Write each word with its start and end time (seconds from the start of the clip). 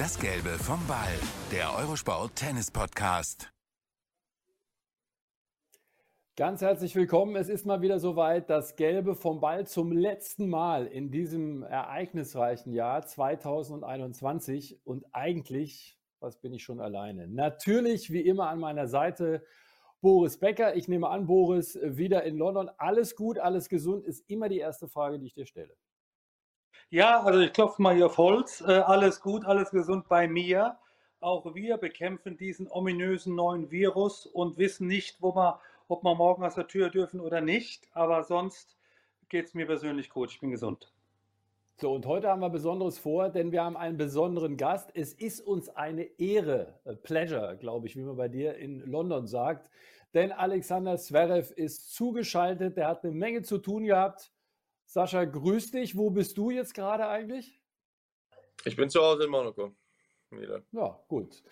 Das 0.00 0.18
Gelbe 0.18 0.48
vom 0.58 0.80
Ball, 0.86 1.12
der 1.52 1.76
Eurosport 1.76 2.34
Tennis 2.34 2.70
Podcast. 2.70 3.52
Ganz 6.36 6.62
herzlich 6.62 6.96
willkommen. 6.96 7.36
Es 7.36 7.50
ist 7.50 7.66
mal 7.66 7.82
wieder 7.82 7.98
soweit, 7.98 8.48
das 8.48 8.76
Gelbe 8.76 9.14
vom 9.14 9.40
Ball 9.40 9.66
zum 9.66 9.92
letzten 9.92 10.48
Mal 10.48 10.86
in 10.86 11.10
diesem 11.10 11.64
ereignisreichen 11.64 12.72
Jahr 12.72 13.04
2021. 13.04 14.80
Und 14.86 15.04
eigentlich, 15.12 15.98
was 16.18 16.40
bin 16.40 16.54
ich 16.54 16.62
schon 16.62 16.80
alleine? 16.80 17.28
Natürlich, 17.28 18.10
wie 18.10 18.22
immer 18.22 18.48
an 18.48 18.58
meiner 18.58 18.88
Seite, 18.88 19.44
Boris 20.00 20.38
Becker. 20.38 20.76
Ich 20.76 20.88
nehme 20.88 21.10
an, 21.10 21.26
Boris, 21.26 21.78
wieder 21.82 22.22
in 22.22 22.38
London. 22.38 22.70
Alles 22.78 23.16
gut, 23.16 23.38
alles 23.38 23.68
gesund 23.68 24.06
ist 24.06 24.24
immer 24.30 24.48
die 24.48 24.60
erste 24.60 24.88
Frage, 24.88 25.18
die 25.18 25.26
ich 25.26 25.34
dir 25.34 25.44
stelle. 25.44 25.76
Ja, 26.92 27.22
also 27.22 27.38
ich 27.38 27.52
klopfe 27.52 27.80
mal 27.80 27.94
hier 27.94 28.06
auf 28.06 28.18
Holz. 28.18 28.62
Äh, 28.62 28.72
alles 28.72 29.20
gut, 29.20 29.44
alles 29.44 29.70
gesund 29.70 30.08
bei 30.08 30.26
mir. 30.26 30.76
Auch 31.20 31.54
wir 31.54 31.76
bekämpfen 31.76 32.36
diesen 32.36 32.66
ominösen 32.68 33.36
neuen 33.36 33.70
Virus 33.70 34.26
und 34.26 34.58
wissen 34.58 34.88
nicht, 34.88 35.22
wo 35.22 35.36
wir, 35.36 35.60
ob 35.86 36.02
wir 36.02 36.16
morgen 36.16 36.42
aus 36.42 36.56
der 36.56 36.66
Tür 36.66 36.90
dürfen 36.90 37.20
oder 37.20 37.40
nicht. 37.40 37.86
Aber 37.92 38.24
sonst 38.24 38.76
geht 39.28 39.46
es 39.46 39.54
mir 39.54 39.66
persönlich 39.66 40.10
gut. 40.10 40.32
Ich 40.32 40.40
bin 40.40 40.50
gesund. 40.50 40.92
So, 41.76 41.92
und 41.92 42.06
heute 42.06 42.28
haben 42.28 42.40
wir 42.40 42.50
Besonderes 42.50 42.98
vor, 42.98 43.28
denn 43.28 43.52
wir 43.52 43.62
haben 43.62 43.76
einen 43.76 43.96
besonderen 43.96 44.56
Gast. 44.56 44.90
Es 44.92 45.14
ist 45.14 45.40
uns 45.42 45.68
eine 45.68 46.02
Ehre, 46.18 46.74
a 46.84 46.94
pleasure, 46.94 47.56
glaube 47.56 47.86
ich, 47.86 47.94
wie 47.94 48.02
man 48.02 48.16
bei 48.16 48.26
dir 48.26 48.56
in 48.56 48.80
London 48.80 49.28
sagt. 49.28 49.70
Denn 50.12 50.32
Alexander 50.32 50.98
Zverev 50.98 51.52
ist 51.54 51.94
zugeschaltet, 51.94 52.76
der 52.76 52.88
hat 52.88 53.04
eine 53.04 53.12
Menge 53.12 53.42
zu 53.42 53.58
tun 53.58 53.84
gehabt. 53.84 54.32
Sascha, 54.90 55.24
grüß 55.24 55.70
dich. 55.70 55.96
Wo 55.96 56.10
bist 56.10 56.36
du 56.36 56.50
jetzt 56.50 56.74
gerade 56.74 57.06
eigentlich? 57.06 57.62
Ich 58.64 58.74
bin 58.74 58.90
zu 58.90 59.00
Hause 59.00 59.22
in 59.22 59.30
Monaco. 59.30 59.72
Wieder. 60.32 60.64
Ja, 60.72 61.00
gut. 61.06 61.44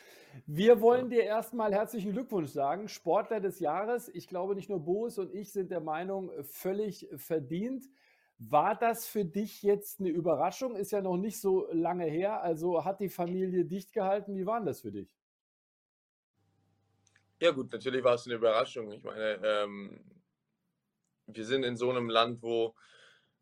Wir 0.47 0.81
wollen 0.81 1.09
dir 1.09 1.23
erstmal 1.23 1.73
herzlichen 1.73 2.11
Glückwunsch 2.11 2.51
sagen. 2.51 2.89
Sportler 2.89 3.39
des 3.39 3.61
Jahres. 3.61 4.09
Ich 4.09 4.27
glaube, 4.27 4.57
nicht 4.57 4.69
nur 4.69 4.81
Boris 4.81 5.19
und 5.19 5.33
ich 5.33 5.53
sind 5.53 5.71
der 5.71 5.79
Meinung, 5.79 6.33
völlig 6.43 7.07
verdient. 7.15 7.85
War 8.39 8.75
das 8.75 9.07
für 9.07 9.25
dich 9.25 9.63
jetzt 9.63 10.01
eine 10.01 10.09
Überraschung? 10.09 10.75
Ist 10.75 10.91
ja 10.91 11.01
noch 11.01 11.17
nicht 11.17 11.41
so 11.41 11.69
lange 11.71 12.07
her. 12.07 12.43
Also 12.43 12.85
hat 12.85 12.99
die 12.99 13.09
Familie 13.09 13.65
dicht 13.65 13.93
gehalten. 13.93 14.35
Wie 14.35 14.47
war 14.47 14.61
das 14.65 14.81
für 14.81 14.91
dich? 14.91 15.17
Ja, 17.41 17.53
gut, 17.53 17.71
natürlich 17.71 18.03
war 18.03 18.15
es 18.15 18.27
eine 18.27 18.35
Überraschung. 18.35 18.91
Ich 18.91 19.05
meine, 19.05 19.39
ähm, 19.45 20.01
wir 21.29 21.45
sind 21.45 21.63
in 21.63 21.77
so 21.77 21.89
einem 21.89 22.11
Land, 22.11 22.43
wo 22.43 22.75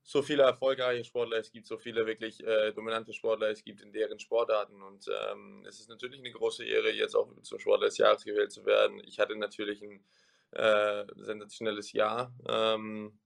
so 0.08 0.22
viele 0.22 0.44
erfolgreiche 0.44 1.04
Sportler 1.04 1.38
es 1.38 1.50
gibt, 1.50 1.66
so 1.66 1.78
viele 1.78 2.06
wirklich 2.06 2.42
äh, 2.46 2.72
dominante 2.72 3.12
Sportler 3.12 3.50
es 3.50 3.64
gibt 3.64 3.82
in 3.82 3.92
deren 3.92 4.20
Sportarten. 4.20 4.80
Und 4.80 5.08
ähm, 5.08 5.64
es 5.66 5.80
ist 5.80 5.88
natürlich 5.88 6.20
eine 6.20 6.30
große 6.30 6.64
Ehre, 6.64 6.92
jetzt 6.92 7.16
auch 7.16 7.28
zum 7.42 7.58
Sportler 7.58 7.86
des 7.86 7.98
Jahres 7.98 8.24
gewählt 8.24 8.52
zu 8.52 8.64
werden. 8.64 9.02
Ich 9.04 9.18
hatte 9.18 9.34
natürlich 9.34 9.82
ein 9.82 10.04
äh, 10.52 11.04
sensationelles 11.16 11.92
Jahr. 11.92 12.32
Ähm, 12.48 13.18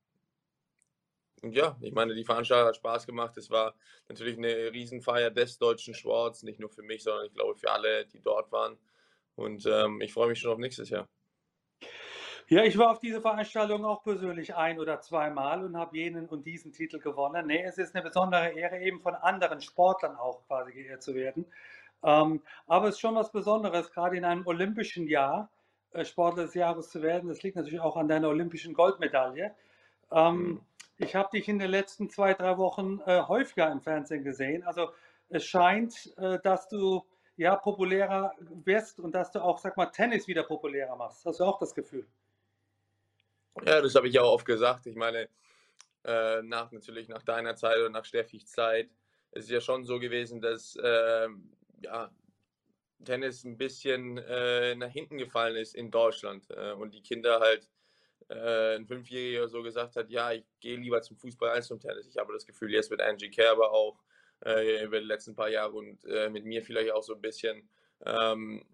und 1.42 1.52
ja, 1.52 1.76
ich 1.82 1.92
meine, 1.92 2.14
die 2.14 2.24
Veranstaltung 2.24 2.68
hat 2.68 2.76
Spaß 2.76 3.06
gemacht. 3.06 3.36
Es 3.36 3.50
war 3.50 3.74
natürlich 4.08 4.38
eine 4.38 4.72
Riesenfeier 4.72 5.30
des 5.30 5.58
deutschen 5.58 5.92
Sports, 5.92 6.42
nicht 6.44 6.60
nur 6.60 6.70
für 6.70 6.82
mich, 6.82 7.02
sondern 7.02 7.26
ich 7.26 7.34
glaube 7.34 7.56
für 7.56 7.70
alle, 7.70 8.06
die 8.06 8.22
dort 8.22 8.50
waren. 8.52 8.78
Und 9.34 9.66
ähm, 9.66 10.00
ich 10.00 10.14
freue 10.14 10.28
mich 10.28 10.38
schon 10.38 10.52
auf 10.52 10.58
nächstes 10.58 10.88
Jahr. 10.88 11.10
Ja, 12.52 12.64
ich 12.64 12.76
war 12.76 12.90
auf 12.90 12.98
diese 12.98 13.20
Veranstaltung 13.20 13.84
auch 13.84 14.02
persönlich 14.02 14.56
ein 14.56 14.80
oder 14.80 15.00
zweimal 15.00 15.64
und 15.64 15.76
habe 15.76 15.96
jenen 15.96 16.26
und 16.28 16.44
diesen 16.44 16.72
Titel 16.72 16.98
gewonnen. 16.98 17.46
Nee, 17.46 17.62
es 17.62 17.78
ist 17.78 17.94
eine 17.94 18.02
besondere 18.02 18.48
Ehre, 18.48 18.80
eben 18.80 19.00
von 19.00 19.14
anderen 19.14 19.60
Sportlern 19.60 20.16
auch 20.16 20.44
quasi 20.48 20.72
geehrt 20.72 21.00
zu 21.00 21.14
werden. 21.14 21.46
Ähm, 22.02 22.42
aber 22.66 22.88
es 22.88 22.96
ist 22.96 23.00
schon 23.02 23.14
was 23.14 23.30
Besonderes, 23.30 23.92
gerade 23.92 24.16
in 24.16 24.24
einem 24.24 24.44
olympischen 24.48 25.06
Jahr 25.06 25.48
äh, 25.92 26.04
Sportler 26.04 26.42
des 26.42 26.54
Jahres 26.54 26.90
zu 26.90 27.02
werden. 27.02 27.28
Das 27.28 27.40
liegt 27.44 27.54
natürlich 27.54 27.78
auch 27.78 27.96
an 27.96 28.08
deiner 28.08 28.28
olympischen 28.28 28.74
Goldmedaille. 28.74 29.54
Ähm, 30.10 30.36
mhm. 30.36 30.60
Ich 30.98 31.14
habe 31.14 31.28
dich 31.32 31.48
in 31.48 31.60
den 31.60 31.70
letzten 31.70 32.10
zwei, 32.10 32.34
drei 32.34 32.58
Wochen 32.58 32.98
äh, 33.06 33.22
häufiger 33.22 33.70
im 33.70 33.80
Fernsehen 33.80 34.24
gesehen. 34.24 34.64
Also 34.64 34.90
es 35.28 35.46
scheint, 35.46 36.12
äh, 36.16 36.40
dass 36.42 36.66
du 36.66 37.04
ja 37.36 37.54
populärer 37.54 38.32
wirst 38.64 38.98
und 38.98 39.14
dass 39.14 39.30
du 39.30 39.40
auch, 39.40 39.58
sag 39.58 39.76
mal, 39.76 39.86
Tennis 39.86 40.26
wieder 40.26 40.42
populärer 40.42 40.96
machst. 40.96 41.24
Hast 41.24 41.38
du 41.38 41.44
auch 41.44 41.60
das 41.60 41.76
Gefühl? 41.76 42.08
Ja, 43.64 43.80
das 43.80 43.94
habe 43.94 44.08
ich 44.08 44.18
auch 44.18 44.32
oft 44.32 44.46
gesagt. 44.46 44.86
Ich 44.86 44.96
meine, 44.96 45.28
äh, 46.04 46.42
nach 46.42 46.72
natürlich 46.72 47.08
nach 47.08 47.22
deiner 47.22 47.56
Zeit 47.56 47.76
oder 47.78 47.90
nach 47.90 48.04
Steffis 48.04 48.46
Zeit 48.46 48.90
ist 49.32 49.44
es 49.44 49.50
ja 49.50 49.60
schon 49.60 49.84
so 49.84 49.98
gewesen, 49.98 50.40
dass 50.40 50.76
äh, 50.76 51.28
ja, 51.82 52.10
Tennis 53.04 53.44
ein 53.44 53.58
bisschen 53.58 54.18
äh, 54.18 54.74
nach 54.74 54.90
hinten 54.90 55.18
gefallen 55.18 55.56
ist 55.56 55.74
in 55.74 55.90
Deutschland 55.90 56.46
äh, 56.50 56.72
und 56.72 56.94
die 56.94 57.02
Kinder 57.02 57.40
halt 57.40 57.68
äh, 58.28 58.76
ein 58.76 58.86
Fünfjähriger 58.86 59.48
so 59.48 59.62
gesagt 59.62 59.96
hat, 59.96 60.10
ja, 60.10 60.32
ich 60.32 60.44
gehe 60.60 60.76
lieber 60.76 61.02
zum 61.02 61.16
Fußball 61.16 61.50
als 61.50 61.68
zum 61.68 61.80
Tennis. 61.80 62.06
Ich 62.08 62.16
habe 62.16 62.32
das 62.32 62.46
Gefühl, 62.46 62.72
jetzt 62.72 62.90
mit 62.90 63.00
Angie 63.00 63.30
Kerber 63.30 63.72
auch 63.72 64.02
äh, 64.44 64.84
über 64.84 65.00
die 65.00 65.06
letzten 65.06 65.34
paar 65.34 65.48
Jahre 65.48 65.72
und 65.72 66.02
mit 66.30 66.44
mir 66.44 66.62
vielleicht 66.62 66.92
auch 66.92 67.02
so 67.02 67.14
ein 67.14 67.20
bisschen 67.20 67.68
ähm, 68.06 68.64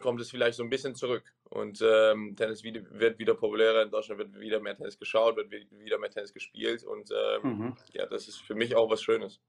kommt 0.00 0.20
es 0.20 0.30
vielleicht 0.30 0.56
so 0.56 0.62
ein 0.62 0.70
bisschen 0.70 0.94
zurück. 0.94 1.34
Und 1.54 1.80
ähm, 1.82 2.34
Tennis 2.34 2.64
wird 2.64 3.18
wieder 3.20 3.34
populärer, 3.34 3.82
in 3.82 3.90
Deutschland 3.90 4.18
wird 4.18 4.40
wieder 4.40 4.58
mehr 4.58 4.76
Tennis 4.76 4.98
geschaut, 4.98 5.36
wird 5.36 5.52
wieder 5.52 5.98
mehr 5.98 6.10
Tennis 6.10 6.34
gespielt. 6.34 6.82
Und 6.82 7.10
ähm, 7.12 7.58
mhm. 7.58 7.76
ja, 7.92 8.06
das 8.06 8.26
ist 8.26 8.38
für 8.38 8.56
mich 8.56 8.74
auch 8.74 8.90
was 8.90 9.02
Schönes. 9.02 9.40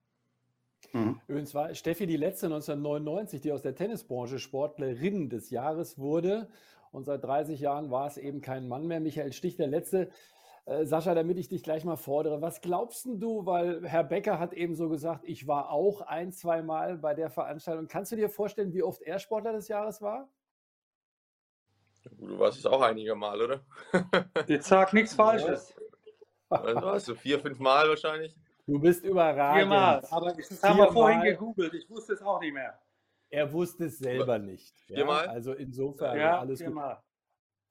Mhm. 0.94 1.20
Übrigens 1.28 1.56
war 1.56 1.74
Steffi 1.74 2.06
die 2.06 2.16
letzte 2.16 2.46
1999, 2.46 3.42
die 3.42 3.52
aus 3.52 3.64
der 3.64 3.74
Tennisbranche 3.74 4.38
Sportlerin 4.38 5.30
des 5.30 5.50
Jahres 5.50 5.98
wurde. 5.98 6.48
Und 6.92 7.06
seit 7.06 7.24
30 7.24 7.60
Jahren 7.60 7.90
war 7.90 8.06
es 8.06 8.18
eben 8.18 8.40
kein 8.40 8.68
Mann 8.68 8.86
mehr. 8.86 9.00
Michael 9.00 9.34
Stich, 9.34 9.58
der 9.58 9.68
letzte. 9.68 10.10
Äh, 10.66 10.86
Sascha, 10.86 11.16
damit 11.16 11.40
ich 11.40 11.50
dich 11.50 11.64
gleich 11.64 11.86
mal 11.86 11.96
fordere, 11.96 12.40
was 12.40 12.62
glaubst 12.62 13.06
du, 13.06 13.48
weil 13.48 13.84
Herr 13.88 14.04
Becker 14.04 14.38
hat 14.38 14.54
eben 14.54 14.76
so 14.76 14.90
gesagt, 14.90 15.24
ich 15.26 15.48
war 15.48 15.72
auch 15.72 16.02
ein, 16.02 16.32
zwei 16.32 16.62
Mal 16.62 16.98
bei 17.00 17.16
der 17.16 17.32
Veranstaltung. 17.32 17.88
Kannst 17.88 18.12
du 18.12 18.16
dir 18.16 18.30
vorstellen, 18.30 18.74
wie 18.74 18.84
oft 18.84 19.02
er 19.02 19.18
Sportler 19.18 19.54
des 19.54 19.68
Jahres 19.68 20.04
war? 20.04 20.30
Du 22.12 22.40
warst 22.40 22.60
es 22.60 22.66
auch 22.66 22.82
einige 22.82 23.16
Mal, 23.16 23.42
oder? 23.42 23.62
Jetzt 24.48 24.68
sag 24.68 24.94
nichts 24.94 25.14
Falsches. 25.14 25.76
Was 26.50 26.76
warst 26.76 27.08
du? 27.08 27.16
Vier, 27.16 27.40
fünf 27.40 27.60
Mal 27.60 27.90
wahrscheinlich? 27.90 28.36
Du 28.68 28.80
bist 28.80 29.04
überragend. 29.04 29.62
Viermal, 29.62 30.06
aber 30.10 30.34
das 30.34 30.64
haben 30.64 30.78
wir 30.78 30.92
vorhin 30.92 31.22
gegoogelt. 31.22 31.74
Ich 31.74 31.90
wusste 31.90 32.14
es 32.14 32.22
auch 32.22 32.40
nicht 32.40 32.54
mehr. 32.54 32.80
Er 33.30 33.52
wusste 33.52 33.86
es 33.86 34.00
selber 34.00 34.40
nicht. 34.40 34.80
Viermal? 34.88 35.26
Ja? 35.26 35.32
Also 35.32 35.54
insofern 35.54 36.18
ja, 36.18 36.40
alles 36.40 36.60
viermal. 36.60 36.96
gut. 36.96 37.04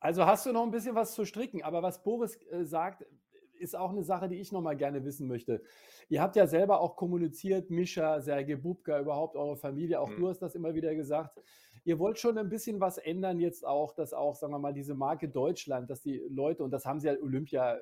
Also 0.00 0.26
hast 0.26 0.44
du 0.44 0.52
noch 0.52 0.62
ein 0.62 0.70
bisschen 0.70 0.94
was 0.94 1.14
zu 1.14 1.24
stricken. 1.24 1.62
Aber 1.62 1.82
was 1.82 2.02
Boris 2.02 2.36
äh, 2.50 2.64
sagt, 2.64 3.06
ist 3.54 3.76
auch 3.76 3.90
eine 3.90 4.02
Sache, 4.02 4.28
die 4.28 4.36
ich 4.36 4.52
noch 4.52 4.60
mal 4.60 4.76
gerne 4.76 5.04
wissen 5.04 5.28
möchte. 5.28 5.62
Ihr 6.08 6.20
habt 6.20 6.36
ja 6.36 6.46
selber 6.46 6.80
auch 6.80 6.96
kommuniziert, 6.96 7.70
Mischa, 7.70 8.20
Sergej 8.20 8.56
Bubka, 8.56 9.00
überhaupt 9.00 9.36
eure 9.36 9.56
Familie, 9.56 10.00
auch 10.00 10.10
mhm. 10.10 10.16
du 10.16 10.28
hast 10.28 10.40
das 10.40 10.54
immer 10.54 10.74
wieder 10.74 10.94
gesagt. 10.94 11.40
Ihr 11.84 11.98
wollt 11.98 12.18
schon 12.18 12.38
ein 12.38 12.48
bisschen 12.48 12.80
was 12.80 12.96
ändern 12.96 13.40
jetzt 13.40 13.66
auch, 13.66 13.92
dass 13.94 14.14
auch, 14.14 14.34
sagen 14.36 14.52
wir 14.52 14.58
mal, 14.58 14.72
diese 14.72 14.94
Marke 14.94 15.28
Deutschland, 15.28 15.90
dass 15.90 16.00
die 16.00 16.22
Leute, 16.28 16.64
und 16.64 16.70
das 16.70 16.86
haben 16.86 16.98
sie 16.98 17.08
ja 17.08 17.14
Olympia, 17.20 17.78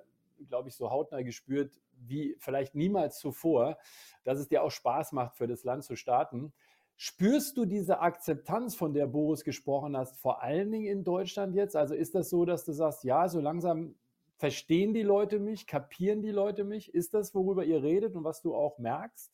glaube 0.48 0.68
ich, 0.68 0.74
so 0.74 0.90
hautnah 0.90 1.22
gespürt, 1.22 1.80
wie 1.92 2.36
vielleicht 2.40 2.74
niemals 2.74 3.18
zuvor, 3.18 3.78
dass 4.24 4.40
es 4.40 4.48
dir 4.48 4.64
auch 4.64 4.72
Spaß 4.72 5.12
macht, 5.12 5.36
für 5.36 5.46
das 5.46 5.62
Land 5.62 5.84
zu 5.84 5.94
starten. 5.94 6.52
Spürst 6.96 7.56
du 7.56 7.64
diese 7.64 8.00
Akzeptanz, 8.00 8.74
von 8.74 8.92
der 8.92 9.06
Boris 9.06 9.44
gesprochen 9.44 9.96
hast, 9.96 10.16
vor 10.18 10.42
allen 10.42 10.70
Dingen 10.70 10.86
in 10.86 11.04
Deutschland 11.04 11.54
jetzt? 11.54 11.76
Also 11.76 11.94
ist 11.94 12.14
das 12.14 12.28
so, 12.28 12.44
dass 12.44 12.64
du 12.64 12.72
sagst, 12.72 13.04
ja, 13.04 13.28
so 13.28 13.40
langsam 13.40 13.94
verstehen 14.42 14.92
die 14.92 15.04
Leute 15.04 15.38
mich, 15.38 15.68
kapieren 15.68 16.20
die 16.20 16.32
Leute 16.32 16.64
mich? 16.64 16.92
Ist 16.92 17.14
das, 17.14 17.32
worüber 17.32 17.62
ihr 17.62 17.80
redet 17.80 18.16
und 18.16 18.24
was 18.24 18.42
du 18.42 18.56
auch 18.56 18.76
merkst? 18.78 19.32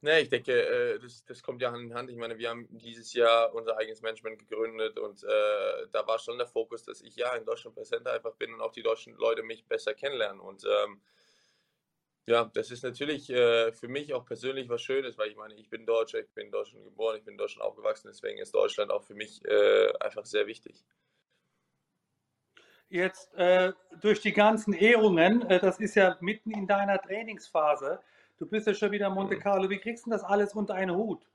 Ne, 0.00 0.20
ich 0.22 0.30
denke, 0.30 0.52
äh, 0.52 0.98
das, 0.98 1.22
das 1.26 1.42
kommt 1.42 1.60
ja 1.60 1.72
Hand 1.72 1.82
in 1.82 1.94
Hand. 1.94 2.08
Ich 2.08 2.16
meine, 2.16 2.38
wir 2.38 2.48
haben 2.48 2.66
dieses 2.78 3.12
Jahr 3.12 3.54
unser 3.54 3.76
eigenes 3.76 4.00
Management 4.00 4.38
gegründet 4.38 4.98
und 4.98 5.22
äh, 5.24 5.88
da 5.92 6.06
war 6.06 6.18
schon 6.18 6.38
der 6.38 6.46
Fokus, 6.46 6.82
dass 6.82 7.02
ich 7.02 7.16
ja 7.16 7.34
in 7.34 7.44
Deutschland 7.44 7.76
präsenter 7.76 8.14
einfach 8.14 8.34
bin 8.36 8.54
und 8.54 8.62
auch 8.62 8.72
die 8.72 8.82
deutschen 8.82 9.14
Leute 9.16 9.42
mich 9.42 9.66
besser 9.66 9.92
kennenlernen. 9.92 10.40
Und 10.40 10.64
ähm, 10.64 11.02
ja, 12.24 12.50
das 12.54 12.70
ist 12.70 12.82
natürlich 12.82 13.28
äh, 13.28 13.72
für 13.72 13.88
mich 13.88 14.14
auch 14.14 14.24
persönlich 14.24 14.70
was 14.70 14.80
Schönes, 14.80 15.18
weil 15.18 15.28
ich 15.28 15.36
meine, 15.36 15.54
ich 15.54 15.68
bin 15.68 15.84
Deutscher, 15.84 16.20
ich 16.20 16.32
bin 16.32 16.46
in 16.46 16.52
Deutschland 16.52 16.82
geboren, 16.86 17.18
ich 17.18 17.24
bin 17.24 17.34
in 17.34 17.38
Deutschland 17.38 17.68
aufgewachsen, 17.68 18.08
deswegen 18.08 18.38
ist 18.38 18.54
Deutschland 18.54 18.90
auch 18.90 19.04
für 19.04 19.14
mich 19.14 19.44
äh, 19.44 19.92
einfach 20.00 20.24
sehr 20.24 20.46
wichtig. 20.46 20.82
Jetzt 22.90 23.32
äh, 23.34 23.72
durch 24.00 24.20
die 24.20 24.32
ganzen 24.32 24.74
Ehrungen, 24.74 25.48
äh, 25.48 25.58
das 25.58 25.80
ist 25.80 25.94
ja 25.94 26.18
mitten 26.20 26.50
in 26.50 26.66
deiner 26.66 27.00
Trainingsphase 27.00 28.00
Du 28.40 28.46
bist 28.46 28.66
ja 28.66 28.72
schon 28.72 28.90
wieder 28.90 29.08
in 29.08 29.12
Monte 29.12 29.36
mhm. 29.36 29.40
Carlo. 29.40 29.68
Wie 29.68 29.78
kriegst 29.78 30.06
du 30.06 30.10
das 30.10 30.24
alles 30.24 30.54
unter 30.54 30.74
einen 30.74 30.96
Hut? 30.96 31.26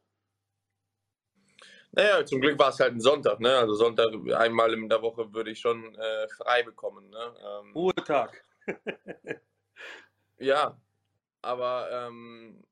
Naja, 1.92 2.25
zum 2.25 2.42
Glück 2.42 2.57
war 2.57 2.69
es 2.69 2.80
halt 2.80 2.94
ein 2.94 3.00
Sonntag. 3.00 3.40
Ne? 3.40 3.56
Also 3.56 3.75
Sonntag 3.75 4.07
einmal 4.34 4.74
in 4.74 4.90
der 4.90 5.04
Woche 5.04 5.31
würde 5.31 5.52
ich 5.52 5.60
schon 5.60 5.94
äh, 5.96 6.28
frei 6.30 6.63
bekommen. 6.63 7.07
Ne? 7.12 7.36
Ähm, 7.40 7.74
Ruhetag. 7.74 8.44
ja, 10.40 10.75
aber 11.44 11.90
ähm, 11.92 12.63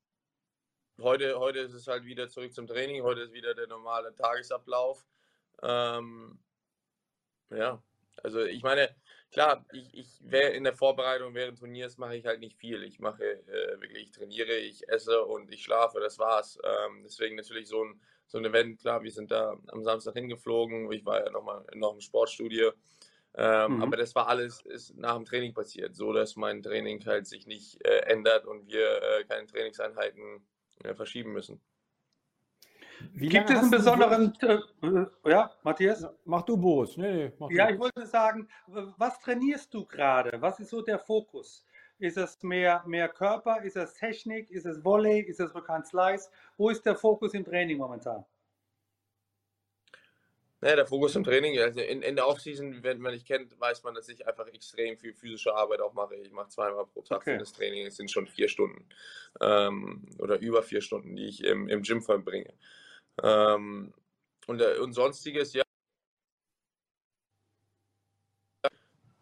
heute, 1.00 1.38
heute 1.38 1.60
ist 1.60 1.74
es 1.74 1.86
halt 1.86 2.04
wieder 2.04 2.28
zurück 2.28 2.52
zum 2.52 2.66
Training, 2.66 3.04
heute 3.04 3.20
ist 3.20 3.32
wieder 3.32 3.54
der 3.54 3.68
normale 3.68 4.12
Tagesablauf. 4.16 5.06
Ähm, 5.62 6.40
ja, 7.50 7.80
also 8.24 8.42
ich 8.42 8.62
meine, 8.62 8.88
klar, 9.30 9.64
ich, 9.72 9.92
ich 9.92 10.08
wäre 10.22 10.50
in 10.52 10.64
der 10.64 10.74
Vorbereitung 10.74 11.34
während 11.34 11.58
Turniers 11.58 11.98
mache 11.98 12.16
ich 12.16 12.24
halt 12.24 12.40
nicht 12.40 12.56
viel. 12.56 12.82
Ich 12.82 12.98
mache 12.98 13.22
äh, 13.22 13.80
wirklich, 13.80 14.04
ich 14.04 14.10
trainiere, 14.12 14.56
ich 14.56 14.88
esse 14.88 15.24
und 15.24 15.52
ich 15.52 15.62
schlafe, 15.62 16.00
das 16.00 16.18
war's. 16.18 16.58
Ähm, 16.64 17.02
deswegen 17.04 17.36
natürlich 17.36 17.68
so 17.68 17.84
ein, 17.84 18.00
so 18.26 18.38
ein 18.38 18.44
Event, 18.44 18.80
klar, 18.80 19.02
wir 19.02 19.12
sind 19.12 19.30
da 19.30 19.56
am 19.68 19.84
Samstag 19.84 20.14
hingeflogen, 20.14 20.90
ich 20.90 21.04
war 21.04 21.24
ja 21.24 21.30
nochmal 21.30 21.64
noch 21.74 21.92
im 21.92 22.00
Sportstudio. 22.00 22.72
Ähm, 23.36 23.76
mhm. 23.76 23.82
Aber 23.82 23.96
das 23.96 24.14
war 24.14 24.28
alles 24.28 24.62
ist 24.62 24.96
nach 24.96 25.16
dem 25.16 25.24
Training 25.24 25.52
passiert, 25.52 25.96
so 25.96 26.12
dass 26.12 26.36
mein 26.36 26.62
Training 26.62 27.04
halt 27.04 27.26
sich 27.26 27.46
nicht 27.46 27.84
äh, 27.84 28.06
ändert 28.06 28.46
und 28.46 28.66
wir 28.68 29.02
äh, 29.02 29.24
keine 29.24 29.46
Trainingseinheiten 29.46 30.46
äh, 30.84 30.94
verschieben 30.94 31.32
müssen. 31.32 31.60
Wie 33.12 33.28
Gibt 33.28 33.50
es 33.50 33.58
einen 33.58 33.70
besonderen, 33.70 34.32
äh, 34.40 34.58
äh, 34.86 35.06
ja, 35.30 35.50
Matthias? 35.62 36.06
Mach 36.24 36.42
du, 36.42 36.56
Boris. 36.56 36.96
Nee, 36.96 37.12
nee, 37.12 37.32
mach 37.38 37.50
ja, 37.50 37.66
du. 37.66 37.74
ich 37.74 37.80
wollte 37.80 38.06
sagen, 38.06 38.48
was 38.66 39.20
trainierst 39.20 39.72
du 39.74 39.84
gerade? 39.84 40.40
Was 40.40 40.60
ist 40.60 40.70
so 40.70 40.82
der 40.82 40.98
Fokus? 40.98 41.64
Ist 41.98 42.16
es 42.16 42.42
mehr, 42.42 42.82
mehr 42.86 43.08
Körper? 43.08 43.62
Ist 43.62 43.76
es 43.76 43.94
Technik? 43.94 44.50
Ist 44.50 44.66
es 44.66 44.84
Volley? 44.84 45.20
Ist 45.20 45.40
es 45.40 45.54
Rückhand 45.54 45.86
Slice? 45.86 46.28
Wo 46.56 46.70
ist 46.70 46.84
der 46.84 46.96
Fokus 46.96 47.34
im 47.34 47.44
Training 47.44 47.78
momentan? 47.78 48.24
Naja, 50.64 50.76
der 50.76 50.86
Fokus 50.86 51.14
im 51.14 51.24
Training, 51.24 51.58
also 51.58 51.80
in, 51.80 52.00
in 52.00 52.16
der 52.16 52.26
Offseason, 52.26 52.82
wenn 52.82 52.98
man 52.98 53.12
mich 53.12 53.26
kennt, 53.26 53.60
weiß 53.60 53.82
man, 53.82 53.94
dass 53.94 54.08
ich 54.08 54.26
einfach 54.26 54.46
extrem 54.46 54.96
viel 54.96 55.12
physische 55.12 55.54
Arbeit 55.54 55.82
auch 55.82 55.92
mache. 55.92 56.14
Ich 56.14 56.32
mache 56.32 56.48
zweimal 56.48 56.86
pro 56.86 57.02
Tag 57.02 57.18
okay. 57.18 57.36
Training, 57.36 57.86
es 57.86 57.96
sind 57.96 58.10
schon 58.10 58.26
vier 58.26 58.48
Stunden 58.48 58.88
ähm, 59.42 60.06
oder 60.18 60.38
über 60.38 60.62
vier 60.62 60.80
Stunden, 60.80 61.16
die 61.16 61.26
ich 61.26 61.44
im, 61.44 61.68
im 61.68 61.82
Gym 61.82 62.00
verbringe. 62.00 62.54
Ähm, 63.22 63.92
und, 64.46 64.60
äh, 64.60 64.78
und 64.78 64.92
sonstiges, 64.92 65.52
ja. 65.54 65.62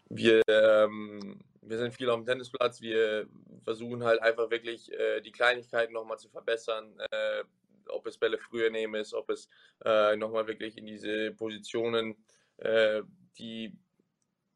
Wir, 0.08 0.42
ähm, 0.46 1.40
wir 1.62 1.78
sind 1.78 1.94
viel 1.94 2.10
auf 2.10 2.16
dem 2.16 2.26
Tennisplatz, 2.26 2.80
wir 2.80 3.26
versuchen 3.64 4.04
halt 4.04 4.20
einfach 4.20 4.50
wirklich 4.50 4.92
äh, 4.92 5.20
die 5.20 5.32
Kleinigkeiten 5.32 5.92
nochmal 5.92 6.18
zu 6.18 6.28
verbessern. 6.28 6.98
Äh, 7.10 7.44
ob 7.88 8.06
es 8.06 8.18
Bälle 8.18 8.38
früher 8.38 8.70
nehmen 8.70 8.94
ist, 8.94 9.14
ob 9.14 9.30
es 9.30 9.48
äh, 9.84 10.16
nochmal 10.16 10.46
wirklich 10.46 10.76
in 10.78 10.86
diese 10.86 11.32
Positionen, 11.32 12.16
äh, 12.58 13.02
die 13.38 13.76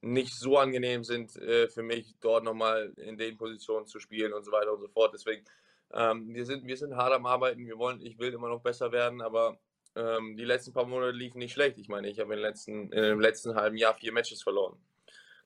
nicht 0.00 0.34
so 0.34 0.58
angenehm 0.58 1.04
sind 1.04 1.36
äh, 1.36 1.68
für 1.68 1.82
mich, 1.82 2.14
dort 2.20 2.44
nochmal 2.44 2.92
in 2.96 3.16
den 3.16 3.36
Positionen 3.36 3.86
zu 3.86 3.98
spielen 3.98 4.32
und 4.32 4.44
so 4.44 4.52
weiter 4.52 4.72
und 4.72 4.80
so 4.80 4.88
fort. 4.88 5.12
Deswegen, 5.14 5.44
ähm, 5.92 6.34
wir, 6.34 6.44
sind, 6.44 6.66
wir 6.66 6.76
sind 6.76 6.96
hart 6.96 7.12
am 7.12 7.26
Arbeiten, 7.26 7.66
wir 7.66 7.78
wollen, 7.78 8.00
ich 8.00 8.18
will 8.18 8.32
immer 8.32 8.48
noch 8.48 8.62
besser 8.62 8.92
werden, 8.92 9.20
aber 9.20 9.58
ähm, 9.94 10.36
die 10.36 10.44
letzten 10.44 10.72
paar 10.72 10.86
Monate 10.86 11.12
liefen 11.12 11.38
nicht 11.38 11.52
schlecht. 11.52 11.78
Ich 11.78 11.88
meine, 11.88 12.08
ich 12.08 12.20
habe 12.20 12.34
in, 12.34 12.40
letzten, 12.40 12.92
in 12.92 13.02
dem 13.02 13.20
letzten 13.20 13.54
halben 13.54 13.76
Jahr 13.76 13.94
vier 13.94 14.12
Matches 14.12 14.42
verloren. 14.42 14.78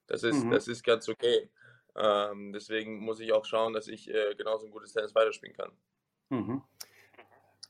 Das 0.06 0.22
ist, 0.24 0.44
mhm. 0.44 0.50
das 0.50 0.66
ist 0.66 0.82
ganz 0.82 1.08
okay. 1.08 1.50
Ähm, 1.96 2.52
deswegen 2.52 2.98
muss 2.98 3.20
ich 3.20 3.32
auch 3.32 3.44
schauen, 3.44 3.72
dass 3.72 3.88
ich 3.88 4.08
äh, 4.08 4.34
genauso 4.36 4.66
ein 4.66 4.72
gutes 4.72 4.92
Tennis 4.92 5.14
weiterspielen 5.14 5.56
kann. 5.56 5.70
Mhm. 6.30 6.62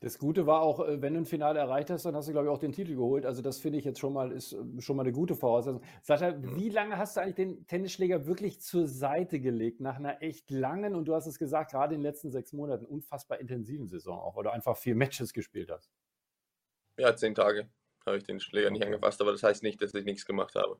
Das 0.01 0.17
Gute 0.17 0.47
war 0.47 0.61
auch, 0.61 0.79
äh, 0.79 0.99
wenn 1.01 1.13
du 1.13 1.19
ein 1.19 1.25
Finale 1.27 1.59
erreicht 1.59 1.91
hast, 1.91 2.05
dann 2.05 2.15
hast 2.15 2.27
du, 2.27 2.31
glaube 2.31 2.47
ich, 2.47 2.51
auch 2.51 2.57
den 2.57 2.71
Titel 2.71 2.95
geholt. 2.95 3.23
Also 3.23 3.43
das 3.43 3.59
finde 3.59 3.77
ich 3.77 3.85
jetzt 3.85 3.99
schon 3.99 4.13
mal, 4.13 4.31
ist 4.31 4.53
äh, 4.53 4.57
schon 4.81 4.95
mal 4.95 5.03
eine 5.03 5.11
gute 5.11 5.35
Voraussetzung. 5.35 5.81
Sascha, 6.01 6.31
mhm. 6.31 6.55
wie 6.55 6.69
lange 6.69 6.97
hast 6.97 7.15
du 7.15 7.21
eigentlich 7.21 7.35
den 7.35 7.67
Tennisschläger 7.67 8.25
wirklich 8.25 8.59
zur 8.61 8.87
Seite 8.87 9.39
gelegt? 9.39 9.79
Nach 9.79 9.97
einer 9.97 10.23
echt 10.23 10.49
langen, 10.49 10.95
und 10.95 11.05
du 11.05 11.13
hast 11.13 11.27
es 11.27 11.37
gesagt, 11.37 11.71
gerade 11.71 11.93
in 11.93 12.01
den 12.01 12.03
letzten 12.03 12.31
sechs 12.31 12.51
Monaten, 12.51 12.85
unfassbar 12.85 13.39
intensiven 13.39 13.87
Saison 13.87 14.19
auch, 14.19 14.37
oder 14.37 14.53
einfach 14.53 14.75
vier 14.75 14.95
Matches 14.95 15.33
gespielt 15.33 15.69
hast? 15.69 15.91
Ja, 16.97 17.15
zehn 17.15 17.35
Tage 17.35 17.69
habe 18.03 18.17
ich 18.17 18.23
den 18.23 18.39
Schläger 18.39 18.67
okay. 18.67 18.73
nicht 18.73 18.85
angefasst, 18.85 19.21
aber 19.21 19.31
das 19.31 19.43
heißt 19.43 19.61
nicht, 19.61 19.79
dass 19.83 19.93
ich 19.93 20.05
nichts 20.05 20.25
gemacht 20.25 20.55
habe. 20.55 20.77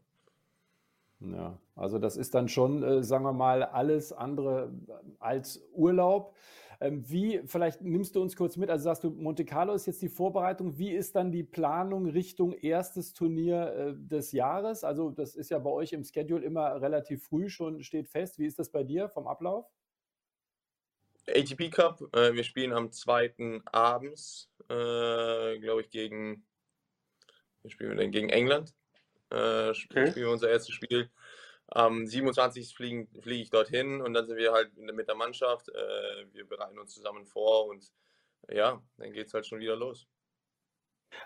Ja, 1.20 1.60
also 1.76 2.00
das 2.00 2.18
ist 2.18 2.34
dann 2.34 2.48
schon, 2.48 2.82
äh, 2.82 3.04
sagen 3.04 3.24
wir 3.24 3.34
mal, 3.34 3.62
alles 3.62 4.12
andere 4.12 4.74
als 5.20 5.64
Urlaub. 5.74 6.36
Ähm, 6.82 7.08
wie, 7.08 7.42
vielleicht 7.46 7.82
nimmst 7.82 8.16
du 8.16 8.24
uns 8.24 8.36
kurz 8.36 8.58
mit, 8.58 8.72
also 8.72 8.86
sagst 8.86 9.04
du, 9.04 9.12
Monte 9.12 9.46
Carlo 9.46 9.76
ist 9.76 9.86
jetzt 9.86 10.02
die 10.02 10.10
Vorbereitung. 10.10 10.80
Wie 10.80 10.92
ist 10.92 11.16
dann 11.16 11.32
die 11.32 11.44
Planung 11.44 12.10
Richtung 12.10 12.54
erstes 12.54 13.14
Turnier 13.14 13.74
äh, 13.76 13.94
des 13.96 14.32
Jahres? 14.32 14.84
Also 14.84 15.12
das 15.12 15.36
ist 15.36 15.52
ja 15.52 15.60
bei 15.60 15.70
euch 15.70 15.94
im 15.94 16.04
Schedule 16.04 16.44
immer 16.44 16.82
relativ 16.82 17.24
früh 17.24 17.50
schon, 17.50 17.84
steht 17.84 18.08
fest. 18.08 18.40
Wie 18.40 18.48
ist 18.48 18.58
das 18.58 18.72
bei 18.72 18.84
dir 18.84 19.10
vom 19.10 19.28
Ablauf? 19.28 19.68
ATP 21.28 21.70
Cup, 21.70 22.02
äh, 22.16 22.34
wir 22.34 22.44
spielen 22.44 22.74
am 22.74 22.92
zweiten 22.92 23.62
abends, 23.68 24.50
äh, 24.68 25.60
glaube 25.60 25.82
ich, 25.82 25.92
gegen, 25.92 26.44
wir 27.62 27.70
spielen 27.70 27.96
denn 27.96 28.10
gegen 28.10 28.30
England. 28.30 28.74
Äh, 29.30 29.70
okay. 29.70 29.76
Spielen 29.76 30.16
wir 30.16 30.32
unser 30.32 30.50
erstes 30.50 30.74
Spiel. 30.74 31.12
Am 31.74 32.06
27. 32.06 32.76
fliege 32.76 33.08
flieg 33.22 33.44
ich 33.44 33.50
dorthin 33.50 34.02
und 34.02 34.14
dann 34.14 34.28
sind 34.28 34.38
wir 34.38 34.52
halt 34.52 34.76
mit 34.78 35.08
der 35.08 35.16
Mannschaft. 35.16 35.70
Äh, 35.70 36.26
wir 36.34 36.46
bereiten 36.46 36.78
uns 36.78 36.94
zusammen 36.94 37.26
vor 37.26 37.68
und 37.68 37.92
ja, 38.50 38.82
dann 38.98 39.14
geht 39.14 39.28
es 39.28 39.34
halt 39.34 39.48
schon 39.48 39.60
wieder 39.60 39.78
los. 39.78 40.08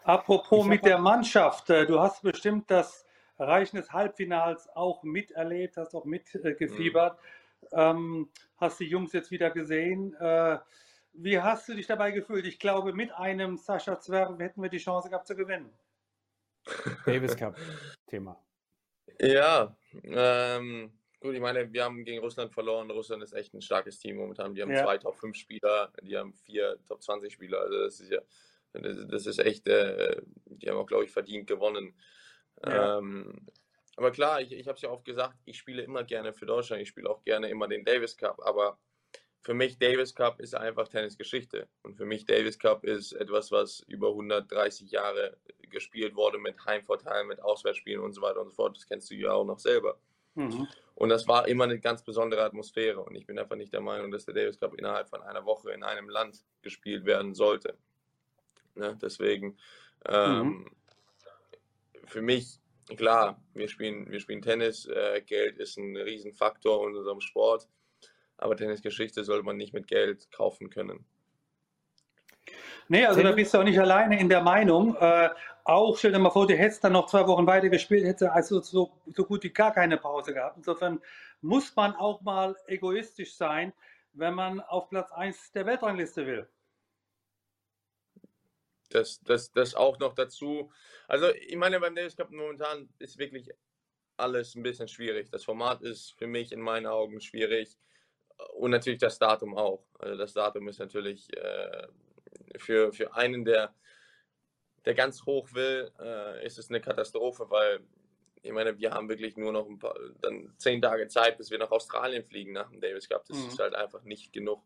Apropos 0.04 0.66
mit 0.66 0.86
der 0.86 1.00
Mannschaft, 1.00 1.70
äh, 1.72 1.86
du 1.86 2.00
hast 2.00 2.22
bestimmt 2.22 2.70
das 2.70 3.06
Erreichen 3.38 3.78
des 3.78 3.92
Halbfinals 3.92 4.70
auch 4.76 5.04
miterlebt, 5.04 5.78
hast 5.78 5.96
auch 5.96 6.06
mitgefiebert. 6.06 7.18
Mhm. 7.18 7.68
Ähm, 7.72 8.30
hast 8.58 8.80
die 8.80 8.86
Jungs 8.86 9.14
jetzt 9.14 9.32
wieder 9.32 9.50
gesehen. 9.50 10.14
Äh, 10.16 10.60
wie 11.14 11.40
hast 11.40 11.68
du 11.68 11.74
dich 11.74 11.88
dabei 11.88 12.12
gefühlt? 12.12 12.46
Ich 12.46 12.60
glaube, 12.60 12.94
mit 12.94 13.12
einem 13.14 13.58
Sascha 13.58 14.00
Zwerg 14.00 14.40
hätten 14.40 14.62
wir 14.62 14.70
die 14.70 14.78
Chance 14.78 15.10
gehabt 15.10 15.28
zu 15.28 15.36
gewinnen. 15.36 15.74
Davis 17.06 17.36
Cup, 17.36 17.58
Thema. 18.08 18.40
Ja, 19.20 19.76
ähm, 20.04 20.92
gut, 21.20 21.34
ich 21.34 21.42
meine, 21.42 21.72
wir 21.72 21.84
haben 21.84 22.04
gegen 22.04 22.20
Russland 22.20 22.54
verloren. 22.54 22.92
Russland 22.92 23.24
ist 23.24 23.34
echt 23.34 23.54
ein 23.54 23.62
starkes 23.62 24.00
Team 24.00 24.18
momentan. 24.18 24.54
Die 24.54 24.62
haben 24.62 24.72
ja. 24.72 24.84
zwei 24.84 24.98
Top 24.98 25.18
5 25.18 25.36
Spieler, 25.36 25.92
die 26.02 26.18
haben 26.18 26.34
vier 26.34 26.78
Top 26.88 27.02
20 27.02 27.32
Spieler. 27.32 27.62
Also 27.62 27.80
das 27.80 28.00
ist 28.00 28.12
ja, 28.12 28.20
das 28.74 29.26
ist 29.26 29.40
echt, 29.40 29.68
äh, 29.68 30.22
die 30.46 30.70
haben 30.70 30.78
auch, 30.78 30.88
glaube 30.88 31.06
ich, 31.06 31.12
verdient 31.12 31.48
gewonnen. 31.48 31.96
Ja. 32.66 32.98
Ähm, 32.98 33.48
aber 33.98 34.12
klar, 34.12 34.42
ich, 34.42 34.52
ich 34.52 34.68
habe 34.68 34.76
es 34.76 34.82
ja 34.82 34.90
oft 34.90 35.06
gesagt, 35.06 35.38
ich 35.46 35.58
spiele 35.58 35.82
immer 35.82 36.04
gerne 36.04 36.34
für 36.34 36.46
Deutschland, 36.46 36.82
ich 36.82 36.90
spiele 36.90 37.10
auch 37.10 37.24
gerne 37.24 37.50
immer 37.50 37.68
den 37.68 37.86
Davis 37.86 38.18
Cup, 38.18 38.42
aber 38.44 38.78
für 39.46 39.54
mich 39.54 39.78
Davis 39.78 40.16
Cup 40.16 40.40
ist 40.40 40.56
einfach 40.56 40.88
Tennisgeschichte. 40.88 41.68
Und 41.84 41.96
für 41.96 42.06
mich 42.06 42.26
Davis 42.26 42.58
Cup 42.58 42.84
ist 42.84 43.14
etwas, 43.14 43.52
was 43.52 43.82
über 43.82 44.10
130 44.10 44.90
Jahre 44.90 45.38
gespielt 45.70 46.16
wurde 46.16 46.40
mit 46.40 46.66
Heimvorteil, 46.66 47.26
mit 47.26 47.40
Auswärtsspielen 47.44 48.02
und 48.02 48.14
so 48.14 48.24
weiter 48.24 48.42
und 48.42 48.48
so 48.48 48.56
fort. 48.56 48.76
Das 48.76 48.88
kennst 48.88 49.12
du 49.12 49.14
ja 49.14 49.34
auch 49.34 49.46
noch 49.46 49.60
selber. 49.60 50.00
Mhm. 50.34 50.68
Und 50.96 51.10
das 51.10 51.28
war 51.28 51.48
immer 51.48 51.66
eine 51.66 51.80
ganz 51.80 52.02
besondere 52.04 52.42
Atmosphäre. 52.42 53.02
Und 53.02 53.14
ich 53.14 53.28
bin 53.28 53.38
einfach 53.38 53.56
nicht 53.56 53.72
der 53.72 53.82
Meinung, 53.82 54.10
dass 54.10 54.26
der 54.26 54.34
Davis 54.34 54.60
Cup 54.60 54.74
innerhalb 54.80 55.10
von 55.10 55.22
einer 55.22 55.46
Woche 55.46 55.72
in 55.74 55.84
einem 55.84 56.10
Land 56.10 56.44
gespielt 56.64 57.06
werden 57.06 57.36
sollte. 57.36 57.78
Ne? 58.74 58.98
Deswegen, 59.00 59.60
ähm, 60.08 60.40
mhm. 60.40 60.72
für 62.06 62.24
mich, 62.24 62.60
klar, 62.98 63.40
wir 63.54 63.68
spielen, 63.68 64.10
wir 64.10 64.20
spielen 64.20 64.42
Tennis. 64.42 64.88
Äh, 64.88 65.22
Geld 65.24 65.60
ist 65.60 65.78
ein 65.78 65.96
Riesenfaktor 65.96 66.90
in 66.90 66.96
unserem 66.96 67.22
Sport. 67.22 67.68
Aber 68.38 68.56
Tennisgeschichte 68.58 69.24
sollte 69.24 69.46
man 69.46 69.58
nicht 69.58 69.74
mit 69.74 69.88
Geld 69.88 70.32
kaufen 70.32 70.70
können. 70.70 71.06
Nee, 72.88 73.06
also 73.06 73.24
da 73.24 73.32
bist 73.32 73.54
du 73.54 73.60
auch 73.60 73.64
nicht 73.64 73.80
alleine 73.80 74.20
in 74.20 74.30
der 74.30 74.42
Meinung. 74.42 74.96
Äh, 74.98 75.30
auch, 75.64 75.98
stell 75.98 76.12
dir 76.12 76.20
mal 76.20 76.30
vor, 76.30 76.46
du 76.46 76.56
hättest 76.56 76.84
dann 76.84 76.94
noch 76.94 77.08
zwei 77.08 77.26
Wochen 77.28 77.48
weiter 77.48 77.70
gespielt, 77.70 78.06
hättest 78.06 78.22
du 78.22 78.32
also 78.32 78.62
so, 78.62 78.92
so 79.08 79.26
gut 79.26 79.44
wie 79.44 79.50
gar 79.50 79.74
keine 79.74 79.98
Pause 79.98 80.34
gehabt. 80.34 80.58
Insofern 80.58 81.02
muss 81.42 81.76
man 81.76 81.96
auch 81.96 82.22
mal 82.22 82.56
egoistisch 82.68 83.36
sein, 83.36 83.74
wenn 84.14 84.36
man 84.36 84.60
auf 84.62 84.90
Platz 84.90 85.12
1 85.12 85.54
der 85.54 85.66
Weltrangliste 85.66 86.28
will. 86.28 86.48
Das, 88.90 89.20
das, 89.24 89.52
das 89.52 89.74
auch 89.74 89.98
noch 89.98 90.14
dazu. 90.14 90.72
Also, 91.08 91.34
ich 91.34 91.56
meine, 91.56 91.80
beim 91.80 91.96
Davis 91.96 92.16
Cup 92.16 92.30
momentan 92.30 92.88
ist 93.00 93.18
wirklich 93.18 93.50
alles 94.18 94.56
ein 94.56 94.64
bisschen 94.64 94.88
schwierig. 94.88 95.30
Das 95.32 95.44
Format 95.44 95.82
ist 95.82 96.12
für 96.12 96.28
mich 96.28 96.52
in 96.52 96.62
meinen 96.62 96.86
Augen 96.86 97.20
schwierig 97.20 97.78
und 98.56 98.72
natürlich 98.72 99.00
das 99.00 99.20
Datum 99.20 99.58
auch. 99.58 99.84
Also 100.00 100.18
das 100.18 100.34
Datum 100.34 100.68
ist 100.68 100.80
natürlich 100.80 101.28
äh, 101.38 101.88
für, 102.58 102.92
für 102.94 103.14
einen, 103.16 103.46
der, 103.46 103.74
der 104.86 104.94
ganz 104.94 105.26
hoch 105.26 105.54
will, 105.54 105.92
äh, 106.00 106.46
ist 106.46 106.58
es 106.58 106.70
eine 106.70 106.82
Katastrophe, 106.82 107.50
weil 107.50 107.82
ich 108.42 108.52
meine, 108.52 108.78
wir 108.78 108.92
haben 108.92 109.10
wirklich 109.10 109.38
nur 109.38 109.52
noch 109.52 109.68
ein 109.68 109.80
paar, 109.80 109.96
dann 110.22 110.54
zehn 110.58 110.82
Tage 110.82 111.08
Zeit, 111.08 111.38
bis 111.38 111.50
wir 111.50 111.58
nach 111.58 111.72
Australien 111.72 112.24
fliegen 112.24 112.54
nach 112.54 112.70
dem 112.70 112.80
Davis 112.80 113.10
Cup. 113.10 113.26
Das 113.26 113.38
mhm. 113.38 113.48
ist 113.48 113.60
halt 113.60 113.74
einfach 113.74 114.04
nicht 114.04 114.32
genug. 114.32 114.62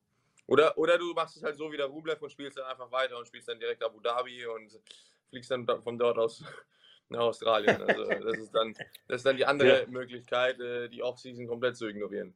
Oder, 0.48 0.78
oder 0.78 0.98
du 0.98 1.14
machst 1.14 1.38
es 1.38 1.44
halt 1.44 1.58
so 1.58 1.72
wie 1.72 1.78
der 1.78 1.86
Rublev 1.86 2.22
und 2.22 2.32
spielst 2.32 2.58
dann 2.58 2.66
einfach 2.66 2.92
weiter 2.92 3.18
und 3.18 3.28
spielst 3.28 3.48
dann 3.48 3.60
direkt 3.60 3.84
Abu 3.84 4.02
Dhabi 4.02 4.46
und 4.48 4.80
fliegst 5.30 5.52
dann 5.52 5.66
von 5.66 5.98
dort 5.98 6.18
aus 6.18 6.44
nach 7.10 7.20
Australien. 7.20 7.82
Also 7.84 8.04
das 8.06 8.38
ist 8.38 8.52
dann, 8.52 8.74
das 9.08 9.18
ist 9.18 9.26
dann 9.26 9.38
die 9.38 9.46
andere 9.46 9.82
ja. 9.82 9.88
Möglichkeit, 9.88 10.60
äh, 10.60 10.90
die 10.90 11.04
Offseason 11.04 11.48
komplett 11.48 11.78
zu 11.78 11.88
ignorieren. 11.88 12.34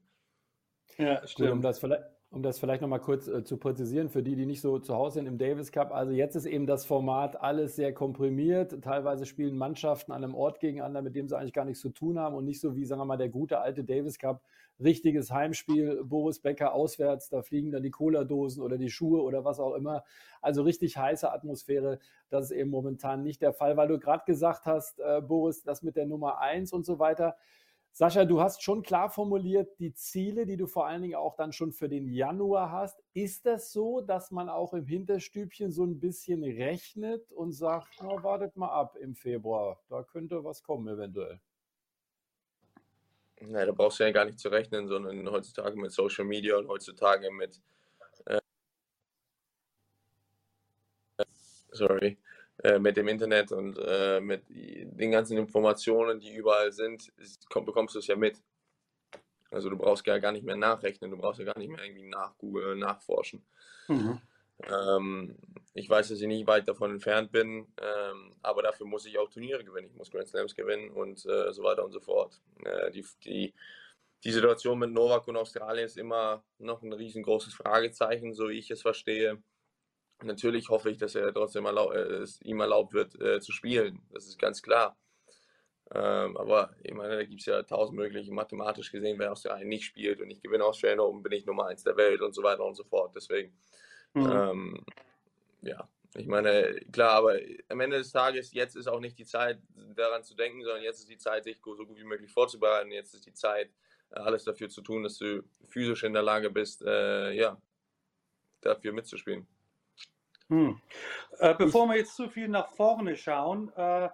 Ja, 0.97 1.25
stimmt. 1.25 1.51
um, 1.51 1.61
das 1.61 1.79
vielleicht, 1.79 2.03
um 2.29 2.43
das 2.43 2.59
vielleicht 2.59 2.81
nochmal 2.81 2.99
kurz 2.99 3.27
äh, 3.27 3.43
zu 3.43 3.57
präzisieren, 3.57 4.09
für 4.09 4.23
die, 4.23 4.35
die 4.35 4.45
nicht 4.45 4.61
so 4.61 4.79
zu 4.79 4.95
Hause 4.95 5.15
sind 5.15 5.27
im 5.27 5.37
Davis 5.37 5.71
Cup. 5.71 5.91
Also 5.91 6.11
jetzt 6.11 6.35
ist 6.35 6.45
eben 6.45 6.65
das 6.65 6.85
Format 6.85 7.39
alles 7.41 7.75
sehr 7.75 7.93
komprimiert. 7.93 8.83
Teilweise 8.83 9.25
spielen 9.25 9.57
Mannschaften 9.57 10.11
an 10.11 10.23
einem 10.23 10.35
Ort 10.35 10.59
gegeneinander, 10.59 11.01
mit 11.01 11.15
dem 11.15 11.27
sie 11.27 11.37
eigentlich 11.37 11.53
gar 11.53 11.65
nichts 11.65 11.81
zu 11.81 11.89
tun 11.89 12.19
haben 12.19 12.35
und 12.35 12.45
nicht 12.45 12.59
so 12.59 12.75
wie, 12.75 12.85
sagen 12.85 13.01
wir 13.01 13.05
mal, 13.05 13.17
der 13.17 13.29
gute 13.29 13.59
alte 13.59 13.83
Davis 13.83 14.17
Cup. 14.17 14.41
Richtiges 14.79 15.31
Heimspiel, 15.31 16.03
Boris 16.03 16.39
Becker 16.39 16.73
auswärts, 16.73 17.29
da 17.29 17.43
fliegen 17.43 17.71
dann 17.71 17.83
die 17.83 17.91
Cola-Dosen 17.91 18.63
oder 18.63 18.79
die 18.79 18.89
Schuhe 18.89 19.21
oder 19.21 19.45
was 19.45 19.59
auch 19.59 19.75
immer. 19.75 20.03
Also 20.41 20.63
richtig 20.63 20.97
heiße 20.97 21.31
Atmosphäre. 21.31 21.99
Das 22.29 22.45
ist 22.45 22.51
eben 22.51 22.71
momentan 22.71 23.21
nicht 23.21 23.43
der 23.43 23.53
Fall, 23.53 23.77
weil 23.77 23.87
du 23.87 23.99
gerade 23.99 24.23
gesagt 24.25 24.65
hast, 24.65 24.99
äh, 24.99 25.21
Boris, 25.21 25.61
das 25.61 25.83
mit 25.83 25.95
der 25.95 26.07
Nummer 26.07 26.39
eins 26.39 26.73
und 26.73 26.85
so 26.85 26.97
weiter. 26.97 27.35
Sascha, 27.95 28.25
du 28.25 28.41
hast 28.41 28.63
schon 28.63 28.81
klar 28.81 29.11
formuliert 29.11 29.77
die 29.77 29.93
Ziele, 29.93 30.47
die 30.47 30.57
du 30.57 30.65
vor 30.65 30.87
allen 30.87 31.03
Dingen 31.03 31.13
auch 31.13 31.35
dann 31.35 31.53
schon 31.53 31.71
für 31.71 31.87
den 31.87 32.07
Januar 32.07 32.71
hast. 32.71 32.99
Ist 33.13 33.45
das 33.45 33.71
so, 33.71 34.01
dass 34.01 34.31
man 34.31 34.49
auch 34.49 34.73
im 34.73 34.87
Hinterstübchen 34.87 35.71
so 35.71 35.83
ein 35.85 35.99
bisschen 35.99 36.43
rechnet 36.43 37.31
und 37.31 37.51
sagt, 37.51 38.01
oh, 38.01 38.23
wartet 38.23 38.57
mal 38.57 38.71
ab 38.71 38.95
im 38.99 39.13
Februar, 39.13 39.79
da 39.89 40.01
könnte 40.01 40.43
was 40.43 40.63
kommen 40.63 40.87
eventuell? 40.87 41.39
Nein, 43.41 43.67
da 43.67 43.71
brauchst 43.71 43.99
du 43.99 44.05
ja 44.05 44.11
gar 44.11 44.25
nicht 44.25 44.39
zu 44.39 44.49
rechnen, 44.49 44.87
sondern 44.87 45.29
heutzutage 45.29 45.79
mit 45.79 45.91
Social 45.91 46.25
Media 46.25 46.57
und 46.57 46.67
heutzutage 46.67 47.29
mit 47.29 47.61
äh, 48.25 48.39
sorry, 51.71 52.17
äh, 52.63 52.79
mit 52.79 52.95
dem 52.95 53.09
Internet 53.09 53.51
und 53.51 53.77
äh, 53.77 54.21
mit 54.21 54.43
den 54.49 55.11
ganzen 55.11 55.37
Informationen, 55.37 56.19
die 56.19 56.33
überall 56.33 56.71
sind, 56.71 57.11
komm, 57.49 57.65
bekommst 57.65 57.95
du 57.95 57.99
es 57.99 58.07
ja 58.07 58.15
mit. 58.15 58.41
Also 59.51 59.69
du 59.69 59.77
brauchst 59.77 60.07
ja 60.07 60.17
gar 60.17 60.31
nicht 60.31 60.45
mehr 60.45 60.55
nachrechnen, 60.55 61.11
du 61.11 61.17
brauchst 61.17 61.39
ja 61.39 61.45
gar 61.45 61.57
nicht 61.57 61.69
mehr 61.69 61.83
irgendwie 61.83 62.07
nachgoogeln, 62.07 62.79
nachforschen. 62.79 63.45
Mhm. 63.87 64.19
Ähm, 64.67 65.35
ich 65.73 65.89
weiß, 65.89 66.07
dass 66.09 66.21
ich 66.21 66.27
nicht 66.27 66.47
weit 66.47 66.67
davon 66.67 66.91
entfernt 66.91 67.31
bin, 67.31 67.67
ähm, 67.81 68.35
aber 68.41 68.63
dafür 68.63 68.85
muss 68.85 69.05
ich 69.05 69.17
auch 69.17 69.29
Turniere 69.29 69.63
gewinnen. 69.63 69.89
Ich 69.91 69.97
muss 69.97 70.09
Grand 70.09 70.27
Slams 70.27 70.55
gewinnen 70.55 70.89
und 70.89 71.25
äh, 71.25 71.51
so 71.51 71.63
weiter 71.63 71.83
und 71.83 71.91
so 71.91 71.99
fort. 71.99 72.41
Äh, 72.63 72.91
die, 72.91 73.05
die, 73.25 73.53
die 74.23 74.31
Situation 74.31 74.79
mit 74.79 74.91
Novak 74.91 75.27
und 75.27 75.35
Australien 75.35 75.85
ist 75.85 75.97
immer 75.97 76.43
noch 76.59 76.81
ein 76.81 76.93
riesengroßes 76.93 77.53
Fragezeichen, 77.55 78.33
so 78.33 78.49
wie 78.49 78.57
ich 78.57 78.71
es 78.71 78.81
verstehe. 78.81 79.41
Natürlich 80.23 80.69
hoffe 80.69 80.89
ich, 80.89 80.97
dass 80.97 81.15
er 81.15 81.33
trotzdem 81.33 81.65
erlaub, 81.65 81.93
äh, 81.93 81.97
es 81.97 82.41
ihm 82.41 82.59
erlaubt 82.59 82.93
wird 82.93 83.19
äh, 83.19 83.39
zu 83.39 83.51
spielen. 83.51 84.01
Das 84.11 84.27
ist 84.27 84.39
ganz 84.39 84.61
klar. 84.61 84.97
Ähm, 85.91 86.37
aber 86.37 86.75
ich 86.81 86.93
meine, 86.93 87.17
da 87.17 87.23
gibt 87.23 87.41
es 87.41 87.45
ja 87.45 87.61
tausend 87.63 87.97
mögliche, 87.97 88.31
mathematisch 88.31 88.91
gesehen, 88.91 89.19
wer 89.19 89.31
Australien 89.31 89.67
nicht 89.67 89.85
spielt 89.85 90.21
und 90.21 90.29
ich 90.29 90.41
gewinne 90.41 90.63
Australien 90.63 90.99
oben, 90.99 91.21
bin 91.21 91.33
ich 91.33 91.45
Nummer 91.45 91.67
eins 91.67 91.83
der 91.83 91.97
Welt 91.97 92.21
und 92.21 92.33
so 92.33 92.41
weiter 92.41 92.63
und 92.65 92.75
so 92.75 92.83
fort. 92.83 93.13
Deswegen, 93.15 93.53
mhm. 94.13 94.31
ähm, 94.31 94.85
ja, 95.61 95.87
ich 96.15 96.27
meine, 96.27 96.79
klar, 96.91 97.11
aber 97.11 97.37
am 97.69 97.79
Ende 97.79 97.97
des 97.97 98.11
Tages, 98.11 98.53
jetzt 98.53 98.75
ist 98.75 98.87
auch 98.87 98.99
nicht 98.99 99.17
die 99.19 99.25
Zeit, 99.25 99.59
daran 99.95 100.23
zu 100.23 100.35
denken, 100.35 100.63
sondern 100.63 100.83
jetzt 100.83 100.99
ist 100.99 101.09
die 101.09 101.17
Zeit, 101.17 101.43
sich 101.43 101.59
so 101.63 101.85
gut 101.85 101.97
wie 101.97 102.03
möglich 102.03 102.31
vorzubereiten. 102.31 102.91
Jetzt 102.91 103.13
ist 103.13 103.25
die 103.25 103.33
Zeit, 103.33 103.69
alles 104.11 104.43
dafür 104.43 104.69
zu 104.69 104.81
tun, 104.81 105.03
dass 105.03 105.17
du 105.17 105.43
physisch 105.69 106.03
in 106.03 106.13
der 106.13 106.21
Lage 106.21 106.49
bist, 106.49 106.83
äh, 106.83 107.31
ja, 107.31 107.59
dafür 108.61 108.93
mitzuspielen. 108.93 109.47
Hm. 110.49 110.79
Äh, 111.39 111.55
bevor 111.55 111.87
wir 111.87 111.97
jetzt 111.97 112.15
zu 112.15 112.29
viel 112.29 112.47
nach 112.47 112.69
vorne 112.69 113.15
schauen, 113.15 113.71
äh, 113.75 114.09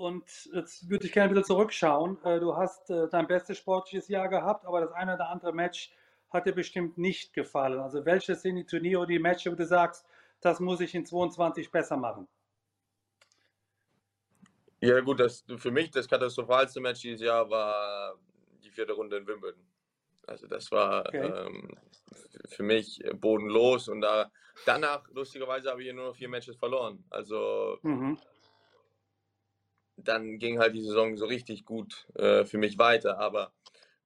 und 0.00 0.24
jetzt 0.54 0.88
würde 0.88 1.06
ich 1.06 1.12
gerne 1.12 1.30
wieder 1.30 1.42
zurückschauen. 1.42 2.16
Äh, 2.24 2.40
du 2.40 2.56
hast 2.56 2.88
äh, 2.88 3.06
dein 3.10 3.26
bestes 3.26 3.58
sportliches 3.58 4.08
Jahr 4.08 4.28
gehabt, 4.28 4.64
aber 4.64 4.80
das 4.80 4.92
eine 4.92 5.14
oder 5.14 5.28
andere 5.28 5.52
Match 5.52 5.92
hat 6.30 6.46
dir 6.46 6.54
bestimmt 6.54 6.96
nicht 6.96 7.34
gefallen. 7.34 7.80
Also 7.80 8.06
welche 8.06 8.34
sind 8.34 8.56
die 8.56 8.64
Turniere 8.64 9.00
oder 9.00 9.08
die 9.08 9.18
Matches, 9.18 9.52
wo 9.52 9.56
du 9.56 9.66
sagst, 9.66 10.06
das 10.40 10.58
muss 10.58 10.80
ich 10.80 10.94
in 10.94 11.04
22 11.04 11.70
besser 11.70 11.98
machen? 11.98 12.26
Ja 14.80 15.00
gut, 15.00 15.20
das, 15.20 15.44
für 15.58 15.70
mich 15.70 15.90
das 15.90 16.08
katastrophalste 16.08 16.80
Match 16.80 17.02
dieses 17.02 17.20
Jahr 17.20 17.50
war 17.50 18.14
die 18.64 18.70
vierte 18.70 18.94
Runde 18.94 19.18
in 19.18 19.26
Wimbledon. 19.26 19.62
Also 20.26 20.46
das 20.46 20.70
war 20.70 21.06
okay. 21.06 21.18
ähm, 21.18 21.76
für 22.48 22.62
mich 22.62 23.02
bodenlos 23.14 23.88
und 23.88 24.00
da 24.00 24.30
danach, 24.66 25.08
lustigerweise, 25.10 25.70
habe 25.70 25.82
ich 25.82 25.92
nur 25.92 26.06
noch 26.06 26.16
vier 26.16 26.28
Matches 26.28 26.56
verloren. 26.56 27.04
Also 27.10 27.78
mhm. 27.82 28.18
dann 29.96 30.38
ging 30.38 30.58
halt 30.58 30.74
die 30.74 30.82
Saison 30.82 31.16
so 31.16 31.26
richtig 31.26 31.64
gut 31.64 32.06
äh, 32.14 32.44
für 32.44 32.58
mich 32.58 32.78
weiter, 32.78 33.18
aber 33.18 33.52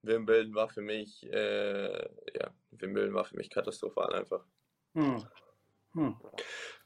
Wimbledon 0.03 0.55
war 0.55 0.69
für 0.69 0.83
mich, 0.83 1.25
äh, 1.33 1.93
ja, 1.93 2.51
Wimbledon 2.73 3.15
war 3.15 3.25
für 3.25 3.37
mich 3.37 3.51
katastrophal 3.51 4.13
einfach. 4.15 4.45
Hm. 4.95 5.25
Hm. 5.95 6.17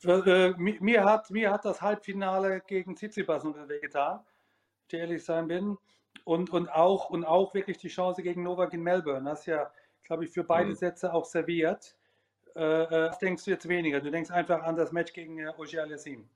Äh, 0.05 0.51
mir, 0.59 1.05
hat, 1.05 1.31
mir 1.31 1.51
hat 1.51 1.65
das 1.65 1.81
Halbfinale 1.81 2.61
gegen 2.67 2.95
Tsitsipas 2.95 3.43
getan, 3.81 4.21
ich 4.87 4.95
ehrlich 4.95 5.25
sein 5.25 5.49
bin. 5.49 5.79
Und, 6.29 6.51
und, 6.51 6.69
auch, 6.69 7.09
und 7.09 7.25
auch 7.25 7.55
wirklich 7.55 7.79
die 7.79 7.89
Chance 7.89 8.23
gegen 8.23 8.43
Novak 8.43 8.75
in 8.75 8.83
Melbourne. 8.83 9.31
Das 9.31 9.41
ist 9.41 9.47
ja, 9.47 9.73
glaube 10.05 10.27
ich, 10.27 10.31
für 10.31 10.45
beide 10.45 10.69
mhm. 10.69 10.75
Sätze 10.75 11.15
auch 11.15 11.25
serviert. 11.25 11.97
Äh, 12.55 12.61
äh, 12.61 13.09
was 13.09 13.19
denkst 13.19 13.47
du 13.47 13.53
jetzt 13.53 13.67
weniger? 13.67 13.99
Du 13.99 14.11
denkst 14.11 14.31
einfach 14.31 14.63
an 14.63 14.77
das 14.77 14.93
Match 14.93 15.15
gegen 15.15 15.39
äh, 15.39 15.51
Ogier 15.57 15.85
Alessim. 15.85 16.29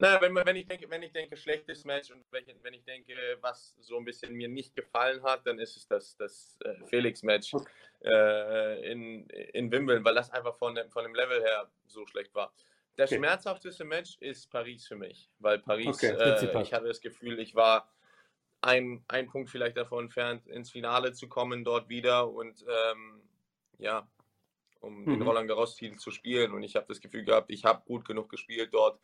Naja, 0.00 0.20
wenn, 0.20 0.34
wenn, 0.34 0.56
ich 0.56 0.66
denke, 0.66 0.90
wenn 0.90 1.04
ich 1.04 1.12
denke, 1.12 1.36
schlechtes 1.36 1.84
Match 1.84 2.10
und 2.10 2.24
wenn 2.32 2.74
ich 2.74 2.82
denke, 2.82 3.14
was 3.40 3.76
so 3.78 3.98
ein 3.98 4.04
bisschen 4.04 4.34
mir 4.34 4.48
nicht 4.48 4.74
gefallen 4.74 5.22
hat, 5.22 5.46
dann 5.46 5.60
ist 5.60 5.76
es 5.76 5.86
das, 5.86 6.16
das 6.16 6.58
äh, 6.64 6.74
Felix-Match 6.86 7.54
okay. 7.54 7.68
äh, 8.00 8.90
in, 8.90 9.28
in 9.28 9.70
Wimbledon, 9.70 10.04
weil 10.04 10.16
das 10.16 10.28
einfach 10.30 10.56
von 10.56 10.74
dem, 10.74 10.90
von 10.90 11.04
dem 11.04 11.14
Level 11.14 11.40
her 11.40 11.70
so 11.86 12.04
schlecht 12.06 12.34
war. 12.34 12.52
Das 12.96 13.12
okay. 13.12 13.18
schmerzhafteste 13.18 13.84
Match 13.84 14.16
ist 14.18 14.50
Paris 14.50 14.88
für 14.88 14.96
mich, 14.96 15.30
weil 15.38 15.60
Paris, 15.60 15.86
okay, 15.86 16.16
äh, 16.18 16.62
ich 16.62 16.72
hatte 16.72 16.88
das 16.88 17.00
Gefühl, 17.00 17.38
ich 17.38 17.54
war 17.54 17.88
ein, 18.64 19.04
ein 19.08 19.26
Punkt 19.26 19.50
vielleicht 19.50 19.76
davon 19.76 20.04
entfernt, 20.04 20.46
ins 20.46 20.70
Finale 20.70 21.12
zu 21.12 21.28
kommen 21.28 21.64
dort 21.64 21.88
wieder 21.88 22.30
und 22.30 22.62
ähm, 22.62 23.20
ja, 23.78 24.08
um 24.80 25.02
mhm. 25.02 25.10
den 25.10 25.22
Roland 25.22 25.48
Garros-Titel 25.48 25.96
zu 25.96 26.10
spielen. 26.10 26.52
Und 26.52 26.62
ich 26.62 26.76
habe 26.76 26.86
das 26.88 27.00
Gefühl 27.00 27.24
gehabt, 27.24 27.50
ich 27.50 27.64
habe 27.64 27.82
gut 27.86 28.04
genug 28.04 28.28
gespielt 28.28 28.70
dort, 28.72 29.00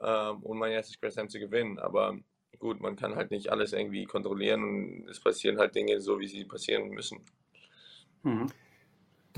ähm, 0.00 0.42
um 0.42 0.58
mein 0.58 0.72
erstes 0.72 1.00
Grand 1.00 1.14
Slam 1.14 1.28
zu 1.28 1.38
gewinnen. 1.38 1.78
Aber 1.78 2.18
gut, 2.58 2.80
man 2.80 2.96
kann 2.96 3.14
halt 3.14 3.30
nicht 3.30 3.50
alles 3.50 3.72
irgendwie 3.72 4.04
kontrollieren 4.04 4.64
und 4.64 5.08
es 5.08 5.20
passieren 5.20 5.58
halt 5.58 5.74
Dinge 5.74 6.00
so, 6.00 6.18
wie 6.18 6.28
sie 6.28 6.44
passieren 6.44 6.88
müssen. 6.88 7.24
Mhm. 8.22 8.50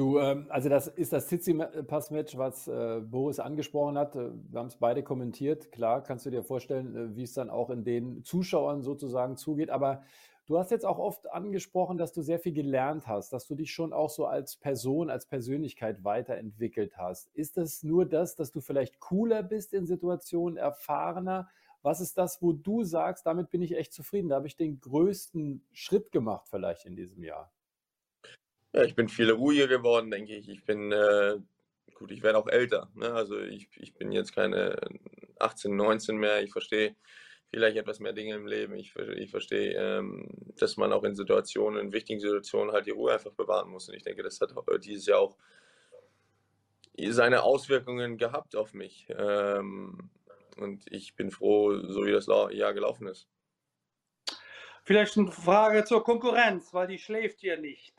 Du, 0.00 0.18
ähm, 0.18 0.46
also 0.48 0.70
das 0.70 0.86
ist 0.86 1.12
das 1.12 1.26
Tsitsipas-Match, 1.26 2.38
was 2.38 2.66
äh, 2.66 3.02
Boris 3.02 3.38
angesprochen 3.38 3.98
hat. 3.98 4.16
Äh, 4.16 4.30
wir 4.48 4.58
haben 4.58 4.68
es 4.68 4.76
beide 4.76 5.02
kommentiert. 5.02 5.70
Klar, 5.72 6.02
kannst 6.02 6.24
du 6.24 6.30
dir 6.30 6.42
vorstellen, 6.42 6.96
äh, 6.96 7.16
wie 7.16 7.24
es 7.24 7.34
dann 7.34 7.50
auch 7.50 7.68
in 7.68 7.84
den 7.84 8.24
Zuschauern 8.24 8.80
sozusagen 8.80 9.36
zugeht. 9.36 9.68
Aber 9.68 10.02
Du 10.46 10.58
hast 10.58 10.72
jetzt 10.72 10.86
auch 10.86 10.98
oft 10.98 11.30
angesprochen, 11.30 11.96
dass 11.96 12.12
du 12.12 12.22
sehr 12.22 12.40
viel 12.40 12.52
gelernt 12.52 13.06
hast, 13.06 13.32
dass 13.32 13.46
du 13.46 13.54
dich 13.54 13.72
schon 13.72 13.92
auch 13.92 14.10
so 14.10 14.26
als 14.26 14.56
Person, 14.56 15.08
als 15.08 15.26
Persönlichkeit 15.26 16.02
weiterentwickelt 16.02 16.96
hast. 16.96 17.28
Ist 17.34 17.56
es 17.56 17.84
nur 17.84 18.04
das, 18.04 18.34
dass 18.34 18.50
du 18.50 18.60
vielleicht 18.60 18.98
cooler 18.98 19.44
bist 19.44 19.72
in 19.74 19.86
Situationen, 19.86 20.56
erfahrener? 20.56 21.48
Was 21.82 22.00
ist 22.00 22.18
das, 22.18 22.42
wo 22.42 22.52
du 22.52 22.82
sagst, 22.82 23.26
damit 23.26 23.50
bin 23.50 23.62
ich 23.62 23.76
echt 23.76 23.92
zufrieden? 23.92 24.30
Da 24.30 24.36
habe 24.36 24.48
ich 24.48 24.56
den 24.56 24.80
größten 24.80 25.62
Schritt 25.72 26.10
gemacht 26.10 26.48
vielleicht 26.48 26.84
in 26.84 26.96
diesem 26.96 27.22
Jahr. 27.22 27.52
Ja, 28.72 28.84
ich 28.84 28.94
bin 28.94 29.08
viel 29.08 29.30
ruhiger 29.30 29.66
geworden, 29.66 30.10
denke 30.10 30.34
ich. 30.36 30.48
Ich 30.48 30.64
bin, 30.64 30.92
äh, 30.92 31.38
gut, 31.94 32.12
ich 32.12 32.22
werde 32.22 32.38
auch 32.38 32.46
älter. 32.46 32.90
Ne? 32.94 33.12
Also 33.12 33.38
ich, 33.38 33.68
ich 33.76 33.94
bin 33.94 34.12
jetzt 34.12 34.34
keine 34.34 34.76
18, 35.38 35.74
19 35.74 36.16
mehr. 36.16 36.42
Ich 36.42 36.52
verstehe 36.52 36.94
vielleicht 37.50 37.76
etwas 37.76 37.98
mehr 37.98 38.12
Dinge 38.12 38.34
im 38.36 38.46
Leben. 38.46 38.74
Ich, 38.74 38.94
ich 38.96 39.30
verstehe, 39.30 39.72
ähm, 39.72 40.28
dass 40.58 40.76
man 40.76 40.92
auch 40.92 41.02
in 41.02 41.16
Situationen, 41.16 41.80
in 41.80 41.92
wichtigen 41.92 42.20
Situationen 42.20 42.72
halt 42.72 42.86
die 42.86 42.92
Ruhe 42.92 43.12
einfach 43.12 43.32
bewahren 43.32 43.70
muss. 43.70 43.88
Und 43.88 43.96
ich 43.96 44.04
denke, 44.04 44.22
das 44.22 44.40
hat 44.40 44.54
dieses 44.84 45.06
Jahr 45.06 45.18
auch 45.18 45.36
seine 47.08 47.42
Auswirkungen 47.42 48.18
gehabt 48.18 48.54
auf 48.54 48.72
mich. 48.72 49.08
Ähm, 49.16 50.10
und 50.58 50.84
ich 50.92 51.16
bin 51.16 51.30
froh, 51.30 51.76
so 51.80 52.04
wie 52.04 52.12
das 52.12 52.26
Jahr 52.26 52.74
gelaufen 52.74 53.08
ist. 53.08 53.26
Vielleicht 54.84 55.16
eine 55.16 55.30
Frage 55.30 55.84
zur 55.84 56.04
Konkurrenz, 56.04 56.72
weil 56.72 56.88
die 56.88 56.98
schläft 56.98 57.42
ja 57.42 57.56
nicht. 57.56 57.94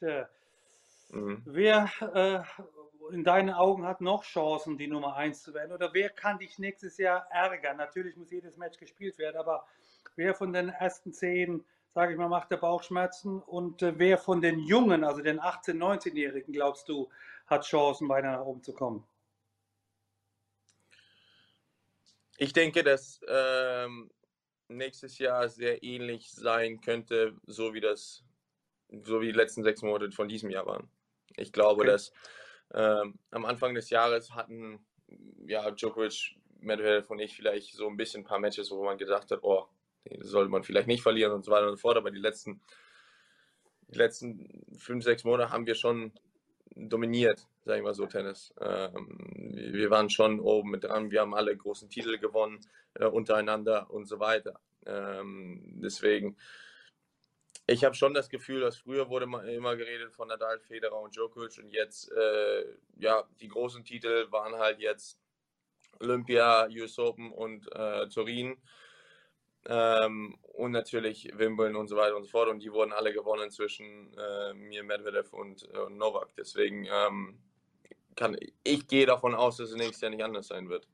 Mhm. 1.11 1.41
Wer 1.45 1.89
äh, 2.15 3.13
in 3.13 3.23
deinen 3.23 3.49
Augen 3.49 3.85
hat 3.85 4.01
noch 4.01 4.23
Chancen, 4.23 4.77
die 4.77 4.87
Nummer 4.87 5.15
1 5.15 5.43
zu 5.43 5.53
werden? 5.53 5.73
Oder 5.73 5.93
wer 5.93 6.09
kann 6.09 6.39
dich 6.39 6.57
nächstes 6.57 6.97
Jahr 6.97 7.27
ärgern? 7.31 7.77
Natürlich 7.77 8.15
muss 8.15 8.31
jedes 8.31 8.57
Match 8.57 8.77
gespielt 8.77 9.17
werden, 9.17 9.37
aber 9.37 9.65
wer 10.15 10.33
von 10.33 10.53
den 10.53 10.69
ersten 10.69 11.13
zehn, 11.13 11.65
sage 11.93 12.13
ich 12.13 12.17
mal, 12.17 12.29
macht 12.29 12.51
der 12.51 12.57
Bauchschmerzen? 12.57 13.41
Und 13.41 13.81
äh, 13.81 13.97
wer 13.97 14.17
von 14.17 14.41
den 14.41 14.59
Jungen, 14.59 15.03
also 15.03 15.21
den 15.21 15.39
18-, 15.39 15.77
19-Jährigen, 15.77 16.53
glaubst 16.53 16.87
du, 16.87 17.09
hat 17.47 17.65
Chancen, 17.65 18.07
weiter 18.07 18.31
nach 18.31 18.45
oben 18.45 18.63
zu 18.63 18.73
kommen? 18.73 19.05
Ich 22.37 22.53
denke, 22.53 22.83
dass 22.83 23.19
ähm, 23.27 24.09
nächstes 24.69 25.19
Jahr 25.19 25.49
sehr 25.49 25.83
ähnlich 25.83 26.31
sein 26.31 26.79
könnte, 26.79 27.35
so 27.45 27.73
wie 27.73 27.81
das, 27.81 28.23
so 29.03 29.19
wie 29.21 29.27
die 29.27 29.37
letzten 29.37 29.63
sechs 29.63 29.81
Monate 29.81 30.11
von 30.11 30.29
diesem 30.29 30.49
Jahr 30.49 30.65
waren. 30.65 30.89
Ich 31.37 31.51
glaube, 31.51 31.81
okay. 31.81 31.91
dass 31.91 32.11
ähm, 32.73 33.19
am 33.31 33.45
Anfang 33.45 33.73
des 33.73 33.89
Jahres 33.89 34.33
hatten 34.33 34.79
ja 35.45 35.71
Djokovic, 35.71 36.35
Medvedev 36.59 37.09
und 37.09 37.19
ich 37.19 37.35
vielleicht 37.35 37.73
so 37.73 37.87
ein 37.87 37.97
bisschen 37.97 38.21
ein 38.21 38.25
paar 38.25 38.39
Matches, 38.39 38.71
wo 38.71 38.83
man 38.83 38.97
gesagt 38.97 39.31
hat, 39.31 39.39
oh, 39.41 39.65
sollte 40.19 40.49
man 40.49 40.63
vielleicht 40.63 40.87
nicht 40.87 41.01
verlieren 41.01 41.33
und 41.33 41.43
so 41.43 41.51
weiter 41.51 41.67
und 41.67 41.73
so 41.73 41.77
fort. 41.77 41.97
Aber 41.97 42.11
die 42.11 42.19
letzten, 42.19 42.61
die 43.87 43.97
letzten 43.97 44.63
fünf, 44.77 45.03
sechs 45.03 45.23
Monate 45.23 45.51
haben 45.51 45.65
wir 45.65 45.75
schon 45.75 46.13
dominiert, 46.75 47.47
sage 47.65 47.79
ich 47.79 47.83
mal 47.83 47.93
so, 47.93 48.05
Tennis. 48.05 48.53
Ähm, 48.61 49.17
wir 49.73 49.89
waren 49.89 50.09
schon 50.09 50.39
oben 50.39 50.71
mit 50.71 50.83
dran, 50.83 51.11
wir 51.11 51.21
haben 51.21 51.33
alle 51.33 51.55
großen 51.55 51.89
Titel 51.89 52.17
gewonnen 52.17 52.59
äh, 52.93 53.05
untereinander 53.05 53.91
und 53.91 54.05
so 54.05 54.19
weiter. 54.19 54.59
Ähm, 54.85 55.61
deswegen, 55.81 56.37
ich 57.71 57.83
habe 57.83 57.95
schon 57.95 58.13
das 58.13 58.29
Gefühl, 58.29 58.61
dass 58.61 58.77
früher 58.77 59.09
wurde 59.09 59.25
immer 59.25 59.75
geredet 59.75 60.13
von 60.13 60.27
Nadal, 60.27 60.59
Federer 60.59 60.99
und 60.99 61.15
Djokovic 61.15 61.57
und 61.59 61.69
jetzt, 61.71 62.11
äh, 62.11 62.65
ja, 62.97 63.23
die 63.39 63.47
großen 63.47 63.83
Titel 63.83 64.27
waren 64.31 64.55
halt 64.55 64.79
jetzt 64.79 65.19
Olympia, 65.99 66.67
US 66.69 66.97
Open 66.99 67.31
und 67.31 67.71
äh, 67.73 68.07
Turin. 68.09 68.57
Ähm, 69.65 70.37
und 70.41 70.71
natürlich 70.71 71.29
Wimbledon 71.37 71.75
und 71.75 71.87
so 71.87 71.95
weiter 71.95 72.15
und 72.15 72.23
so 72.23 72.29
fort. 72.29 72.49
Und 72.49 72.63
die 72.63 72.71
wurden 72.71 72.91
alle 72.93 73.13
gewonnen 73.13 73.51
zwischen 73.51 74.11
äh, 74.17 74.53
mir, 74.53 74.83
Medvedev 74.83 75.31
und 75.33 75.63
äh, 75.71 75.89
Novak. 75.89 76.35
Deswegen 76.35 76.87
ähm, 76.91 77.39
kann 78.15 78.37
ich 78.63 78.87
gehe 78.87 79.05
davon 79.05 79.35
aus, 79.35 79.57
dass 79.57 79.69
es 79.69 79.75
nächstes 79.75 80.01
Jahr 80.01 80.11
nicht 80.11 80.23
anders 80.23 80.47
sein 80.47 80.69
wird. 80.69 80.87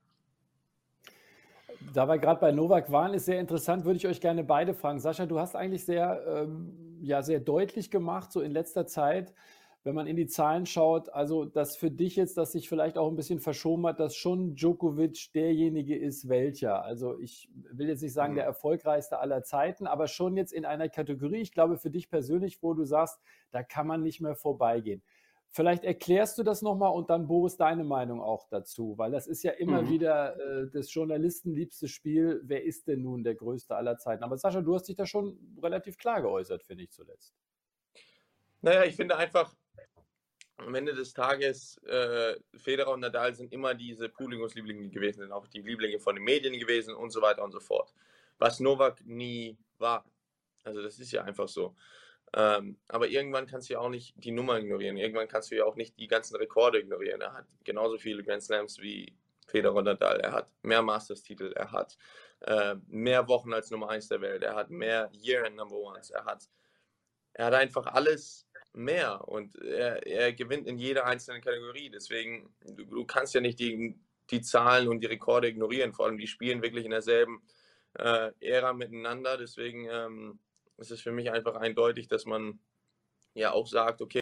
Da 1.94 2.06
wir 2.06 2.18
gerade 2.18 2.40
bei 2.40 2.52
Novak 2.52 2.92
waren, 2.92 3.14
ist 3.14 3.24
sehr 3.26 3.40
interessant, 3.40 3.84
würde 3.84 3.96
ich 3.96 4.06
euch 4.06 4.20
gerne 4.20 4.44
beide 4.44 4.74
fragen. 4.74 5.00
Sascha, 5.00 5.26
du 5.26 5.38
hast 5.38 5.56
eigentlich 5.56 5.84
sehr, 5.84 6.22
ähm, 6.26 6.98
ja, 7.00 7.22
sehr 7.22 7.40
deutlich 7.40 7.90
gemacht, 7.90 8.32
so 8.32 8.40
in 8.40 8.52
letzter 8.52 8.86
Zeit, 8.86 9.32
wenn 9.84 9.94
man 9.94 10.06
in 10.06 10.16
die 10.16 10.26
Zahlen 10.26 10.66
schaut, 10.66 11.08
also 11.08 11.44
dass 11.44 11.76
für 11.76 11.90
dich 11.90 12.16
jetzt, 12.16 12.36
dass 12.36 12.52
sich 12.52 12.68
vielleicht 12.68 12.98
auch 12.98 13.08
ein 13.08 13.16
bisschen 13.16 13.38
verschoben 13.38 13.86
hat, 13.86 14.00
dass 14.00 14.16
schon 14.16 14.54
Djokovic 14.54 15.32
derjenige 15.32 15.96
ist, 15.96 16.28
welcher. 16.28 16.84
Also 16.84 17.18
ich 17.18 17.48
will 17.72 17.88
jetzt 17.88 18.02
nicht 18.02 18.12
sagen, 18.12 18.32
mhm. 18.32 18.36
der 18.36 18.44
erfolgreichste 18.44 19.18
aller 19.18 19.42
Zeiten, 19.44 19.86
aber 19.86 20.06
schon 20.08 20.36
jetzt 20.36 20.52
in 20.52 20.66
einer 20.66 20.88
Kategorie, 20.88 21.40
ich 21.40 21.52
glaube 21.52 21.78
für 21.78 21.90
dich 21.90 22.10
persönlich, 22.10 22.62
wo 22.62 22.74
du 22.74 22.84
sagst, 22.84 23.18
da 23.50 23.62
kann 23.62 23.86
man 23.86 24.02
nicht 24.02 24.20
mehr 24.20 24.34
vorbeigehen. 24.34 25.02
Vielleicht 25.50 25.84
erklärst 25.84 26.36
du 26.38 26.42
das 26.42 26.60
nochmal 26.60 26.92
und 26.92 27.08
dann, 27.08 27.26
Boris, 27.26 27.56
deine 27.56 27.82
Meinung 27.82 28.20
auch 28.20 28.46
dazu, 28.48 28.94
weil 28.98 29.10
das 29.10 29.26
ist 29.26 29.42
ja 29.42 29.52
immer 29.52 29.82
mhm. 29.82 29.88
wieder 29.88 30.36
äh, 30.38 30.70
das 30.70 30.92
Journalisten 30.92 31.54
liebste 31.54 31.88
Spiel. 31.88 32.40
Wer 32.44 32.64
ist 32.64 32.86
denn 32.86 33.02
nun 33.02 33.24
der 33.24 33.34
größte 33.34 33.74
aller 33.74 33.96
Zeiten? 33.96 34.22
Aber 34.22 34.36
Sascha, 34.36 34.60
du 34.60 34.74
hast 34.74 34.88
dich 34.88 34.96
da 34.96 35.06
schon 35.06 35.38
relativ 35.62 35.96
klar 35.96 36.20
geäußert, 36.20 36.62
finde 36.62 36.84
ich 36.84 36.90
zuletzt. 36.90 37.34
Naja, 38.60 38.84
ich 38.84 38.94
finde 38.94 39.16
einfach, 39.16 39.54
am 40.58 40.74
Ende 40.74 40.94
des 40.94 41.14
Tages, 41.14 41.78
äh, 41.84 42.34
Federer 42.56 42.92
und 42.92 43.00
Nadal 43.00 43.34
sind 43.34 43.52
immer 43.52 43.74
diese 43.74 44.08
Publikumslieblinge 44.08 44.88
gewesen, 44.90 45.20
sind 45.20 45.32
auch 45.32 45.46
die 45.46 45.62
Lieblinge 45.62 45.98
von 46.00 46.16
den 46.16 46.24
Medien 46.24 46.58
gewesen 46.58 46.94
und 46.94 47.10
so 47.10 47.22
weiter 47.22 47.44
und 47.44 47.52
so 47.52 47.60
fort. 47.60 47.94
Was 48.38 48.60
Novak 48.60 49.04
nie 49.06 49.56
war. 49.78 50.04
Also 50.64 50.82
das 50.82 50.98
ist 50.98 51.12
ja 51.12 51.22
einfach 51.22 51.48
so. 51.48 51.74
Ähm, 52.34 52.76
aber 52.88 53.08
irgendwann 53.08 53.46
kannst 53.46 53.68
du 53.68 53.74
ja 53.74 53.80
auch 53.80 53.88
nicht 53.88 54.14
die 54.22 54.32
Nummer 54.32 54.58
ignorieren. 54.58 54.96
Irgendwann 54.96 55.28
kannst 55.28 55.50
du 55.50 55.56
ja 55.56 55.64
auch 55.64 55.76
nicht 55.76 55.98
die 55.98 56.08
ganzen 56.08 56.36
Rekorde 56.36 56.78
ignorieren. 56.78 57.20
Er 57.20 57.32
hat 57.32 57.46
genauso 57.64 57.98
viele 57.98 58.22
Grand 58.22 58.42
Slams 58.42 58.78
wie 58.78 59.14
Federer 59.46 59.74
und 59.76 59.84
Nadal. 59.84 60.20
Er 60.20 60.32
hat 60.32 60.50
mehr 60.62 60.82
Masters-Titel. 60.82 61.52
Er 61.54 61.72
hat 61.72 61.96
äh, 62.40 62.76
mehr 62.86 63.26
Wochen 63.28 63.52
als 63.52 63.70
Nummer 63.70 63.88
1 63.90 64.08
der 64.08 64.20
Welt. 64.20 64.42
Er 64.42 64.54
hat 64.54 64.70
mehr 64.70 65.10
Year-End 65.12 65.56
Number 65.56 65.76
Ones. 65.76 66.10
Er 66.10 66.24
hat, 66.24 66.48
er 67.32 67.46
hat 67.46 67.54
einfach 67.54 67.86
alles 67.86 68.46
mehr 68.74 69.26
und 69.26 69.56
er, 69.56 70.06
er 70.06 70.32
gewinnt 70.32 70.66
in 70.66 70.78
jeder 70.78 71.06
einzelnen 71.06 71.40
Kategorie. 71.40 71.90
Deswegen, 71.90 72.54
du, 72.60 72.84
du, 72.84 73.04
kannst 73.06 73.34
ja 73.34 73.40
nicht 73.40 73.58
die, 73.58 73.98
die 74.30 74.42
Zahlen 74.42 74.88
und 74.88 75.00
die 75.00 75.06
Rekorde 75.06 75.48
ignorieren. 75.48 75.94
Vor 75.94 76.06
allem, 76.06 76.18
die 76.18 76.26
spielen 76.26 76.62
wirklich 76.62 76.84
in 76.84 76.90
derselben 76.90 77.42
äh, 77.94 78.30
Ära 78.40 78.74
miteinander. 78.74 79.38
Deswegen 79.38 79.88
ähm, 79.90 80.38
ist 80.78 80.90
es 80.90 81.00
für 81.00 81.12
mich 81.12 81.30
einfach 81.30 81.56
eindeutig, 81.56 82.08
dass 82.08 82.24
man 82.24 82.58
ja 83.34 83.52
auch 83.52 83.66
sagt, 83.66 84.00
okay, 84.00 84.20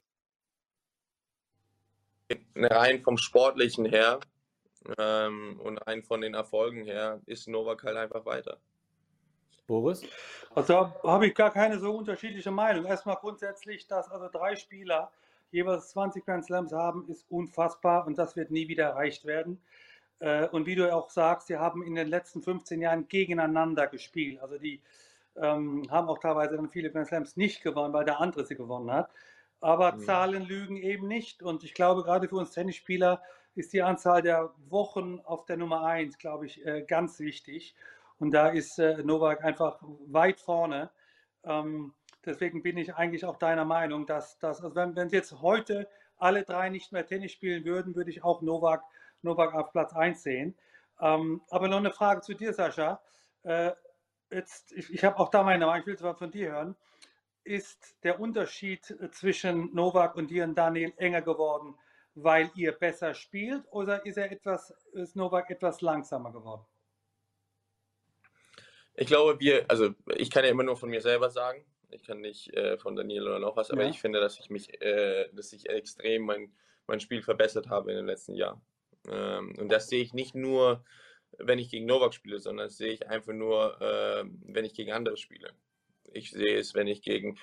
rein 2.54 3.02
vom 3.02 3.18
Sportlichen 3.18 3.84
her 3.84 4.20
ähm, 4.98 5.60
und 5.60 5.78
rein 5.78 6.02
von 6.02 6.20
den 6.20 6.34
Erfolgen 6.34 6.84
her 6.84 7.20
ist 7.26 7.48
Novak 7.48 7.84
halt 7.84 7.96
einfach 7.96 8.24
weiter. 8.24 8.58
Boris? 9.66 10.02
Also 10.54 10.72
da 10.72 11.00
habe 11.02 11.26
ich 11.26 11.34
gar 11.34 11.52
keine 11.52 11.78
so 11.78 11.96
unterschiedliche 11.96 12.50
Meinung. 12.50 12.86
Erstmal 12.86 13.16
grundsätzlich, 13.16 13.86
dass 13.86 14.10
also 14.10 14.28
drei 14.28 14.56
Spieler 14.56 15.10
jeweils 15.50 15.90
20 15.90 16.24
Grand 16.24 16.44
Slams 16.44 16.72
haben, 16.72 17.08
ist 17.08 17.24
unfassbar 17.28 18.06
und 18.06 18.16
das 18.18 18.36
wird 18.36 18.50
nie 18.50 18.68
wieder 18.68 18.84
erreicht 18.84 19.24
werden. 19.24 19.60
Äh, 20.20 20.48
und 20.48 20.66
wie 20.66 20.76
du 20.76 20.92
auch 20.92 21.10
sagst, 21.10 21.48
sie 21.48 21.56
haben 21.56 21.82
in 21.82 21.94
den 21.94 22.08
letzten 22.08 22.42
15 22.42 22.80
Jahren 22.80 23.08
gegeneinander 23.08 23.86
gespielt. 23.86 24.40
Also 24.40 24.58
die 24.58 24.80
ähm, 25.40 25.82
haben 25.90 26.08
auch 26.08 26.18
teilweise 26.18 26.56
dann 26.56 26.68
viele 26.68 26.90
Grand 26.90 27.08
Slams 27.08 27.36
nicht 27.36 27.62
gewonnen, 27.62 27.92
weil 27.92 28.04
der 28.04 28.20
andere 28.20 28.44
sie 28.44 28.56
gewonnen 28.56 28.90
hat. 28.90 29.10
Aber 29.60 29.92
mhm. 29.92 30.00
Zahlen 30.00 30.42
lügen 30.44 30.76
eben 30.76 31.08
nicht. 31.08 31.42
Und 31.42 31.64
ich 31.64 31.74
glaube, 31.74 32.02
gerade 32.02 32.28
für 32.28 32.36
uns 32.36 32.52
Tennisspieler 32.52 33.22
ist 33.54 33.72
die 33.72 33.82
Anzahl 33.82 34.22
der 34.22 34.52
Wochen 34.68 35.20
auf 35.24 35.46
der 35.46 35.56
Nummer 35.56 35.84
1, 35.84 36.18
glaube 36.18 36.46
ich, 36.46 36.64
äh, 36.66 36.82
ganz 36.82 37.18
wichtig. 37.20 37.74
Und 38.18 38.32
da 38.32 38.48
ist 38.48 38.78
äh, 38.78 39.02
Novak 39.02 39.44
einfach 39.44 39.78
weit 40.06 40.40
vorne. 40.40 40.90
Ähm, 41.44 41.94
deswegen 42.24 42.62
bin 42.62 42.76
ich 42.76 42.94
eigentlich 42.94 43.24
auch 43.24 43.36
deiner 43.36 43.64
Meinung, 43.64 44.06
dass, 44.06 44.38
dass 44.38 44.62
also 44.62 44.74
wenn, 44.74 44.96
wenn 44.96 45.08
jetzt 45.08 45.40
heute 45.40 45.88
alle 46.18 46.44
drei 46.44 46.68
nicht 46.68 46.92
mehr 46.92 47.06
Tennis 47.06 47.32
spielen 47.32 47.64
würden, 47.64 47.94
würde 47.94 48.10
ich 48.10 48.24
auch 48.24 48.42
Novak, 48.42 48.82
Novak 49.22 49.54
auf 49.54 49.72
Platz 49.72 49.94
1 49.94 50.22
sehen. 50.22 50.54
Ähm, 51.00 51.42
aber 51.50 51.68
noch 51.68 51.78
eine 51.78 51.90
Frage 51.90 52.22
zu 52.22 52.34
dir, 52.34 52.52
Sascha. 52.52 53.00
Äh, 53.42 53.72
jetzt, 54.30 54.72
ich, 54.72 54.92
ich 54.92 55.04
habe 55.04 55.18
auch 55.18 55.30
da 55.30 55.42
meine 55.42 55.66
Meinung, 55.66 55.80
ich 55.80 55.86
will 55.86 55.94
es 55.94 56.02
mal 56.02 56.14
von 56.14 56.30
dir 56.30 56.52
hören. 56.52 56.76
Ist 57.44 57.96
der 58.02 58.18
Unterschied 58.18 58.96
zwischen 59.12 59.72
Novak 59.74 60.16
und 60.16 60.30
dir 60.30 60.44
und 60.44 60.56
Daniel 60.56 60.92
enger 60.96 61.22
geworden, 61.22 61.76
weil 62.14 62.50
ihr 62.54 62.72
besser 62.72 63.14
spielt, 63.14 63.64
oder 63.70 64.04
ist 64.04 64.16
er 64.16 64.32
etwas, 64.32 64.74
ist 64.92 65.14
Novak 65.16 65.50
etwas 65.50 65.80
langsamer 65.80 66.32
geworden? 66.32 66.64
Ich 68.94 69.06
glaube, 69.06 69.38
wir, 69.38 69.66
also 69.68 69.94
ich 70.16 70.30
kann 70.30 70.44
ja 70.44 70.50
immer 70.50 70.62
nur 70.62 70.76
von 70.76 70.88
mir 70.88 71.02
selber 71.02 71.30
sagen. 71.30 71.64
Ich 71.90 72.02
kann 72.02 72.20
nicht 72.20 72.52
äh, 72.54 72.78
von 72.78 72.96
Daniel 72.96 73.28
oder 73.28 73.38
noch 73.38 73.56
was, 73.56 73.70
aber 73.70 73.84
ja. 73.84 73.90
ich 73.90 74.00
finde, 74.00 74.20
dass 74.20 74.40
ich 74.40 74.50
mich, 74.50 74.80
äh, 74.82 75.28
dass 75.32 75.52
ich 75.52 75.68
extrem 75.68 76.22
mein, 76.22 76.52
mein 76.86 76.98
Spiel 76.98 77.22
verbessert 77.22 77.68
habe 77.68 77.90
in 77.90 77.96
den 77.98 78.06
letzten 78.06 78.34
Jahren. 78.34 78.62
Ähm, 79.08 79.54
und 79.58 79.70
das 79.70 79.88
sehe 79.88 80.02
ich 80.02 80.14
nicht 80.14 80.34
nur, 80.34 80.82
wenn 81.38 81.58
ich 81.58 81.70
gegen 81.70 81.86
Novak 81.86 82.14
spiele, 82.14 82.38
sondern 82.38 82.66
das 82.66 82.76
sehe 82.76 82.92
ich 82.92 83.08
einfach 83.08 83.32
nur, 83.32 83.80
äh, 83.80 84.24
wenn 84.46 84.64
ich 84.64 84.74
gegen 84.74 84.92
andere 84.92 85.16
spiele. 85.16 85.52
Ich 86.12 86.30
sehe 86.30 86.58
es, 86.58 86.74
wenn 86.74 86.86
ich 86.86 87.02
gegen 87.02 87.38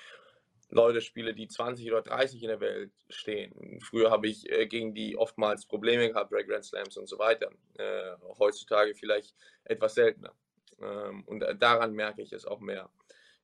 Leute 0.70 1.00
spiele, 1.00 1.34
die 1.34 1.46
20 1.46 1.90
oder 1.90 2.02
30 2.02 2.42
in 2.42 2.48
der 2.48 2.60
Welt 2.60 2.90
stehen. 3.08 3.80
Früher 3.80 4.10
habe 4.10 4.26
ich 4.26 4.50
äh, 4.50 4.66
gegen 4.66 4.94
die 4.94 5.16
oftmals 5.16 5.66
Probleme 5.66 6.08
gehabt 6.08 6.30
bei 6.30 6.42
Grand 6.42 6.64
Slams 6.64 6.96
und 6.96 7.08
so 7.08 7.18
weiter. 7.18 7.50
Äh, 7.78 8.16
heutzutage 8.38 8.94
vielleicht 8.94 9.34
etwas 9.64 9.94
seltener. 9.94 10.34
Ähm, 10.80 11.22
und 11.26 11.44
daran 11.60 11.92
merke 11.92 12.22
ich 12.22 12.32
es 12.32 12.46
auch 12.46 12.60
mehr. 12.60 12.90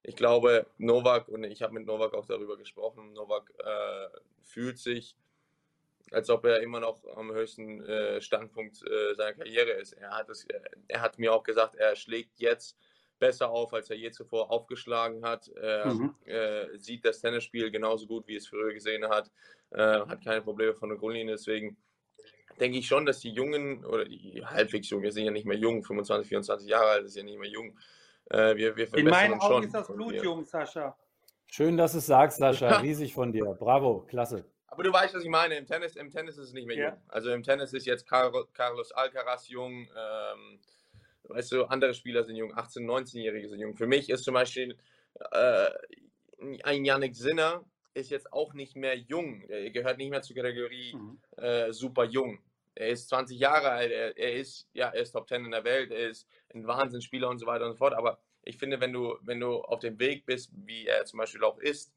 Ich 0.02 0.16
glaube, 0.16 0.66
Novak, 0.78 1.28
und 1.28 1.44
ich 1.44 1.62
habe 1.62 1.74
mit 1.74 1.86
Novak 1.86 2.14
auch 2.14 2.26
darüber 2.26 2.56
gesprochen, 2.56 3.12
Novak 3.12 3.52
äh, 3.58 4.08
fühlt 4.42 4.78
sich, 4.78 5.14
als 6.10 6.30
ob 6.30 6.44
er 6.44 6.60
immer 6.60 6.80
noch 6.80 7.04
am 7.16 7.32
höchsten 7.32 7.84
äh, 7.84 8.20
Standpunkt 8.20 8.82
äh, 8.86 9.14
seiner 9.14 9.34
Karriere 9.34 9.70
ist. 9.72 9.92
Er 9.92 10.10
hat, 10.10 10.28
es, 10.28 10.46
er 10.88 11.00
hat 11.00 11.18
mir 11.18 11.32
auch 11.32 11.42
gesagt, 11.42 11.76
er 11.76 11.94
schlägt 11.96 12.38
jetzt 12.40 12.76
besser 13.18 13.50
auf, 13.50 13.72
als 13.72 13.90
er 13.90 13.96
je 13.96 14.10
zuvor 14.10 14.50
aufgeschlagen 14.50 15.24
hat. 15.24 15.48
Er 15.48 15.86
mhm. 15.86 16.14
Äh, 16.24 16.78
sieht 16.78 17.04
das 17.04 17.20
Tennisspiel 17.20 17.70
genauso 17.70 18.06
gut, 18.06 18.26
wie 18.26 18.36
es 18.36 18.48
früher 18.48 18.72
gesehen 18.72 19.08
hat, 19.08 19.30
äh, 19.70 20.00
hat 20.00 20.24
keine 20.24 20.42
Probleme 20.42 20.74
von 20.74 20.88
der 20.88 20.98
Grundlinie. 20.98 21.34
Deswegen 21.34 21.76
denke 22.58 22.78
ich 22.78 22.86
schon, 22.86 23.06
dass 23.06 23.20
die 23.20 23.30
Jungen 23.30 23.84
oder 23.84 24.04
die 24.04 24.44
halbwegs 24.44 24.90
Jungen, 24.90 25.04
wir 25.04 25.12
sind 25.12 25.24
ja 25.24 25.30
nicht 25.30 25.46
mehr 25.46 25.56
jung, 25.56 25.84
25, 25.84 26.28
24 26.28 26.68
Jahre 26.68 26.86
alt, 26.86 27.04
ist 27.04 27.16
ja 27.16 27.22
nicht 27.22 27.38
mehr 27.38 27.50
jung. 27.50 27.78
Äh, 28.30 28.56
wir, 28.56 28.76
wir 28.76 28.92
In 28.94 29.06
meinen 29.06 29.40
Augen 29.40 29.64
ist 29.64 29.74
das 29.74 29.86
blutjung, 29.86 30.44
Sascha. 30.44 30.96
Schön, 31.46 31.76
dass 31.76 31.92
du 31.92 31.98
es 31.98 32.06
sagst, 32.06 32.38
Sascha. 32.38 32.78
Riesig 32.80 33.14
von 33.14 33.32
dir. 33.32 33.44
Bravo, 33.58 34.06
klasse. 34.08 34.44
Aber 34.70 34.84
du 34.84 34.92
weißt, 34.92 35.14
was 35.14 35.24
ich 35.24 35.28
meine. 35.28 35.56
Im 35.56 35.66
Tennis, 35.66 35.96
im 35.96 36.10
Tennis 36.10 36.38
ist 36.38 36.48
es 36.48 36.52
nicht 36.52 36.66
mehr 36.66 36.76
ja. 36.76 36.88
jung. 36.90 36.98
Also 37.08 37.30
im 37.30 37.42
Tennis 37.42 37.72
ist 37.72 37.86
jetzt 37.86 38.06
Carlos 38.06 38.92
Alcaraz 38.92 39.48
jung. 39.48 39.88
Ähm, 39.96 40.60
weißt 41.24 41.52
du, 41.52 41.64
andere 41.64 41.92
Spieler 41.92 42.24
sind 42.24 42.36
jung. 42.36 42.54
18-, 42.54 42.84
19-Jährige 42.84 43.48
sind 43.48 43.60
jung. 43.60 43.76
Für 43.76 43.86
mich 43.86 44.08
ist 44.08 44.24
zum 44.24 44.34
Beispiel 44.34 44.78
äh, 45.32 45.70
ein 46.62 46.84
Yannick 46.84 47.16
Sinner 47.16 47.64
ist 47.94 48.10
jetzt 48.10 48.32
auch 48.32 48.54
nicht 48.54 48.76
mehr 48.76 48.96
jung. 48.96 49.42
Er 49.48 49.70
gehört 49.70 49.98
nicht 49.98 50.10
mehr 50.10 50.22
zur 50.22 50.36
Kategorie 50.36 50.94
mhm. 50.94 51.20
äh, 51.36 51.72
super 51.72 52.04
jung. 52.04 52.38
Er 52.74 52.88
ist 52.88 53.08
20 53.08 53.38
Jahre 53.38 53.70
alt, 53.70 53.90
er, 53.90 54.16
er, 54.16 54.34
ist, 54.34 54.68
ja, 54.72 54.88
er 54.88 55.02
ist 55.02 55.10
Top 55.10 55.28
10 55.28 55.44
in 55.44 55.50
der 55.50 55.64
Welt, 55.64 55.90
er 55.90 56.08
ist 56.08 56.26
ein 56.54 56.66
Wahnsinnsspieler 56.66 57.28
und 57.28 57.38
so 57.38 57.46
weiter 57.46 57.66
und 57.66 57.72
so 57.72 57.78
fort. 57.78 57.94
Aber 57.94 58.20
ich 58.44 58.56
finde, 58.56 58.80
wenn 58.80 58.92
du, 58.92 59.16
wenn 59.22 59.40
du 59.40 59.60
auf 59.62 59.80
dem 59.80 59.98
Weg 59.98 60.24
bist, 60.24 60.50
wie 60.54 60.86
er 60.86 61.04
zum 61.04 61.18
Beispiel 61.18 61.42
auch 61.44 61.58
ist, 61.58 61.92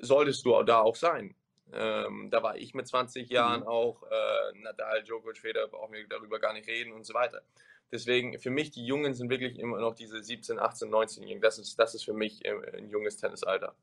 solltest 0.00 0.44
du 0.44 0.60
da 0.64 0.80
auch 0.80 0.96
sein. 0.96 1.34
Ähm, 1.72 2.30
da 2.30 2.42
war 2.42 2.56
ich 2.56 2.74
mit 2.74 2.86
20 2.86 3.30
Jahren 3.30 3.60
Mhm. 3.60 3.66
auch. 3.66 4.02
Äh, 4.04 4.58
Nadal, 4.58 5.02
Djokovic, 5.02 5.38
Federer, 5.38 5.68
brauchen 5.68 5.92
wir 5.94 6.06
darüber 6.08 6.38
gar 6.38 6.52
nicht 6.52 6.68
reden 6.68 6.92
und 6.92 7.04
so 7.04 7.14
weiter. 7.14 7.42
Deswegen, 7.90 8.38
für 8.38 8.50
mich, 8.50 8.70
die 8.70 8.86
Jungen 8.86 9.14
sind 9.14 9.30
wirklich 9.30 9.58
immer 9.58 9.78
noch 9.78 9.94
diese 9.94 10.22
17, 10.22 10.58
18, 10.58 10.90
19-Jährigen. 10.90 11.42
Das 11.42 11.58
ist, 11.58 11.78
das 11.78 11.94
ist 11.94 12.04
für 12.04 12.14
mich 12.14 12.44
äh, 12.44 12.54
ein 12.76 12.88
junges 12.88 13.16
Tennisalter. 13.16 13.74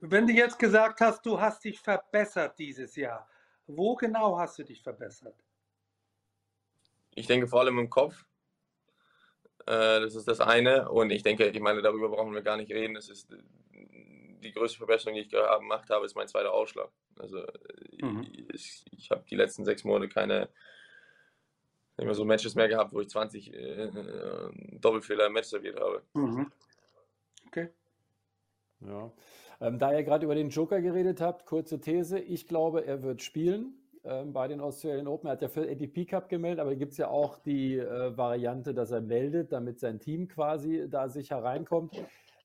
Wenn 0.00 0.26
du 0.26 0.32
jetzt 0.32 0.58
gesagt 0.58 1.00
hast, 1.00 1.26
du 1.26 1.40
hast 1.40 1.64
dich 1.64 1.80
verbessert 1.80 2.56
dieses 2.58 2.94
Jahr, 2.94 3.28
wo 3.66 3.96
genau 3.96 4.38
hast 4.38 4.58
du 4.58 4.62
dich 4.64 4.82
verbessert? 4.82 5.34
Ich 7.14 7.26
denke 7.26 7.48
vor 7.48 7.60
allem 7.60 7.78
im 7.78 7.90
Kopf. 7.90 8.24
Äh, 9.66 10.00
das 10.00 10.14
ist 10.14 10.28
das 10.28 10.40
eine. 10.40 10.88
Und 10.88 11.10
ich 11.10 11.22
denke, 11.24 11.48
ich 11.48 11.60
meine, 11.60 11.82
darüber 11.82 12.08
brauchen 12.08 12.32
wir 12.32 12.42
gar 12.42 12.56
nicht 12.56 12.70
reden. 12.72 12.94
Das 12.94 13.08
ist 13.08 13.32
äh, 13.32 13.36
die 14.42 14.52
größte 14.52 14.78
Verbesserung, 14.78 15.14
die 15.14 15.22
ich 15.22 15.30
gemacht 15.30 15.90
habe, 15.90 16.06
ist 16.06 16.16
mein 16.16 16.28
zweiter 16.28 16.52
Ausschlag. 16.52 16.90
Also 17.18 17.42
Mhm. 18.00 18.26
ich, 18.52 18.84
ich 18.92 19.10
habe 19.10 19.24
die 19.28 19.36
letzten 19.36 19.64
sechs 19.64 19.84
Monate 19.84 20.08
keine 20.08 20.48
nicht 21.96 22.06
mehr 22.06 22.14
so 22.14 22.24
Matches 22.24 22.54
mehr 22.54 22.68
gehabt, 22.68 22.92
wo 22.92 23.00
ich 23.00 23.08
20 23.08 23.52
äh, 23.52 23.90
Doppelfehler 24.80 25.26
im 25.26 25.32
Match 25.32 25.48
serviert 25.48 25.80
habe. 25.80 26.02
Mhm. 26.14 26.52
Okay. 27.48 27.70
Ja. 28.80 29.12
Ähm, 29.60 29.80
da 29.80 29.92
ihr 29.92 30.04
gerade 30.04 30.24
über 30.24 30.36
den 30.36 30.50
Joker 30.50 30.80
geredet 30.80 31.20
habt, 31.20 31.44
kurze 31.44 31.80
These. 31.80 32.20
Ich 32.20 32.46
glaube, 32.46 32.86
er 32.86 33.02
wird 33.02 33.22
spielen 33.22 33.74
ähm, 34.04 34.32
bei 34.32 34.46
den 34.46 34.60
Australian 34.60 35.08
Open. 35.08 35.26
Er 35.26 35.32
hat 35.32 35.42
ja 35.42 35.48
für 35.48 35.68
ATP 35.68 36.04
Cup 36.06 36.28
gemeldet, 36.28 36.60
aber 36.60 36.76
gibt 36.76 36.92
es 36.92 36.98
ja 36.98 37.08
auch 37.08 37.38
die 37.38 37.76
äh, 37.76 38.16
Variante, 38.16 38.74
dass 38.74 38.92
er 38.92 39.00
meldet, 39.00 39.50
damit 39.50 39.80
sein 39.80 39.98
Team 39.98 40.28
quasi 40.28 40.86
da 40.88 41.08
sicher 41.08 41.42
reinkommt. 41.42 41.96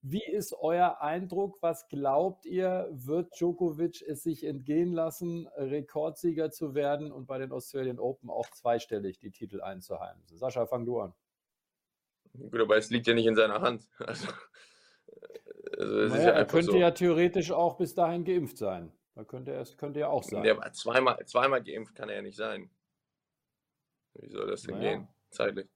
Wie 0.06 0.24
ist 0.24 0.54
euer 0.60 1.00
Eindruck? 1.00 1.62
Was 1.62 1.88
glaubt 1.88 2.46
ihr, 2.46 2.90
wird 2.92 3.40
Djokovic 3.40 4.02
es 4.02 4.22
sich 4.22 4.44
entgehen 4.44 4.92
lassen, 4.92 5.48
Rekordsieger 5.56 6.52
zu 6.52 6.76
werden 6.76 7.10
und 7.14 7.26
bei 7.26 7.38
den 7.38 7.54
Australian 7.54 8.00
Open 8.00 8.30
auch 8.30 8.50
zweistellig 8.50 9.18
die 9.20 9.32
Titel 9.32 9.62
einzuheimsen? 9.62 10.38
Sascha, 10.38 10.66
fang 10.66 10.86
du 10.86 11.00
an. 11.00 11.14
Gut, 12.34 12.60
aber 12.60 12.76
es 12.76 12.90
liegt 12.90 13.08
ja 13.08 13.14
nicht 13.14 13.28
in 13.28 13.36
seiner 13.36 13.62
Hand. 13.62 13.90
Also, 15.76 15.98
also 16.06 16.16
Naja, 16.16 16.30
ja 16.30 16.32
er 16.32 16.46
könnte 16.46 16.72
so. 16.72 16.78
ja 16.78 16.92
theoretisch 16.92 17.52
auch 17.52 17.78
bis 17.78 17.96
dahin 17.96 18.26
geimpft 18.26 18.58
sein. 18.58 18.92
Da 19.16 19.24
könnte 19.24 19.52
er, 19.52 19.66
könnte 19.78 20.02
ja 20.02 20.08
auch 20.10 20.24
sein. 20.24 20.44
Ja, 20.44 20.54
aber 20.56 20.72
zweimal, 20.74 21.26
zweimal 21.26 21.64
geimpft 21.64 21.96
kann 21.96 22.10
er 22.10 22.18
ja 22.18 22.22
nicht 22.22 22.38
sein. 22.38 22.70
Wie 24.16 24.30
soll 24.30 24.48
das 24.48 24.64
denn 24.64 24.76
Naja. 24.78 24.92
gehen? 24.98 25.08
Zeitlich. 25.32 25.68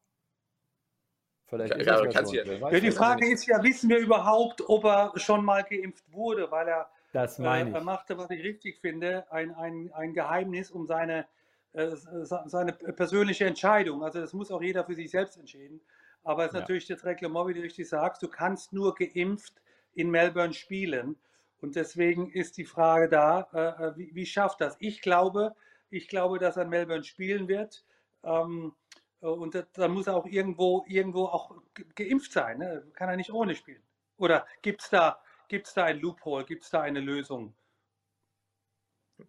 Vielleicht 1.47 1.75
Ja, 1.75 1.79
ist 1.79 1.88
ja 1.88 2.12
schon. 2.25 2.33
ja- 2.33 2.43
Ja, 2.71 2.79
die 2.79 2.88
das? 2.88 2.97
Frage 2.97 3.27
ist 3.31 3.45
ja, 3.45 3.63
wissen 3.63 3.89
wir 3.89 3.99
überhaupt, 3.99 4.62
ob 4.67 4.83
er 4.83 5.13
schon 5.15 5.45
mal 5.45 5.63
geimpft 5.63 6.12
wurde, 6.12 6.51
weil 6.51 6.67
er, 6.67 6.89
Das 7.13 7.39
äh, 7.39 7.43
meine 7.43 7.71
er 7.71 7.79
ich. 7.79 7.83
machte, 7.86 8.17
was 8.17 8.29
ich 8.31 8.43
richtig 8.43 8.79
finde, 8.79 9.31
ein, 9.31 9.55
ein, 9.55 9.91
ein 9.93 10.13
Geheimnis 10.13 10.71
um 10.71 10.86
seine, 10.86 11.25
äh, 11.73 11.89
seine 12.25 12.73
persönliche 12.73 13.45
Entscheidung. 13.45 14.03
Also 14.03 14.19
das 14.19 14.33
muss 14.33 14.51
auch 14.51 14.62
jeder 14.62 14.83
für 14.83 14.95
sich 14.95 15.10
selbst 15.10 15.38
entscheiden. 15.38 15.79
Aber 16.23 16.43
es 16.43 16.49
ist 16.49 16.55
Ja. 16.55 16.60
natürlich 16.62 16.88
das 16.88 17.05
Reglement, 17.05 17.47
wie 17.47 17.53
du 17.53 17.62
richtig 17.62 17.88
sagst, 17.88 18.21
du 18.21 18.27
kannst 18.27 18.73
nur 18.73 18.93
geimpft 18.95 19.53
in 19.93 20.10
Melbourne 20.12 20.53
spielen. 20.53 21.15
Und 21.62 21.75
deswegen 21.77 22.29
ist 22.29 22.57
die 22.57 22.65
Frage 22.65 23.07
da, 23.07 23.47
äh, 23.53 23.86
äh, 23.88 23.97
wie, 23.97 24.13
wie 24.13 24.25
schafft 24.25 24.60
das? 24.60 24.75
Ich 24.79 25.01
glaube, 25.01 25.55
ich 25.89 26.10
glaube, 26.10 26.39
dass 26.39 26.57
er 26.57 26.63
in 26.63 26.69
Melbourne 26.69 27.05
spielen 27.05 27.47
wird. 27.47 27.86
Ähm, 28.23 28.73
äh, 28.95 28.96
und 29.19 29.56
da, 29.56 29.63
da 29.73 29.88
muss 29.88 30.08
er 30.08 30.15
auch 30.15 30.25
irgendwo, 30.25 30.86
irgendwo 30.88 31.25
auch 31.25 31.56
ge- 31.73 31.86
geimpft 31.95 32.32
sein. 32.32 32.60
Ne? 32.60 32.88
Kann 32.93 33.10
er 33.10 33.15
nicht 33.17 33.32
ohne 33.32 33.56
spielen. 33.56 33.84
Oder 34.17 34.47
gibt 34.62 34.82
es 34.82 34.89
da, 34.89 35.21
gibt's 35.47 35.73
da 35.73 35.86
ein 35.86 35.99
Loophole? 35.99 36.45
Gibt 36.45 36.63
es 36.63 36.69
da 36.69 36.82
eine 36.82 36.99
Lösung? 36.99 37.56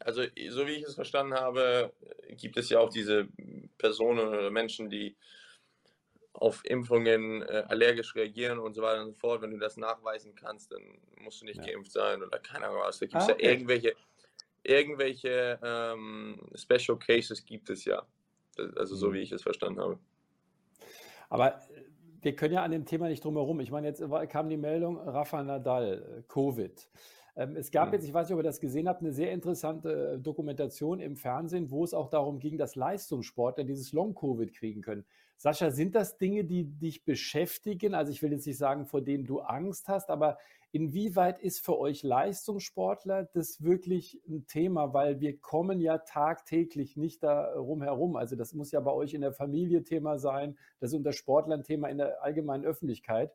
Also, 0.01 0.22
so 0.51 0.66
wie 0.66 0.72
ich 0.72 0.83
es 0.85 0.94
verstanden 0.94 1.35
habe, 1.35 1.92
gibt 2.31 2.57
es 2.57 2.68
ja 2.68 2.79
auch 2.79 2.90
diese 2.90 3.29
Personen 3.79 4.29
oder 4.29 4.51
Menschen, 4.51 4.90
die 4.90 5.16
auf 6.33 6.64
Impfungen 6.64 7.42
äh, 7.42 7.64
allergisch 7.68 8.14
reagieren 8.14 8.59
und 8.59 8.74
so 8.74 8.83
weiter 8.83 9.01
und 9.03 9.09
so 9.09 9.14
fort. 9.14 9.42
Wenn 9.42 9.51
du 9.51 9.59
das 9.59 9.77
nachweisen 9.77 10.35
kannst, 10.35 10.72
dann 10.72 10.83
musst 11.16 11.40
du 11.40 11.46
nicht 11.46 11.59
Ja. 11.59 11.64
geimpft 11.64 11.92
sein 11.92 12.22
oder 12.22 12.38
keine 12.38 12.66
Ahnung 12.66 12.81
was. 12.83 12.98
Da 13.01 13.07
gibt 13.07 13.22
es 13.22 13.27
Ah, 13.27 13.29
ja 13.29 13.35
okay. 13.35 13.38
irgendwelche, 13.38 13.96
irgendwelche 14.62 15.59
ähm, 15.62 16.40
Special 16.55 16.98
Cases 16.98 17.44
gibt 17.44 17.70
es 17.70 17.85
ja. 17.87 18.07
Also 18.77 18.97
so 18.97 19.09
Mhm. 19.09 19.14
wie 19.14 19.18
ich 19.21 19.33
es 19.33 19.42
verstanden 19.42 19.81
habe. 19.81 19.99
Aber 21.29 21.57
äh, 21.57 21.83
wir 22.21 22.35
können 22.35 22.55
ja 22.55 22.62
an 22.62 22.71
dem 22.71 22.85
Thema 22.85 23.09
nicht 23.09 23.25
drum 23.25 23.37
herum. 23.37 23.61
Ich 23.61 23.71
meine, 23.71 23.87
jetzt 23.87 24.03
kam 24.31 24.49
die 24.49 24.57
Meldung, 24.57 24.97
Rafa 24.99 25.42
Nadal, 25.42 26.18
äh, 26.18 26.23
Covid. 26.29 26.88
Ähm, 27.37 27.57
Es 27.57 27.71
gab 27.71 27.88
Mhm. 27.88 27.94
jetzt, 27.94 28.05
ich 28.05 28.12
weiß 28.14 28.29
nicht, 28.29 28.35
ob 28.35 28.40
ihr 28.40 28.44
das 28.44 28.61
gesehen 28.61 28.88
habt, 28.88 29.01
eine 29.03 29.12
sehr 29.12 29.33
interessante 29.33 30.14
äh, 30.14 30.18
Dokumentation 30.18 31.01
im 31.01 31.16
Fernsehen, 31.16 31.71
wo 31.71 31.85
es 31.85 31.94
auch 31.94 32.09
darum 32.09 32.40
ging, 32.40 32.59
dass 32.59 32.75
Leistungssportler 32.75 33.64
dieses 33.64 33.92
Long-Covid 33.92 34.53
kriegen 34.53 34.83
können. 34.83 35.05
Sascha, 35.37 35.71
sind 35.71 35.94
das 35.94 36.18
Dinge, 36.18 36.44
die 36.44 36.64
dich 36.64 37.05
beschäftigen? 37.05 37.94
Also 37.94 38.11
ich 38.11 38.21
will 38.23 38.33
jetzt 38.33 38.44
nicht 38.47 38.59
sagen, 38.59 38.87
vor 38.87 39.01
denen 39.03 39.25
du 39.25 39.38
Angst 39.38 39.87
hast, 39.88 40.11
aber 40.11 40.38
inwieweit 40.72 41.38
ist 41.38 41.64
für 41.64 41.78
euch 41.78 42.02
Leistungssportler 42.02 43.24
das 43.33 43.62
wirklich 43.62 44.20
ein 44.28 44.46
Thema? 44.46 44.92
Weil 44.92 45.20
wir 45.20 45.38
kommen 45.38 45.81
ja 45.81 45.98
tagtäglich 45.98 46.96
nicht 46.96 47.22
darum 47.22 47.83
herum. 47.83 48.16
Also 48.16 48.37
das 48.37 48.54
muss 48.54 48.70
ja 48.70 48.81
bei 48.81 48.92
euch 48.92 49.14
in 49.14 49.20
der 49.20 49.33
Familie 49.33 49.85
Thema 49.85 50.18
sein, 50.18 50.59
das 50.81 50.90
ist 50.90 50.96
unter 50.96 51.12
Sportlern 51.12 51.64
Thema 51.64 51.88
in 51.88 51.98
der 51.98 52.22
allgemeinen 52.22 52.64
Öffentlichkeit. 52.64 53.35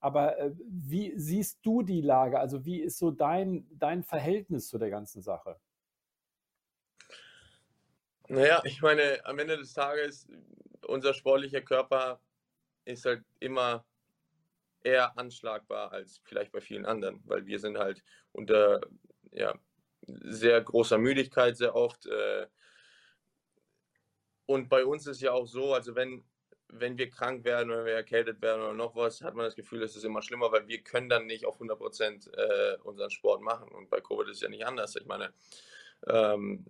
Aber 0.00 0.38
äh, 0.38 0.52
wie 0.68 1.18
siehst 1.18 1.60
du 1.62 1.82
die 1.82 2.02
Lage? 2.02 2.38
Also 2.38 2.64
wie 2.64 2.80
ist 2.80 2.98
so 2.98 3.10
dein, 3.10 3.66
dein 3.72 4.02
Verhältnis 4.02 4.68
zu 4.68 4.78
der 4.78 4.90
ganzen 4.90 5.22
Sache? 5.22 5.58
Naja, 8.28 8.60
ich 8.64 8.82
meine, 8.82 9.24
am 9.24 9.38
Ende 9.38 9.56
des 9.56 9.72
Tages, 9.72 10.28
unser 10.86 11.14
sportlicher 11.14 11.62
Körper 11.62 12.20
ist 12.84 13.04
halt 13.04 13.24
immer 13.40 13.84
eher 14.86 15.18
anschlagbar 15.18 15.92
als 15.92 16.20
vielleicht 16.24 16.52
bei 16.52 16.60
vielen 16.60 16.86
anderen, 16.86 17.20
weil 17.24 17.44
wir 17.44 17.58
sind 17.58 17.76
halt 17.76 18.04
unter 18.32 18.80
ja, 19.32 19.54
sehr 20.06 20.60
großer 20.62 20.98
Müdigkeit 20.98 21.56
sehr 21.56 21.74
oft. 21.74 22.06
Äh, 22.06 22.46
und 24.46 24.68
bei 24.68 24.84
uns 24.84 25.06
ist 25.08 25.20
ja 25.20 25.32
auch 25.32 25.46
so, 25.46 25.74
also 25.74 25.96
wenn, 25.96 26.24
wenn 26.68 26.96
wir 26.96 27.10
krank 27.10 27.44
werden 27.44 27.70
oder 27.72 27.84
wir 27.84 27.94
erkältet 27.94 28.40
werden 28.40 28.62
oder 28.62 28.74
noch 28.74 28.94
was, 28.94 29.22
hat 29.22 29.34
man 29.34 29.44
das 29.44 29.56
Gefühl, 29.56 29.82
es 29.82 29.96
ist 29.96 30.04
immer 30.04 30.22
schlimmer, 30.22 30.52
weil 30.52 30.68
wir 30.68 30.82
können 30.82 31.08
dann 31.08 31.26
nicht 31.26 31.44
auf 31.44 31.54
100 31.54 31.76
Prozent 31.76 32.30
äh, 32.34 32.76
unseren 32.84 33.10
Sport 33.10 33.42
machen. 33.42 33.68
Und 33.68 33.90
bei 33.90 34.00
Covid 34.00 34.28
ist 34.28 34.36
es 34.36 34.42
ja 34.42 34.48
nicht 34.48 34.64
anders. 34.64 34.94
Ich 34.94 35.06
meine, 35.06 35.32
ähm, 36.06 36.64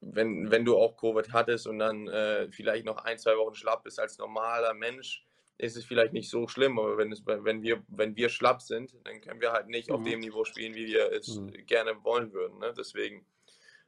wenn, 0.00 0.52
wenn 0.52 0.64
du 0.64 0.76
auch 0.76 0.96
Covid 0.96 1.32
hattest 1.32 1.66
und 1.66 1.80
dann 1.80 2.06
äh, 2.06 2.48
vielleicht 2.52 2.84
noch 2.84 2.98
ein, 2.98 3.18
zwei 3.18 3.36
Wochen 3.36 3.56
schlapp 3.56 3.82
bist 3.82 3.98
als 3.98 4.18
normaler 4.18 4.72
Mensch, 4.72 5.25
ist 5.58 5.76
es 5.76 5.84
vielleicht 5.84 6.12
nicht 6.12 6.28
so 6.28 6.48
schlimm, 6.48 6.78
aber 6.78 6.98
wenn, 6.98 7.12
es, 7.12 7.24
wenn, 7.26 7.62
wir, 7.62 7.82
wenn 7.88 8.16
wir 8.16 8.28
schlapp 8.28 8.60
sind, 8.62 8.94
dann 9.04 9.20
können 9.20 9.40
wir 9.40 9.52
halt 9.52 9.68
nicht 9.68 9.90
auf 9.90 10.00
Mhm. 10.00 10.04
dem 10.04 10.20
Niveau 10.20 10.44
spielen, 10.44 10.74
wie 10.74 10.86
wir 10.86 11.10
es 11.12 11.36
Mhm. 11.36 11.52
gerne 11.66 12.04
wollen 12.04 12.32
würden. 12.32 12.58
Ne? 12.58 12.74
Deswegen 12.76 13.24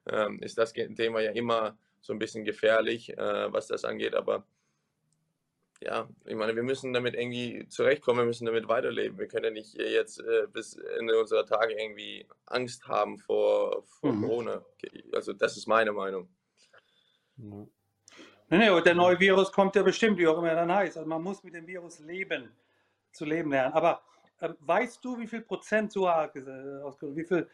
ähm, 0.07 0.41
ist 0.43 0.57
das 0.59 0.73
Thema 0.73 1.21
ja 1.21 1.33
immer 1.33 1.79
so 2.01 2.13
ein 2.13 2.19
bisschen 2.19 2.45
gefährlich, 2.45 3.11
äh, 3.19 3.53
was 3.53 3.67
das 3.67 3.85
angeht, 3.85 4.15
aber 4.15 4.47
ja, 5.81 6.09
ich 6.25 6.35
meine, 6.35 6.57
wir 6.57 6.65
müssen 6.65 6.93
damit 6.93 7.15
irgendwie 7.15 7.69
zurechtkommen, 7.69 8.21
wir 8.21 8.27
müssen 8.27 8.47
damit 8.47 8.67
weiterleben. 8.67 9.17
Wir 9.19 9.29
können 9.29 9.45
ja 9.45 9.51
nicht 9.53 9.75
jetzt 9.75 10.19
äh, 10.21 10.49
bis 10.53 10.75
Ende 10.75 11.19
unserer 11.21 11.47
Tage 11.47 11.75
irgendwie 11.75 12.27
Angst 12.47 12.89
haben 12.89 13.19
vor, 13.19 13.85
vor 13.85 14.13
Mhm. 14.13 14.21
Corona. 14.23 14.65
Also 15.13 15.33
das 15.35 15.57
ist 15.57 15.69
meine 15.69 15.93
Meinung. 15.93 16.29
Ja. 17.37 17.67
Nee, 18.51 18.59
nee, 18.59 18.71
und 18.71 18.87
der 18.87 18.95
neue 18.95 19.21
Virus 19.21 19.53
kommt 19.53 19.77
ja 19.77 19.83
bestimmt, 19.83 20.19
wie 20.19 20.27
auch 20.27 20.39
immer 20.39 20.49
er 20.49 20.57
dann 20.57 20.73
heißt. 20.73 20.97
Also 20.97 21.09
man 21.09 21.23
muss 21.23 21.45
mit 21.45 21.55
dem 21.55 21.67
Virus 21.67 21.99
leben, 22.01 22.51
zu 23.13 23.27
leben 23.27 23.51
lernen. 23.51 23.75
Aber 23.75 24.03
ähm, 24.41 24.57
weißt 24.61 25.05
du, 25.05 25.19
wie 25.19 25.27
viel 25.27 25.43
Prozent, 25.43 25.93
so 25.93 26.09
ausgedrückt, 26.09 27.17
wie 27.17 27.25
viel 27.25 27.51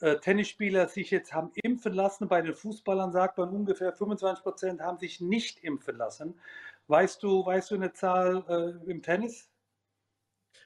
äh, 0.00 0.16
Tennisspieler 0.16 0.88
sich 0.88 1.10
jetzt 1.10 1.34
haben 1.34 1.50
impfen 1.62 1.92
lassen? 1.92 2.28
Bei 2.28 2.40
den 2.40 2.54
Fußballern 2.54 3.12
sagt 3.12 3.36
man 3.36 3.50
ungefähr 3.50 3.92
25 3.92 4.42
Prozent 4.42 4.80
haben 4.80 4.98
sich 4.98 5.20
nicht 5.20 5.62
impfen 5.64 5.96
lassen. 5.96 6.40
Weißt 6.86 7.22
du, 7.22 7.44
weißt 7.44 7.70
du 7.70 7.74
eine 7.74 7.92
Zahl 7.92 8.42
äh, 8.48 8.90
im 8.90 9.02
Tennis? 9.02 9.50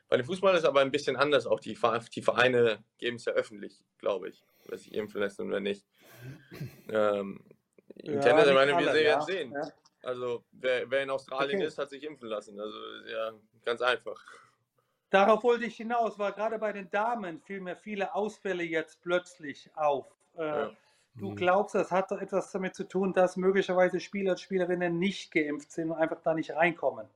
Bei 0.09 0.17
den 0.17 0.27
Fußballern 0.27 0.59
ist 0.59 0.65
aber 0.65 0.81
ein 0.81 0.93
bisschen 0.93 1.17
anders. 1.17 1.47
Auch 1.47 1.59
die, 1.59 1.77
die 2.15 2.23
Vereine 2.23 2.85
geben 2.99 3.17
es 3.17 3.25
ja 3.25 3.33
öffentlich, 3.33 3.83
glaube 3.99 4.29
ich, 4.29 4.45
wer 4.67 4.79
sich 4.79 4.95
impfen 4.95 5.21
lässt 5.21 5.41
und 5.41 5.51
wer 5.51 5.61
nicht. 5.61 5.85
Ähm, 6.89 7.41
Im 7.97 8.15
Ja, 8.15 8.21
Tennis, 8.21 8.47
ich 8.49 8.55
meine, 8.55 8.77
wir 8.79 8.89
alle, 8.89 8.93
sehen, 8.93 9.05
ja, 9.05 9.21
sehen. 9.21 9.53
ja. 9.55 9.73
Also 10.03 10.45
wer, 10.53 10.91
wer 10.91 11.03
in 11.03 11.11
Australien 11.11 11.59
Okay. 11.59 11.67
ist, 11.67 11.79
hat 11.79 11.91
sich 11.91 12.03
impfen 12.05 12.29
lassen. 12.29 12.59
Also 12.61 12.77
ist 13.05 13.11
ja 13.11 13.33
ganz 13.65 13.83
einfach. 13.83 14.21
Darauf 15.11 15.45
wollte 15.45 15.67
ich 15.67 15.77
hinaus, 15.77 16.19
weil 16.19 16.33
gerade 16.33 16.59
bei 16.59 16.73
den 16.73 16.91
Damen 16.91 17.41
fielen 17.43 17.65
mir 17.65 17.77
viele 17.77 18.15
Ausfälle 18.15 18.65
jetzt 18.65 19.01
plötzlich 19.03 19.71
auf. 19.77 20.07
Äh, 20.37 20.43
Ja. 20.43 20.71
Du 21.19 21.31
Mhm. 21.31 21.37
glaubst, 21.37 21.75
das 21.75 21.91
hat 21.93 22.11
doch 22.11 22.21
etwas 22.21 22.51
damit 22.53 22.75
zu 22.75 22.85
tun, 22.89 23.13
dass 23.13 23.37
möglicherweise 23.37 24.01
Spieler 24.01 24.33
und 24.33 24.41
Spielerinnen 24.41 24.99
nicht 24.99 25.31
geimpft 25.31 25.71
sind 25.71 25.91
und 25.91 25.99
einfach 25.99 26.21
da 26.23 26.35
nicht 26.35 26.51
reinkommen. 26.53 27.07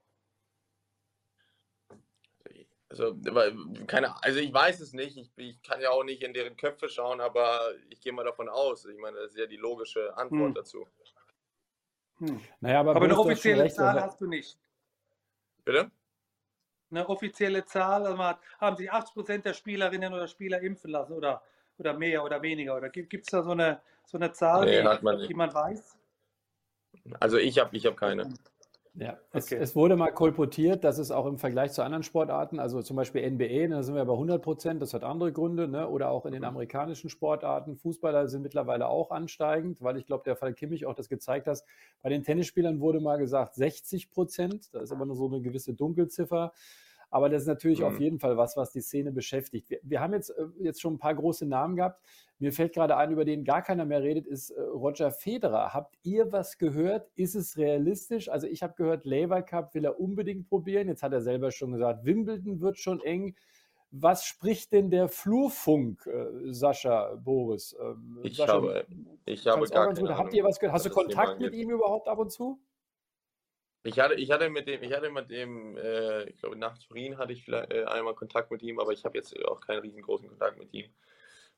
Also, 3.01 3.17
keine, 3.87 4.23
also 4.23 4.39
ich 4.39 4.53
weiß 4.53 4.81
es 4.81 4.93
nicht. 4.93 5.17
Ich, 5.17 5.31
ich, 5.37 5.63
kann 5.63 5.81
ja 5.81 5.91
auch 5.91 6.05
nicht 6.05 6.23
in 6.23 6.35
deren 6.35 6.57
Köpfe 6.57 6.89
schauen, 6.89 7.21
aber 7.21 7.73
ich 7.91 8.01
gehe 8.01 8.13
mal 8.13 8.25
davon 8.25 8.49
aus. 8.49 8.85
Ich 8.87 8.99
meine, 8.99 9.19
das 9.19 9.33
ist 9.33 9.39
ja 9.39 9.47
die 9.47 9.57
logische 9.57 10.17
Antwort 10.17 10.49
hm. 10.49 10.55
dazu. 10.55 10.87
Hm. 12.19 12.41
Naja, 12.61 12.81
aber, 12.81 12.97
aber 12.97 13.05
eine 13.05 13.19
offizielle 13.19 13.69
Zahl 13.69 14.01
hast 14.01 14.21
du 14.21 14.27
nicht. 14.27 14.59
Bitte? 15.65 15.91
Eine 16.91 17.09
offizielle 17.09 17.65
Zahl, 17.65 18.07
also 18.07 18.19
hat, 18.19 18.39
haben 18.59 18.77
sich 18.77 18.91
80 18.91 19.15
Prozent 19.15 19.45
der 19.45 19.55
Spielerinnen 19.55 20.15
oder 20.15 20.29
Spieler 20.29 20.61
impfen 20.61 20.93
lassen 20.93 21.13
oder, 21.13 21.43
oder 21.79 21.95
mehr 21.95 22.23
oder 22.23 22.41
weniger? 22.41 22.77
Oder 22.77 22.89
gibt 22.91 23.13
es 23.13 23.27
da 23.27 23.43
so 23.43 23.51
eine, 23.51 23.83
so 24.05 24.19
eine 24.19 24.33
Zahl, 24.33 24.65
nee, 24.65 24.79
die, 24.79 25.05
man 25.05 25.19
die 25.19 25.35
man 25.35 25.53
weiß? 25.53 25.99
Also 27.21 27.39
ich 27.39 27.59
habe 27.59 27.77
ich 27.77 27.85
hab 27.87 27.97
keine. 27.97 28.33
Ja, 28.99 29.19
es, 29.33 29.53
okay. 29.53 29.59
es, 29.61 29.77
wurde 29.77 29.95
mal 29.95 30.11
kolportiert, 30.11 30.83
dass 30.83 30.97
es 30.97 31.11
auch 31.11 31.27
im 31.27 31.37
Vergleich 31.37 31.73
zu 31.73 31.83
anderen 31.83 32.03
Sportarten, 32.03 32.59
also 32.59 32.81
zum 32.81 32.97
Beispiel 32.97 33.31
NBA, 33.31 33.69
da 33.69 33.83
sind 33.83 33.95
wir 33.95 34.05
bei 34.07 34.13
100 34.13 34.43
Prozent, 34.43 34.81
das 34.81 34.95
hat 34.95 35.05
andere 35.05 35.33
Gründe, 35.33 35.69
ne? 35.69 35.87
oder 35.87 36.11
auch 36.11 36.25
in 36.25 36.33
den 36.33 36.43
mhm. 36.43 36.49
amerikanischen 36.49 37.11
Sportarten, 37.11 37.77
Fußballer 37.77 38.29
sind 38.29 38.41
mittlerweile 38.43 38.89
auch 38.89 39.11
ansteigend, 39.11 39.83
weil 39.83 39.99
ich 39.99 40.07
glaube, 40.07 40.25
der 40.25 40.35
Fall 40.35 40.55
Kimmich 40.55 40.87
auch 40.87 40.95
das 40.95 41.11
gezeigt 41.11 41.47
hat. 41.47 41.63
Bei 42.01 42.09
den 42.09 42.23
Tennisspielern 42.23 42.81
wurde 42.81 43.01
mal 43.01 43.19
gesagt 43.19 43.55
60 43.57 44.11
Prozent, 44.11 44.73
da 44.73 44.81
ist 44.81 44.93
aber 44.93 45.05
nur 45.05 45.17
so 45.17 45.27
eine 45.27 45.43
gewisse 45.43 45.75
Dunkelziffer. 45.75 46.53
Aber 47.11 47.29
das 47.29 47.43
ist 47.43 47.49
natürlich 47.49 47.81
mhm. 47.81 47.87
auf 47.87 48.01
jeden 48.01 48.19
Fall 48.19 48.37
was, 48.37 48.57
was 48.57 48.73
die 48.73 48.81
Szene 48.81 49.13
beschäftigt. 49.13 49.71
Wir, 49.71 49.81
wir 49.83 50.01
haben 50.01 50.13
jetzt, 50.13 50.31
äh, 50.31 50.47
jetzt 50.61 50.81
schon 50.81 50.95
ein 50.95 50.99
paar 50.99 51.15
große 51.15 51.47
Namen 51.47 51.77
gehabt. 51.77 52.01
Mir 52.39 52.53
fällt 52.53 52.75
gerade 52.75 52.97
ein, 52.97 53.13
über 53.13 53.25
den 53.25 53.45
gar 53.45 53.63
keiner 53.63 53.85
mehr 53.85 54.03
redet, 54.03 54.27
ist 54.27 54.51
äh, 54.51 54.61
Roger 54.61 55.11
Federer. 55.11 55.73
Habt 55.73 55.97
ihr 56.03 56.33
was 56.33 56.59
gehört? 56.59 57.09
Ist 57.15 57.35
es 57.35 57.57
realistisch? 57.57 58.29
Also 58.29 58.47
ich 58.47 58.63
habe 58.63 58.75
gehört, 58.75 59.07
Labour 59.07 59.43
Cup 59.43 59.75
will 59.75 59.85
er 59.85 59.99
unbedingt 59.99 60.49
probieren. 60.49 60.89
Jetzt 60.89 61.03
hat 61.03 61.13
er 61.13 61.23
selber 61.23 61.51
schon 61.51 61.73
gesagt, 61.73 62.05
Wimbledon 62.05 62.61
wird 62.61 62.79
schon 62.79 63.01
eng. 63.01 63.35
Was 63.93 64.25
spricht 64.25 64.73
denn 64.73 64.91
der 64.91 65.09
Flurfunk, 65.09 66.07
äh, 66.07 66.53
Sascha 66.53 67.15
Boris? 67.15 67.75
Ähm, 67.81 68.19
ich 68.25 68.37
Sascha, 68.37 68.53
habe, 68.53 68.87
ich 69.25 69.47
habe 69.47 69.67
gar 69.69 69.95
keine 69.95 70.01
Ahnung, 70.01 70.19
Habt 70.19 70.35
ihr 70.35 70.45
was 70.45 70.59
gehört? 70.59 70.75
Hast 70.75 70.87
du 70.87 70.91
Kontakt 70.91 71.41
mit 71.41 71.55
ihm 71.55 71.71
überhaupt 71.71 72.09
ab 72.09 72.19
und 72.19 72.31
zu? 72.31 72.61
Ich 73.87 74.01
hatte, 74.01 74.15
ich 74.15 74.33
hatte 74.33 74.51
mit 74.51 74.67
dem, 74.67 74.83
ich 74.83 74.93
hatte 74.93 75.11
mit 75.11 75.31
dem, 75.31 75.77
äh, 75.77 76.25
ich 76.25 76.39
glaube 76.39 76.57
nach 76.57 76.77
Turin 76.79 77.19
hatte 77.19 77.33
ich 77.33 77.45
vielleicht 77.45 77.73
äh, 77.73 77.85
einmal 77.85 78.15
Kontakt 78.15 78.51
mit 78.51 78.63
ihm, 78.63 78.81
aber 78.81 78.93
ich 78.93 79.05
habe 79.05 79.17
jetzt 79.17 79.39
auch 79.47 79.61
keinen 79.61 79.81
riesengroßen 79.81 80.29
Kontakt 80.29 80.59
mit 80.59 80.75
ihm. 80.75 80.91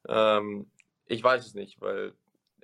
Ähm, 0.07 0.71
ich 1.07 1.25
weiß 1.25 1.47
es 1.47 1.55
nicht, 1.55 1.81
weil 1.81 2.13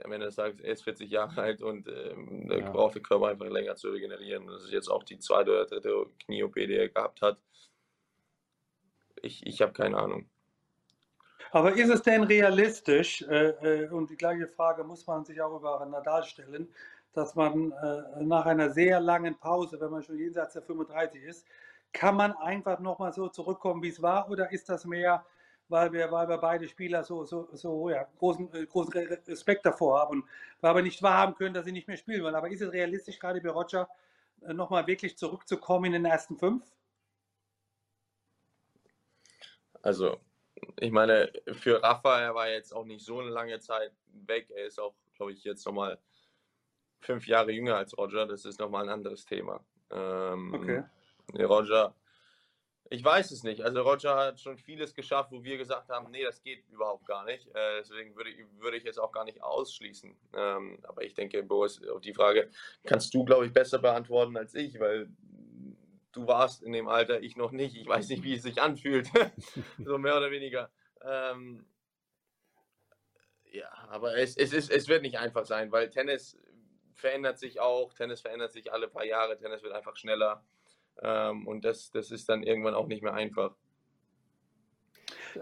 am 0.03 0.12
Ende 0.12 0.27
des 0.27 0.37
Tages, 0.37 0.61
er 0.61 0.72
ist 0.72 0.85
40 0.85 1.11
Jahre 1.11 1.40
alt 1.40 1.62
und 1.62 1.88
ähm, 1.88 2.50
ja. 2.50 2.70
braucht 2.70 2.96
der 2.96 3.03
Körper 3.03 3.29
einfach 3.29 3.48
länger 3.48 3.74
zu 3.77 3.88
regenerieren. 3.88 4.46
Das 4.46 4.64
ist 4.64 4.72
jetzt 4.72 4.88
auch 4.88 5.03
die 5.03 5.18
zweite 5.18 5.50
oder 5.50 5.64
dritte 5.64 6.07
Knie-OP, 6.27 6.55
die 6.55 6.77
er 6.77 6.90
gehabt 6.90 7.22
hat. 7.22 7.38
Ich, 9.22 9.46
ich 9.46 9.62
habe 9.62 9.72
keine 9.72 9.96
Ahnung. 9.96 10.29
Aber 11.53 11.72
ist 11.72 11.88
es 11.88 12.03
denn 12.03 12.24
realistisch, 12.24 13.22
äh, 13.22 13.85
äh, 13.85 13.88
und 13.88 14.11
die 14.11 14.16
gleiche 14.16 14.48
Frage 14.48 14.85
muss 14.85 15.07
man 15.07 15.24
sich 15.24 15.40
auch 15.40 15.57
über 15.57 15.87
Nadal 15.87 16.24
stellen, 16.24 16.68
dass 17.14 17.35
man 17.35 17.72
äh, 17.72 18.24
nach 18.24 18.46
einer 18.46 18.70
sehr 18.70 19.00
langen 19.00 19.38
Pause, 19.38 19.81
wenn 19.81 19.90
man 19.90 20.03
schon 20.03 20.18
jenseits 20.18 20.55
der 20.55 20.62
35 20.62 21.22
ist, 21.22 21.46
kann 21.92 22.16
man 22.16 22.33
einfach 22.33 22.81
nochmal 22.81 23.12
so 23.12 23.29
zurückkommen, 23.29 23.83
wie 23.83 23.88
es 23.88 24.03
war? 24.03 24.29
Oder 24.29 24.53
ist 24.53 24.68
das 24.68 24.85
mehr, 24.85 25.24
weil 25.68 25.92
wir, 25.92 26.11
weil 26.11 26.29
wir 26.29 26.38
beide 26.38 26.68
Spieler 26.68 27.05
so, 27.05 27.24
so, 27.24 27.48
so 27.53 27.88
ja, 27.88 28.07
großen, 28.18 28.53
äh, 28.53 28.66
großen 28.66 28.92
Respekt 28.92 29.64
davor 29.64 30.00
haben, 30.00 30.29
weil 30.61 30.74
wir 30.74 30.83
nicht 30.83 31.03
wahrhaben 31.03 31.35
können, 31.37 31.55
dass 31.55 31.64
sie 31.64 31.72
nicht 31.72 31.88
mehr 31.88 31.96
spielen 31.96 32.22
wollen? 32.22 32.35
Aber 32.35 32.50
ist 32.50 32.61
es 32.61 32.72
realistisch, 32.72 33.18
gerade 33.18 33.40
bei 33.40 33.50
Roger, 33.50 33.88
äh, 34.42 34.53
nochmal 34.53 34.87
wirklich 34.87 35.16
zurückzukommen 35.16 35.87
in 35.87 35.92
den 35.92 36.05
ersten 36.05 36.37
fünf? 36.37 36.64
Also, 39.83 40.18
ich 40.81 40.90
meine, 40.90 41.31
für 41.53 41.83
Rafa, 41.83 42.20
er 42.20 42.35
war 42.35 42.48
jetzt 42.48 42.74
auch 42.74 42.85
nicht 42.85 43.05
so 43.05 43.20
eine 43.20 43.31
lange 43.31 43.59
Zeit 43.61 43.92
weg. 44.07 44.50
Er 44.50 44.66
ist 44.66 44.81
auch, 44.81 44.94
glaube 45.16 45.33
ich, 45.33 45.44
jetzt 45.44 45.64
nochmal 45.66 45.98
fünf 47.05 47.27
Jahre 47.27 47.53
jünger 47.53 47.77
als 47.77 47.97
Roger, 47.97 48.27
das 48.27 48.45
ist 48.45 48.59
nochmal 48.59 48.85
ein 48.85 48.90
anderes 48.90 49.25
Thema. 49.25 49.64
Ähm, 49.90 50.55
okay. 50.55 50.85
Roger, 51.38 51.95
ich 52.90 53.03
weiß 53.03 53.31
es 53.31 53.43
nicht. 53.43 53.62
Also 53.62 53.83
Roger 53.83 54.17
hat 54.17 54.40
schon 54.40 54.59
vieles 54.59 54.95
geschafft, 54.95 55.33
wo 55.33 55.43
wir 55.43 55.57
gesagt 55.57 55.88
haben, 55.88 56.11
nee, 56.11 56.23
das 56.23 56.43
geht 56.43 56.69
überhaupt 56.71 57.07
gar 57.07 57.25
nicht. 57.25 57.49
Äh, 57.49 57.79
deswegen 57.81 58.14
würde 58.17 58.31
ich, 58.31 58.38
würde 58.59 58.77
ich 58.77 58.85
es 58.85 58.99
auch 58.99 59.12
gar 59.12 59.25
nicht 59.25 59.43
ausschließen. 59.43 60.14
Ähm, 60.35 60.79
aber 60.83 61.03
ich 61.03 61.14
denke, 61.14 61.43
Boris, 61.43 61.83
auf 61.88 62.01
die 62.01 62.14
Frage 62.14 62.51
kannst 62.85 63.14
du, 63.14 63.25
glaube 63.25 63.47
ich, 63.47 63.53
besser 63.53 63.79
beantworten 63.79 64.37
als 64.37 64.55
ich, 64.55 64.79
weil 64.79 65.09
du 66.12 66.27
warst 66.27 66.62
in 66.62 66.73
dem 66.73 66.88
Alter, 66.88 67.23
ich 67.23 67.37
noch 67.37 67.53
nicht. 67.53 67.77
Ich 67.77 67.87
weiß 67.87 68.09
nicht, 68.09 68.23
wie 68.23 68.35
es 68.35 68.43
sich 68.43 68.61
anfühlt. 68.61 69.09
so 69.85 69.99
mehr 69.99 70.17
oder 70.17 70.31
weniger. 70.31 70.71
Ähm, 71.03 71.64
ja, 73.51 73.69
aber 73.88 74.17
es, 74.17 74.37
es, 74.37 74.53
ist, 74.53 74.71
es 74.71 74.88
wird 74.88 75.03
nicht 75.03 75.19
einfach 75.19 75.47
sein, 75.47 75.73
weil 75.73 75.88
Tennis 75.88 76.37
verändert 76.95 77.39
sich 77.39 77.61
auch, 77.61 77.93
Tennis 77.95 78.21
verändert 78.21 78.53
sich 78.53 78.73
alle 78.73 78.89
paar 78.89 79.05
Jahre, 79.05 79.37
Tennis 79.37 79.63
wird 79.63 79.73
einfach 79.73 79.97
schneller 79.97 80.43
ähm, 81.03 81.47
und 81.47 81.65
das, 81.65 81.91
das 81.91 82.11
ist 82.11 82.29
dann 82.29 82.43
irgendwann 82.43 82.75
auch 82.75 82.87
nicht 82.87 83.03
mehr 83.03 83.15
einfach. 83.15 83.55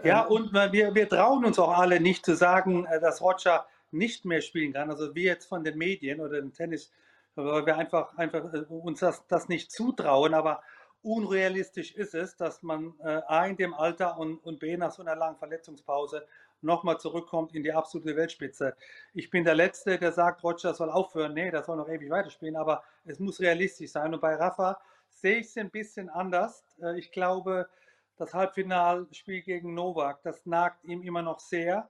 Ja, 0.03 0.23
und 0.23 0.53
wir, 0.53 0.95
wir 0.95 1.07
trauen 1.07 1.45
uns 1.45 1.59
auch 1.59 1.77
alle 1.77 1.99
nicht 1.99 2.25
zu 2.25 2.35
sagen, 2.35 2.85
äh, 2.85 2.99
dass 2.99 3.21
Roger 3.21 3.67
nicht 3.91 4.25
mehr 4.25 4.41
spielen 4.41 4.73
kann. 4.73 4.89
Also 4.89 5.13
wir 5.13 5.23
jetzt 5.23 5.45
von 5.45 5.63
den 5.63 5.77
Medien 5.77 6.19
oder 6.19 6.41
dem 6.41 6.53
Tennis, 6.53 6.91
weil 7.35 7.65
wir 7.65 7.77
einfach, 7.77 8.17
einfach 8.17 8.53
äh, 8.53 8.65
uns 8.69 8.99
das, 8.99 9.25
das 9.27 9.49
nicht 9.49 9.71
zutrauen, 9.71 10.33
aber 10.33 10.63
unrealistisch 11.03 11.93
ist 11.93 12.15
es, 12.15 12.35
dass 12.37 12.63
man 12.63 12.93
äh, 13.03 13.21
A 13.27 13.45
in 13.45 13.57
dem 13.57 13.73
Alter 13.73 14.17
und, 14.17 14.37
und 14.37 14.59
B 14.59 14.75
nach 14.77 14.91
so 14.91 15.03
einer 15.03 15.15
langen 15.15 15.37
Verletzungspause 15.37 16.25
nochmal 16.63 16.99
zurückkommt 16.99 17.53
in 17.53 17.63
die 17.63 17.71
absolute 17.71 18.15
Weltspitze. 18.15 18.75
Ich 19.13 19.29
bin 19.29 19.43
der 19.43 19.55
Letzte, 19.55 19.97
der 19.97 20.11
sagt, 20.11 20.43
Roger 20.43 20.73
soll 20.73 20.89
aufhören. 20.89 21.33
Nee, 21.33 21.51
der 21.51 21.63
soll 21.63 21.77
noch 21.77 21.89
ewig 21.89 22.09
weiterspielen, 22.09 22.55
aber 22.55 22.83
es 23.05 23.19
muss 23.19 23.39
realistisch 23.39 23.91
sein. 23.91 24.13
Und 24.13 24.21
bei 24.21 24.35
Rafa 24.35 24.79
sehe 25.09 25.37
ich 25.37 25.47
es 25.47 25.57
ein 25.57 25.69
bisschen 25.69 26.09
anders. 26.09 26.63
Äh, 26.81 26.97
ich 26.97 27.11
glaube, 27.11 27.67
das 28.17 28.33
Halbfinalspiel 28.33 29.41
gegen 29.41 29.73
Novak, 29.73 30.21
das 30.23 30.45
nagt 30.45 30.83
ihm 30.85 31.01
immer 31.03 31.21
noch 31.21 31.39
sehr. 31.39 31.89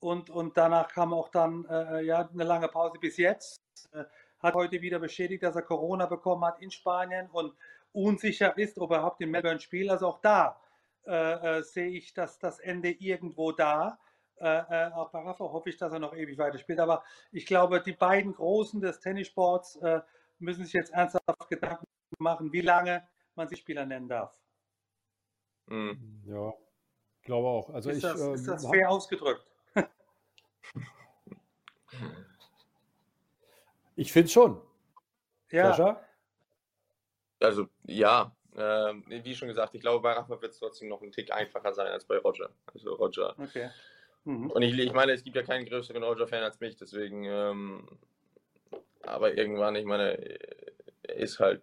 Und, 0.00 0.30
und 0.30 0.56
danach 0.56 0.88
kam 0.88 1.12
auch 1.12 1.28
dann 1.28 1.66
äh, 1.66 2.02
ja, 2.02 2.28
eine 2.32 2.44
lange 2.44 2.68
Pause 2.68 2.98
bis 2.98 3.16
jetzt. 3.18 3.60
Äh, 3.92 4.04
hat 4.38 4.54
heute 4.54 4.80
wieder 4.80 4.98
bestätigt, 4.98 5.42
dass 5.42 5.56
er 5.56 5.62
Corona 5.62 6.06
bekommen 6.06 6.44
hat 6.44 6.60
in 6.60 6.70
Spanien 6.70 7.28
und 7.30 7.54
unsicher 7.92 8.56
ist, 8.56 8.78
ob 8.78 8.90
er 8.90 8.98
überhaupt 8.98 9.20
in 9.20 9.30
Melbourne 9.30 9.60
spielt. 9.60 9.90
Also 9.90 10.08
auch 10.08 10.20
da 10.20 10.58
äh, 11.06 11.58
äh, 11.58 11.62
sehe 11.62 11.90
ich 11.90 12.14
dass 12.14 12.38
das 12.38 12.58
Ende 12.58 12.90
irgendwo 12.90 13.52
da. 13.52 13.98
Äh, 14.40 14.90
auch 14.94 15.10
bei 15.10 15.20
Rafa 15.20 15.44
hoffe 15.44 15.68
ich, 15.68 15.76
dass 15.76 15.92
er 15.92 15.98
noch 15.98 16.14
ewig 16.14 16.38
weiterspielt. 16.38 16.80
Aber 16.80 17.04
ich 17.30 17.44
glaube, 17.44 17.82
die 17.82 17.92
beiden 17.92 18.34
Großen 18.34 18.80
des 18.80 18.98
Tennissports 19.00 19.76
äh, 19.76 20.00
müssen 20.38 20.64
sich 20.64 20.72
jetzt 20.72 20.92
ernsthaft 20.92 21.48
Gedanken 21.50 21.84
machen, 22.18 22.50
wie 22.52 22.62
lange 22.62 23.06
man 23.34 23.48
sich 23.48 23.60
Spieler 23.60 23.84
nennen 23.84 24.08
darf. 24.08 24.40
Mhm. 25.66 26.22
Ja, 26.26 26.54
ich 27.18 27.24
glaube 27.26 27.48
auch. 27.48 27.68
Also 27.70 27.90
ist, 27.90 27.98
ich, 27.98 28.02
das, 28.02 28.18
ist 28.20 28.48
das 28.48 28.66
fair 28.66 28.86
hab... 28.86 28.92
ausgedrückt? 28.92 29.46
ich 33.96 34.10
finde 34.12 34.26
es 34.26 34.32
schon. 34.32 34.60
Ja. 35.50 35.66
Sascha? 35.66 36.02
Also 37.40 37.68
ja, 37.84 38.34
ähm, 38.56 39.04
wie 39.06 39.34
schon 39.34 39.48
gesagt, 39.48 39.74
ich 39.74 39.80
glaube, 39.80 40.02
bei 40.02 40.12
Rafa 40.12 40.40
wird 40.40 40.52
es 40.52 40.58
trotzdem 40.58 40.88
noch 40.88 41.02
ein 41.02 41.12
Tick 41.12 41.30
einfacher 41.32 41.72
sein 41.72 41.88
als 41.88 42.04
bei 42.04 42.18
Roger. 42.18 42.50
Also 42.72 42.94
Roger. 42.94 43.38
Okay. 43.38 43.70
Mhm. 44.24 44.50
Und 44.50 44.62
ich, 44.62 44.78
ich 44.78 44.92
meine, 44.92 45.12
es 45.12 45.24
gibt 45.24 45.36
ja 45.36 45.42
keinen 45.42 45.66
größeren 45.66 46.02
Roger-Fan 46.02 46.42
als 46.42 46.60
mich, 46.60 46.76
deswegen, 46.76 47.24
ähm, 47.24 47.86
aber 49.02 49.36
irgendwann, 49.36 49.76
ich 49.76 49.86
meine, 49.86 50.18
er 51.02 51.16
ist 51.16 51.40
halt 51.40 51.62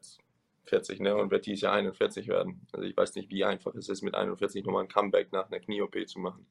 40, 0.65 0.99
ne, 0.99 1.15
und 1.15 1.31
wird 1.31 1.45
dieses 1.45 1.61
Jahr 1.61 1.73
41 1.73 2.27
werden. 2.27 2.67
Also 2.71 2.85
ich 2.85 2.95
weiß 2.95 3.15
nicht, 3.15 3.29
wie 3.29 3.43
einfach 3.43 3.73
es 3.75 3.89
ist, 3.89 4.01
mit 4.01 4.15
41 4.15 4.65
nochmal 4.65 4.83
ein 4.83 4.89
Comeback 4.89 5.31
nach 5.31 5.47
einer 5.47 5.59
Knie-OP 5.59 6.07
zu 6.07 6.19
machen. 6.19 6.45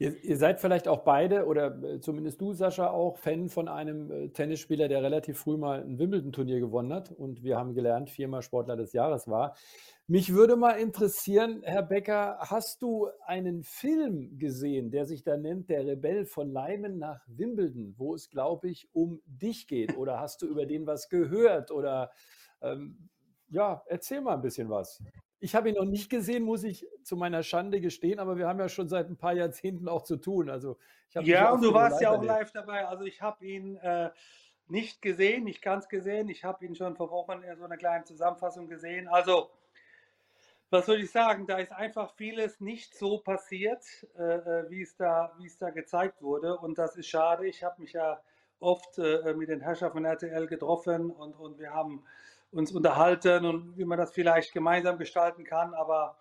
Ihr, 0.00 0.24
ihr, 0.24 0.38
seid 0.38 0.62
vielleicht 0.62 0.88
auch 0.88 1.04
beide, 1.04 1.44
oder 1.44 1.78
äh, 1.84 2.00
zumindest 2.00 2.40
du, 2.40 2.54
Sascha, 2.54 2.88
auch 2.88 3.18
Fan 3.18 3.50
von 3.50 3.68
einem 3.68 4.10
äh, 4.10 4.28
Tennisspieler, 4.30 4.88
der 4.88 5.02
relativ 5.02 5.38
früh 5.38 5.58
mal 5.58 5.82
ein 5.82 5.98
Wimbledon-Turnier 5.98 6.58
gewonnen 6.58 6.90
hat 6.90 7.12
und 7.12 7.42
wir 7.42 7.58
haben 7.58 7.74
gelernt, 7.74 8.08
viermal 8.08 8.40
Sportler 8.40 8.76
des 8.76 8.94
Jahres 8.94 9.28
war. 9.28 9.54
Mich 10.06 10.32
würde 10.32 10.56
mal 10.56 10.72
interessieren, 10.72 11.60
Herr 11.64 11.82
Becker, 11.82 12.38
hast 12.40 12.80
du 12.80 13.10
einen 13.26 13.62
Film 13.62 14.38
gesehen, 14.38 14.90
der 14.90 15.04
sich 15.04 15.22
da 15.22 15.36
nennt 15.36 15.68
Der 15.68 15.84
Rebell 15.86 16.24
von 16.24 16.50
Leimen 16.50 16.98
nach 16.98 17.20
Wimbledon, 17.28 17.94
wo 17.98 18.14
es, 18.14 18.30
glaube 18.30 18.70
ich, 18.70 18.88
um 18.94 19.20
dich 19.26 19.66
geht? 19.66 19.98
Oder 19.98 20.18
hast 20.18 20.40
du 20.40 20.46
über 20.46 20.64
den 20.64 20.86
was 20.86 21.10
gehört? 21.10 21.70
Oder 21.70 22.10
ähm, 22.62 23.10
ja, 23.50 23.82
erzähl 23.86 24.22
mal 24.22 24.36
ein 24.36 24.42
bisschen 24.42 24.70
was. 24.70 25.02
Ich 25.40 25.54
habe 25.54 25.70
ihn 25.70 25.74
noch 25.74 25.86
nicht 25.86 26.10
gesehen, 26.10 26.42
muss 26.42 26.64
ich 26.64 26.86
zu 27.02 27.16
meiner 27.16 27.42
Schande 27.42 27.80
gestehen, 27.80 28.18
aber 28.18 28.36
wir 28.36 28.46
haben 28.46 28.58
ja 28.58 28.68
schon 28.68 28.88
seit 28.88 29.08
ein 29.08 29.16
paar 29.16 29.32
Jahrzehnten 29.32 29.88
auch 29.88 30.02
zu 30.02 30.16
tun. 30.16 30.50
Also 30.50 30.76
ja, 31.12 31.50
und 31.52 31.62
du 31.62 31.72
warst 31.72 32.00
ja 32.00 32.10
auch 32.10 32.22
live 32.22 32.52
dabei. 32.52 32.86
Also 32.86 33.04
ich 33.04 33.22
habe 33.22 33.44
ihn 33.44 33.76
äh, 33.76 34.10
nicht 34.68 35.02
gesehen, 35.02 35.44
nicht 35.44 35.62
ganz 35.62 35.88
gesehen. 35.88 36.28
Ich 36.28 36.44
habe 36.44 36.64
ihn 36.64 36.76
schon 36.76 36.94
vor 36.94 37.10
Wochen 37.10 37.42
in 37.42 37.56
so 37.56 37.64
einer 37.64 37.76
kleinen 37.76 38.04
Zusammenfassung 38.04 38.68
gesehen. 38.68 39.08
Also 39.08 39.50
was 40.70 40.86
soll 40.86 41.00
ich 41.00 41.10
sagen? 41.10 41.46
Da 41.46 41.58
ist 41.58 41.72
einfach 41.72 42.14
vieles 42.14 42.60
nicht 42.60 42.94
so 42.94 43.18
passiert, 43.18 43.84
äh, 44.16 44.22
äh 44.22 44.70
wie, 44.70 44.82
es 44.82 44.96
da, 44.96 45.32
wie 45.38 45.46
es 45.46 45.58
da 45.58 45.70
gezeigt 45.70 46.22
wurde. 46.22 46.56
Und 46.58 46.78
das 46.78 46.96
ist 46.96 47.08
schade. 47.08 47.46
Ich 47.48 47.64
habe 47.64 47.80
mich 47.82 47.94
ja 47.94 48.20
oft 48.60 48.98
äh, 48.98 49.34
mit 49.34 49.48
den 49.48 49.60
Herrschern 49.60 49.90
von 49.90 50.04
RTL 50.04 50.46
getroffen 50.46 51.10
und, 51.10 51.34
und 51.34 51.58
wir 51.58 51.72
haben 51.72 52.04
uns 52.52 52.72
unterhalten 52.72 53.44
und 53.44 53.76
wie 53.76 53.84
man 53.84 53.98
das 53.98 54.12
vielleicht 54.12 54.52
gemeinsam 54.52 54.98
gestalten 54.98 55.44
kann. 55.44 55.74
Aber 55.74 56.16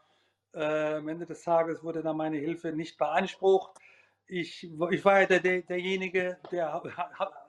äh, 0.54 0.96
am 0.96 1.08
Ende 1.08 1.26
des 1.26 1.44
Tages 1.44 1.84
wurde 1.84 2.02
da 2.02 2.14
meine 2.14 2.38
Hilfe 2.38 2.72
nicht 2.72 2.98
beansprucht. 2.98 3.72
Ich, 4.28 4.70
ich 4.92 5.06
war 5.06 5.22
ja 5.22 5.26
der, 5.26 5.40
der, 5.40 5.62
derjenige, 5.64 6.38
der 6.52 6.82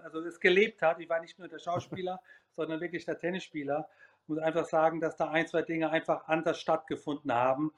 also 0.03 0.21
es 0.21 0.41
gelebt 0.41 0.81
hat. 0.81 0.99
Ich 0.99 1.09
war 1.09 1.21
nicht 1.21 1.39
nur 1.39 1.49
der 1.49 1.59
Schauspieler, 1.59 2.21
sondern 2.57 2.81
wirklich 2.81 3.05
der 3.05 3.19
Tennisspieler. 3.19 3.89
Ich 4.23 4.29
muss 4.29 4.39
einfach 4.39 4.65
sagen, 4.65 5.01
dass 5.01 5.17
da 5.17 5.31
ein, 5.31 5.47
zwei 5.47 5.63
Dinge 5.63 5.91
einfach 5.91 6.27
anders 6.29 6.59
stattgefunden 6.59 7.35
haben. 7.35 7.73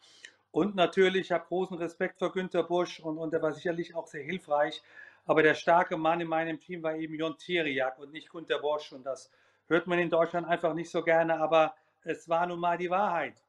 Und 0.53 0.77
natürlich, 0.77 1.23
ich 1.23 1.33
habe 1.33 1.47
großen 1.47 1.79
Respekt 1.79 2.19
vor 2.19 2.31
Günter 2.31 2.63
Busch 2.63 3.01
und, 3.01 3.19
und 3.19 3.33
der 3.33 3.43
war 3.43 3.53
sicherlich 3.53 3.95
auch 3.95 4.07
sehr 4.07 4.23
hilfreich. 4.23 4.83
Aber 5.25 5.43
der 5.43 5.55
starke 5.55 5.97
Mann 5.97 6.21
in 6.21 6.29
meinem 6.29 6.61
Team 6.61 6.83
war 6.83 6.95
eben 6.95 7.15
Jon 7.15 7.39
Tiriak 7.39 7.99
und 7.99 8.13
nicht 8.13 8.31
Günter 8.31 8.59
Bosch. 8.59 8.93
Und 8.93 9.05
das 9.05 9.31
hört 9.73 9.87
man 9.87 9.99
in 9.99 10.11
Deutschland 10.11 10.47
einfach 10.47 10.75
nicht 10.75 10.91
so 10.91 11.03
gerne, 11.03 11.41
aber 11.41 11.75
es 12.03 12.29
war 12.29 12.47
nun 12.47 12.61
mal 12.61 12.77
die 12.79 12.91
Wahrheit. 12.91 13.43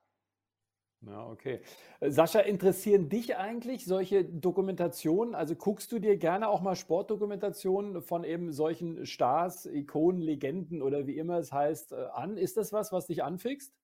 Ja, 1.06 1.28
okay. 1.28 1.62
Sascha, 2.00 2.40
interessieren 2.40 3.10
dich 3.10 3.36
eigentlich 3.36 3.86
solche 3.86 4.24
Dokumentationen? 4.24 5.36
Also 5.36 5.54
guckst 5.54 5.92
du 5.92 6.00
dir 6.00 6.16
gerne 6.16 6.48
auch 6.48 6.62
mal 6.62 6.78
Sportdokumentationen 6.78 8.02
von 8.02 8.24
eben 8.24 8.54
solchen 8.54 9.06
Stars, 9.06 9.66
Ikonen, 9.66 10.22
Legenden 10.22 10.82
oder 10.82 11.06
wie 11.06 11.18
immer 11.18 11.40
es 11.40 11.52
heißt 11.52 11.92
äh, 11.92 12.06
an? 12.14 12.38
Ist 12.38 12.56
das 12.56 12.72
was, 12.72 12.94
was 12.94 13.08
dich 13.08 13.22
anfixt? 13.22 13.76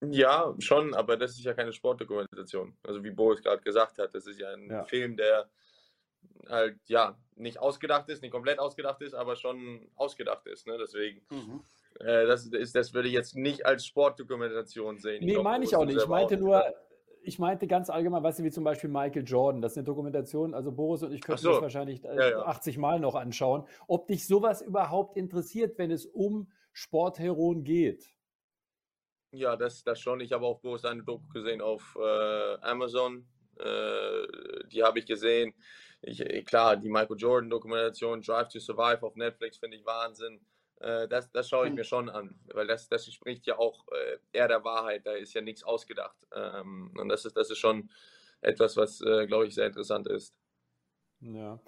Ja, 0.00 0.54
schon, 0.58 0.94
aber 0.94 1.16
das 1.16 1.32
ist 1.32 1.44
ja 1.44 1.54
keine 1.54 1.72
Sportdokumentation. 1.72 2.76
Also 2.82 3.04
wie 3.04 3.10
Boris 3.10 3.40
gerade 3.40 3.62
gesagt 3.62 3.98
hat, 3.98 4.12
das 4.12 4.26
ist 4.26 4.40
ja 4.40 4.50
ein 4.52 4.68
ja. 4.68 4.84
Film, 4.84 5.16
der 5.16 5.48
halt 6.48 6.78
ja 6.86 7.16
nicht 7.36 7.58
ausgedacht 7.58 8.08
ist, 8.08 8.22
nicht 8.22 8.32
komplett 8.32 8.58
ausgedacht 8.58 9.00
ist, 9.02 9.14
aber 9.14 9.36
schon 9.36 9.88
ausgedacht 9.96 10.46
ist. 10.46 10.66
Ne? 10.66 10.76
Deswegen, 10.78 11.22
mhm. 11.30 11.62
äh, 11.98 12.26
das, 12.26 12.46
ist, 12.46 12.74
das 12.74 12.92
würde 12.92 13.08
ich 13.08 13.14
jetzt 13.14 13.34
nicht 13.34 13.66
als 13.66 13.86
Sportdokumentation 13.86 14.98
sehen. 14.98 15.24
Nee, 15.24 15.38
meine 15.38 15.64
ich 15.64 15.74
auch 15.74 15.84
nicht. 15.84 15.98
Ich 15.98 16.06
meinte 16.06 16.36
nur, 16.36 16.62
ich 17.22 17.38
meinte 17.38 17.66
ganz 17.66 17.90
allgemein, 17.90 18.22
weißt 18.22 18.40
du, 18.40 18.44
wie 18.44 18.50
zum 18.50 18.64
Beispiel 18.64 18.90
Michael 18.90 19.24
Jordan, 19.24 19.62
das 19.62 19.72
ist 19.72 19.78
eine 19.78 19.84
Dokumentation, 19.84 20.54
also 20.54 20.72
Boris 20.72 21.02
und 21.02 21.12
ich 21.12 21.20
könnten 21.20 21.42
so. 21.42 21.52
das 21.52 21.62
wahrscheinlich 21.62 22.04
äh, 22.04 22.14
ja, 22.14 22.30
ja. 22.30 22.42
80 22.42 22.78
Mal 22.78 23.00
noch 23.00 23.14
anschauen, 23.14 23.66
ob 23.88 24.06
dich 24.06 24.26
sowas 24.26 24.62
überhaupt 24.62 25.16
interessiert, 25.16 25.78
wenn 25.78 25.90
es 25.90 26.06
um 26.06 26.50
Sportheroen 26.72 27.64
geht. 27.64 28.14
Ja, 29.32 29.56
das, 29.56 29.84
das 29.84 30.00
schon. 30.00 30.20
Ich 30.20 30.32
habe 30.32 30.44
auch 30.44 30.60
Boris 30.60 30.84
eine 30.84 31.04
Doku 31.04 31.28
gesehen 31.28 31.60
auf 31.60 31.96
äh, 32.00 32.54
Amazon. 32.62 33.28
Äh, 33.58 34.66
die 34.72 34.82
habe 34.82 34.98
ich 34.98 35.06
gesehen 35.06 35.54
ich, 36.02 36.20
äh, 36.20 36.42
klar, 36.42 36.76
die 36.76 36.88
Michael 36.88 37.16
Jordan-Dokumentation 37.16 38.22
Drive 38.22 38.48
to 38.48 38.58
Survive 38.58 39.02
auf 39.02 39.16
Netflix 39.16 39.58
finde 39.58 39.76
ich 39.76 39.84
Wahnsinn. 39.84 40.40
Äh, 40.80 41.08
das, 41.08 41.30
das 41.30 41.48
schaue 41.48 41.68
ich 41.68 41.74
mir 41.74 41.84
schon 41.84 42.08
an, 42.08 42.38
weil 42.54 42.66
das, 42.66 42.88
das 42.88 43.12
spricht 43.12 43.46
ja 43.46 43.58
auch 43.58 43.86
äh, 43.88 44.18
eher 44.32 44.48
der 44.48 44.64
Wahrheit, 44.64 45.06
da 45.06 45.12
ist 45.12 45.34
ja 45.34 45.40
nichts 45.40 45.62
ausgedacht. 45.62 46.16
Ähm, 46.34 46.94
und 46.98 47.08
das 47.08 47.24
ist, 47.24 47.36
das 47.36 47.50
ist 47.50 47.58
schon 47.58 47.90
etwas, 48.42 48.74
was, 48.78 49.00
glaube 49.00 49.46
ich, 49.46 49.54
sehr 49.54 49.66
interessant 49.66 50.08
ist. 50.08 50.34
Ja. 51.20 51.60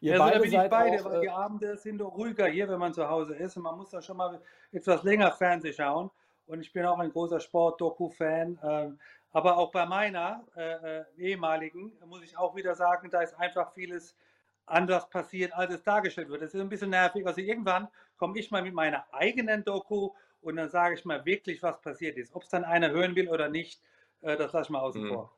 Ihr 0.00 0.12
ja, 0.12 0.18
beide 0.18 0.36
da 0.36 0.40
bin 0.40 0.52
ich 0.52 0.70
beide, 0.70 1.00
auch, 1.00 1.04
weil 1.10 1.20
die 1.20 1.30
Abende 1.30 1.76
sind 1.76 1.98
doch 1.98 2.16
ruhiger 2.16 2.46
hier, 2.46 2.68
wenn 2.68 2.78
man 2.78 2.94
zu 2.94 3.08
Hause 3.08 3.34
ist 3.34 3.56
und 3.56 3.62
man 3.62 3.76
muss 3.76 3.90
da 3.90 4.00
schon 4.00 4.16
mal 4.16 4.40
etwas 4.72 5.02
länger 5.02 5.32
Fernsehen 5.32 5.74
schauen. 5.74 6.10
Und 6.46 6.60
ich 6.60 6.72
bin 6.72 6.84
auch 6.84 6.98
ein 6.98 7.10
großer 7.10 7.40
Sport-Doku-Fan. 7.40 8.58
Ähm, 8.62 8.98
aber 9.34 9.58
auch 9.58 9.72
bei 9.72 9.84
meiner 9.84 10.46
äh, 10.56 11.00
äh, 11.00 11.04
ehemaligen 11.18 11.92
muss 12.06 12.22
ich 12.22 12.38
auch 12.38 12.54
wieder 12.54 12.76
sagen, 12.76 13.10
da 13.10 13.20
ist 13.20 13.34
einfach 13.34 13.74
vieles 13.74 14.16
anders 14.64 15.10
passiert, 15.10 15.52
als 15.52 15.74
es 15.74 15.82
dargestellt 15.82 16.28
wird. 16.28 16.40
Das 16.40 16.54
ist 16.54 16.60
ein 16.60 16.68
bisschen 16.68 16.90
nervig. 16.90 17.26
Also 17.26 17.40
irgendwann 17.40 17.88
komme 18.16 18.38
ich 18.38 18.52
mal 18.52 18.62
mit 18.62 18.74
meiner 18.74 19.04
eigenen 19.12 19.64
Doku 19.64 20.10
und 20.40 20.54
dann 20.54 20.70
sage 20.70 20.94
ich 20.94 21.04
mal 21.04 21.26
wirklich, 21.26 21.62
was 21.64 21.80
passiert 21.80 22.16
ist. 22.16 22.32
Ob 22.32 22.44
es 22.44 22.48
dann 22.48 22.64
einer 22.64 22.92
hören 22.92 23.16
will 23.16 23.28
oder 23.28 23.48
nicht, 23.48 23.82
äh, 24.22 24.36
das 24.36 24.52
lasse 24.52 24.68
ich 24.68 24.70
mal 24.70 24.80
außen 24.80 25.02
mhm. 25.02 25.08
vor. 25.08 25.36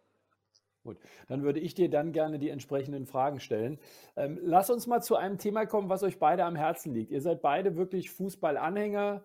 Gut, 0.84 0.98
dann 1.26 1.42
würde 1.42 1.58
ich 1.58 1.74
dir 1.74 1.88
dann 1.88 2.12
gerne 2.12 2.38
die 2.38 2.50
entsprechenden 2.50 3.06
Fragen 3.06 3.40
stellen. 3.40 3.80
Ähm, 4.14 4.38
lass 4.42 4.68
uns 4.68 4.86
mal 4.86 5.00
zu 5.00 5.16
einem 5.16 5.38
Thema 5.38 5.64
kommen, 5.64 5.88
was 5.88 6.02
euch 6.02 6.18
beide 6.18 6.44
am 6.44 6.54
Herzen 6.54 6.92
liegt. 6.92 7.10
Ihr 7.10 7.22
seid 7.22 7.40
beide 7.40 7.76
wirklich 7.76 8.10
Fußballanhänger. 8.10 9.24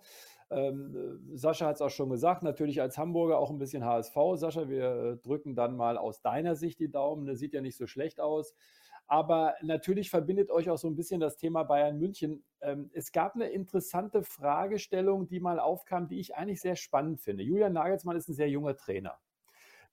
Ähm, 0.52 1.20
Sascha 1.34 1.68
hat 1.68 1.76
es 1.76 1.82
auch 1.82 1.90
schon 1.90 2.10
gesagt, 2.10 2.44
natürlich 2.44 2.82
als 2.82 2.98
Hamburger 2.98 3.40
auch 3.40 3.50
ein 3.50 3.58
bisschen 3.58 3.86
HSV. 3.86 4.16
Sascha, 4.36 4.70
wir 4.70 4.84
äh, 4.84 5.18
drücken 5.18 5.56
dann 5.56 5.78
mal 5.78 5.98
aus 5.98 6.22
deiner 6.22 6.56
Sicht 6.56 6.80
die 6.80 6.92
Daumen. 6.92 7.26
Das 7.26 7.40
sieht 7.40 7.54
ja 7.54 7.62
nicht 7.62 7.78
so 7.78 7.88
schlecht 7.88 8.20
aus. 8.20 8.54
Aber 9.08 9.56
natürlich 9.62 10.10
verbindet 10.10 10.52
euch 10.52 10.70
auch 10.70 10.78
so 10.78 10.88
ein 10.88 10.96
bisschen 10.96 11.20
das 11.20 11.38
Thema 11.38 11.64
Bayern 11.64 11.98
München. 11.98 12.44
Ähm, 12.62 12.90
es 12.94 13.12
gab 13.12 13.36
eine 13.36 13.50
interessante 13.50 14.24
Fragestellung, 14.24 15.28
die 15.28 15.40
mal 15.40 15.60
aufkam, 15.60 16.08
die 16.08 16.20
ich 16.20 16.36
eigentlich 16.36 16.62
sehr 16.62 16.76
spannend 16.76 17.20
finde. 17.20 17.44
Julian 17.44 17.74
Nagelsmann 17.74 18.16
ist 18.16 18.30
ein 18.30 18.36
sehr 18.36 18.50
junger 18.50 18.76
Trainer, 18.76 19.20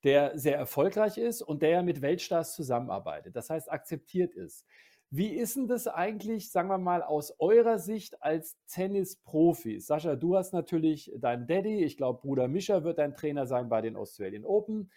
der 0.04 0.38
sehr 0.38 0.56
erfolgreich 0.56 1.18
ist 1.18 1.42
und 1.42 1.62
der 1.62 1.82
mit 1.82 2.00
Weltstars 2.00 2.54
zusammenarbeitet. 2.54 3.34
Das 3.34 3.50
heißt, 3.50 3.70
akzeptiert 3.70 4.34
ist. 4.34 4.66
Wie 5.10 5.28
ist 5.28 5.56
denn 5.56 5.68
das 5.68 5.86
eigentlich, 5.86 6.50
sagen 6.50 6.68
wir 6.68 6.76
mal, 6.76 7.02
aus 7.02 7.34
eurer 7.38 7.78
Sicht 7.78 8.22
als 8.22 8.58
Tennisprofi? 8.66 9.80
Sascha, 9.80 10.16
du 10.16 10.36
hast 10.36 10.52
natürlich 10.52 11.10
deinen 11.16 11.46
Daddy, 11.46 11.82
ich 11.82 11.96
glaube, 11.96 12.20
Bruder 12.20 12.46
Mischa 12.46 12.84
wird 12.84 12.98
dein 12.98 13.14
Trainer 13.14 13.46
sein 13.46 13.70
bei 13.70 13.80
den 13.80 13.96
Australian 13.96 14.44
Open. 14.44 14.90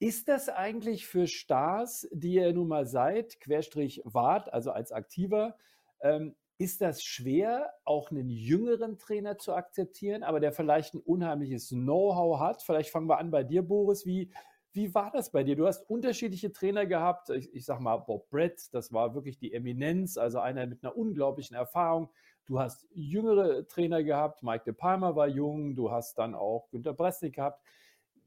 Ist 0.00 0.28
das 0.28 0.50
eigentlich 0.50 1.06
für 1.06 1.26
Stars, 1.26 2.06
die 2.12 2.34
ihr 2.34 2.52
nun 2.52 2.68
mal 2.68 2.86
seid, 2.86 3.40
Querstrich 3.40 4.02
wart, 4.04 4.52
also 4.52 4.70
als 4.70 4.92
Aktiver, 4.92 5.56
ähm, 6.00 6.36
ist 6.58 6.82
das 6.82 7.02
schwer, 7.02 7.72
auch 7.84 8.10
einen 8.10 8.28
jüngeren 8.28 8.98
Trainer 8.98 9.38
zu 9.38 9.54
akzeptieren, 9.54 10.24
aber 10.24 10.40
der 10.40 10.52
vielleicht 10.52 10.92
ein 10.92 11.00
unheimliches 11.00 11.70
Know-how 11.70 12.38
hat? 12.38 12.62
Vielleicht 12.62 12.90
fangen 12.90 13.08
wir 13.08 13.18
an 13.18 13.30
bei 13.30 13.44
dir, 13.44 13.62
Boris. 13.62 14.04
Wie, 14.04 14.30
wie 14.78 14.94
war 14.94 15.10
das 15.10 15.30
bei 15.30 15.42
dir? 15.42 15.56
Du 15.56 15.66
hast 15.66 15.90
unterschiedliche 15.90 16.52
Trainer 16.52 16.86
gehabt. 16.86 17.30
Ich, 17.30 17.52
ich 17.52 17.64
sag 17.64 17.80
mal, 17.80 17.96
Bob 17.96 18.30
Brett, 18.30 18.72
das 18.72 18.92
war 18.92 19.12
wirklich 19.12 19.36
die 19.36 19.52
Eminenz, 19.52 20.16
also 20.16 20.38
einer 20.38 20.68
mit 20.68 20.84
einer 20.84 20.96
unglaublichen 20.96 21.56
Erfahrung. 21.56 22.10
Du 22.46 22.60
hast 22.60 22.86
jüngere 22.94 23.66
Trainer 23.66 24.04
gehabt. 24.04 24.44
Mike 24.44 24.64
de 24.64 24.72
Palmer 24.72 25.16
war 25.16 25.26
jung. 25.26 25.74
Du 25.74 25.90
hast 25.90 26.16
dann 26.16 26.36
auch 26.36 26.68
Günter 26.70 26.92
Bresnik 26.92 27.34
gehabt. 27.34 27.60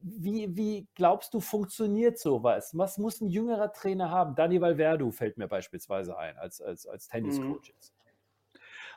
Wie, 0.02 0.54
wie 0.58 0.88
glaubst 0.94 1.34
du, 1.34 1.40
funktioniert 1.40 2.20
sowas? 2.20 2.78
Was 2.78 2.98
muss 2.98 3.22
ein 3.22 3.30
jüngerer 3.30 3.72
Trainer 3.72 4.12
haben? 4.12 4.36
Dani 4.36 4.60
Valverdu 4.60 5.10
fällt 5.12 5.38
mir 5.38 5.48
beispielsweise 5.48 6.18
ein, 6.18 6.38
als, 6.38 6.60
als, 6.60 6.86
als 6.86 7.08
Tenniscoach 7.08 7.70
jetzt. 7.70 7.94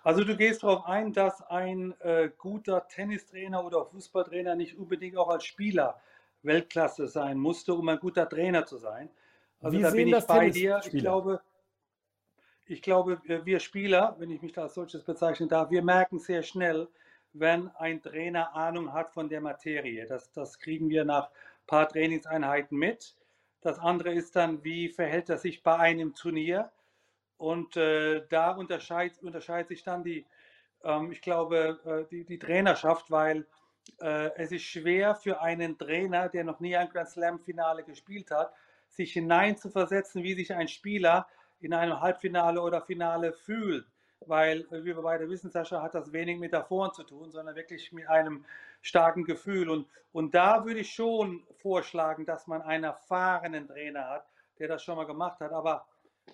Also 0.02 0.24
du 0.24 0.36
gehst 0.36 0.64
darauf 0.64 0.86
ein, 0.86 1.12
dass 1.12 1.40
ein 1.40 1.94
äh, 2.00 2.30
guter 2.36 2.88
Tennistrainer 2.88 3.64
oder 3.64 3.86
Fußballtrainer 3.86 4.56
nicht 4.56 4.76
unbedingt 4.76 5.16
auch 5.16 5.28
als 5.28 5.44
Spieler 5.44 6.00
Weltklasse 6.44 7.08
sein 7.08 7.38
musste, 7.38 7.74
um 7.74 7.88
ein 7.88 7.98
guter 7.98 8.28
Trainer 8.28 8.66
zu 8.66 8.78
sein. 8.78 9.10
Also 9.60 9.78
Wie 9.78 9.82
da 9.82 9.90
bin 9.90 10.08
ich 10.08 10.24
bei 10.26 10.50
dir. 10.50 10.80
Ich 10.84 11.00
glaube, 11.00 11.40
ich 12.66 12.82
glaube, 12.82 13.20
wir 13.24 13.60
Spieler, 13.60 14.16
wenn 14.18 14.30
ich 14.30 14.40
mich 14.40 14.52
da 14.52 14.62
als 14.62 14.74
solches 14.74 15.04
bezeichnen 15.04 15.48
darf, 15.48 15.70
wir 15.70 15.82
merken 15.82 16.18
sehr 16.18 16.42
schnell, 16.42 16.88
wenn 17.32 17.68
ein 17.76 18.00
Trainer 18.00 18.54
Ahnung 18.54 18.92
hat 18.92 19.12
von 19.12 19.28
der 19.28 19.40
Materie. 19.40 20.06
Das, 20.06 20.32
das 20.32 20.58
kriegen 20.58 20.88
wir 20.88 21.04
nach 21.04 21.28
ein 21.28 21.66
paar 21.66 21.88
Trainingseinheiten 21.88 22.78
mit. 22.78 23.16
Das 23.60 23.78
andere 23.78 24.12
ist 24.12 24.36
dann, 24.36 24.62
wie 24.62 24.88
verhält 24.88 25.28
er 25.28 25.38
sich 25.38 25.62
bei 25.62 25.76
einem 25.76 26.14
Turnier? 26.14 26.70
Und 27.36 27.76
äh, 27.76 28.26
da 28.28 28.52
unterscheidet, 28.52 29.22
unterscheidet 29.22 29.68
sich 29.68 29.82
dann 29.82 30.04
die, 30.04 30.24
ähm, 30.84 31.10
ich 31.10 31.20
glaube, 31.20 31.80
äh, 31.84 32.08
die, 32.10 32.24
die 32.24 32.38
Trainerschaft, 32.38 33.10
weil 33.10 33.46
es 33.98 34.50
ist 34.50 34.64
schwer 34.64 35.14
für 35.14 35.40
einen 35.40 35.78
Trainer, 35.78 36.28
der 36.28 36.44
noch 36.44 36.58
nie 36.60 36.76
ein 36.76 36.88
Grand 36.88 37.08
Slam-Finale 37.08 37.84
gespielt 37.84 38.30
hat, 38.30 38.52
sich 38.88 39.12
hineinzuversetzen, 39.12 40.22
wie 40.22 40.34
sich 40.34 40.52
ein 40.54 40.68
Spieler 40.68 41.26
in 41.60 41.72
einem 41.72 42.00
Halbfinale 42.00 42.60
oder 42.60 42.80
Finale 42.82 43.32
fühlt. 43.32 43.86
Weil, 44.26 44.60
äh, 44.70 44.84
wie 44.84 44.96
wir 44.96 45.02
beide 45.02 45.28
wissen, 45.28 45.50
Sascha 45.50 45.82
hat 45.82 45.94
das 45.94 46.12
wenig 46.12 46.38
mit 46.38 46.52
Metaphoren 46.52 46.92
zu 46.92 47.02
tun, 47.02 47.30
sondern 47.30 47.56
wirklich 47.56 47.92
mit 47.92 48.08
einem 48.08 48.44
starken 48.80 49.24
Gefühl. 49.24 49.68
Und, 49.68 49.86
und 50.12 50.34
da 50.34 50.64
würde 50.64 50.80
ich 50.80 50.92
schon 50.92 51.44
vorschlagen, 51.56 52.24
dass 52.24 52.46
man 52.46 52.62
einen 52.62 52.84
erfahrenen 52.84 53.66
Trainer 53.66 54.08
hat, 54.08 54.26
der 54.58 54.68
das 54.68 54.82
schon 54.82 54.96
mal 54.96 55.04
gemacht 55.04 55.40
hat. 55.40 55.52
Aber 55.52 55.86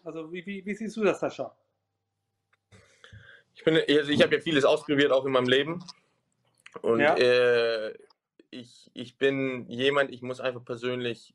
also 0.05 0.33
wie, 0.33 0.45
wie, 0.47 0.65
wie 0.65 0.75
siehst 0.75 0.97
du 0.97 1.05
das, 1.05 1.21
Sascha? 1.21 1.57
Ich, 3.55 3.67
also 3.67 4.13
ich 4.13 4.23
habe 4.23 4.37
ja 4.37 4.41
vieles 4.41 4.65
ausprobiert, 4.65 5.11
auch 5.11 5.25
in 5.25 5.33
meinem 5.33 5.49
Leben. 5.49 5.85
Und 6.83 7.01
ja. 7.01 7.17
äh, 7.17 7.95
ich, 8.51 8.91
ich 8.95 9.19
bin 9.19 9.69
jemand, 9.69 10.13
ich 10.13 10.23
muss 10.23 10.41
einfach 10.41 10.65
persönlich 10.65 11.35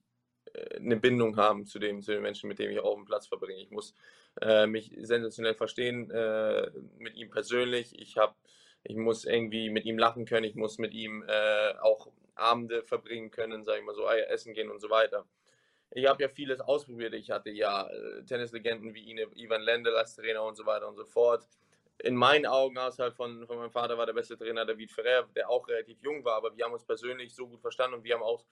äh, 0.53 0.77
eine 0.77 0.97
Bindung 0.97 1.37
haben 1.37 1.65
zu 1.65 1.79
dem, 1.79 2.01
zu 2.01 2.11
den 2.11 2.21
Menschen, 2.21 2.47
mit 2.47 2.59
denen 2.59 2.73
ich 2.73 2.79
auf 2.79 2.95
dem 2.95 3.05
Platz 3.05 3.27
verbringe. 3.27 3.61
Ich 3.61 3.71
muss 3.71 3.93
äh, 4.41 4.67
mich 4.67 4.91
sensationell 5.01 5.55
verstehen 5.55 6.11
äh, 6.11 6.71
mit 6.97 7.15
ihm 7.15 7.29
persönlich. 7.29 7.99
Ich 7.99 8.17
habe 8.17 8.35
ich 8.87 8.95
muss 8.95 9.25
irgendwie 9.25 9.69
mit 9.69 9.85
ihm 9.85 9.97
lachen 9.97 10.25
können, 10.25 10.43
ich 10.43 10.55
muss 10.55 10.77
mit 10.77 10.93
ihm 10.93 11.23
äh, 11.27 11.73
auch 11.81 12.11
Abende 12.35 12.83
verbringen 12.83 13.31
können, 13.31 13.63
sage 13.63 13.79
ich 13.79 13.85
mal 13.85 13.95
so, 13.95 14.07
essen 14.07 14.53
gehen 14.53 14.69
und 14.69 14.79
so 14.79 14.89
weiter. 14.89 15.25
Ich 15.91 16.07
habe 16.07 16.21
ja 16.21 16.29
vieles 16.29 16.59
ausprobiert. 16.59 17.13
Ich 17.13 17.31
hatte 17.31 17.49
ja 17.49 17.87
äh, 17.87 18.23
Tennislegenden 18.25 18.93
wie 18.93 19.09
Ivan 19.35 19.61
Lendl 19.61 19.95
als 19.95 20.15
Trainer 20.15 20.43
und 20.43 20.55
so 20.55 20.65
weiter 20.65 20.87
und 20.87 20.97
so 20.97 21.05
fort. 21.05 21.47
In 21.99 22.15
meinen 22.15 22.45
Augen, 22.45 22.77
außerhalb 22.77 23.15
von, 23.15 23.45
von 23.47 23.57
meinem 23.57 23.71
Vater, 23.71 23.97
war 23.97 24.05
der 24.05 24.13
beste 24.13 24.37
Trainer 24.37 24.65
David 24.65 24.91
Ferrer, 24.91 25.27
der 25.35 25.49
auch 25.49 25.67
relativ 25.67 26.01
jung 26.01 26.23
war, 26.25 26.35
aber 26.35 26.55
wir 26.55 26.65
haben 26.65 26.73
uns 26.73 26.85
persönlich 26.85 27.33
so 27.33 27.47
gut 27.47 27.61
verstanden 27.61 27.95
und 27.95 28.03
wir 28.03 28.15
haben 28.15 28.23
auch, 28.23 28.45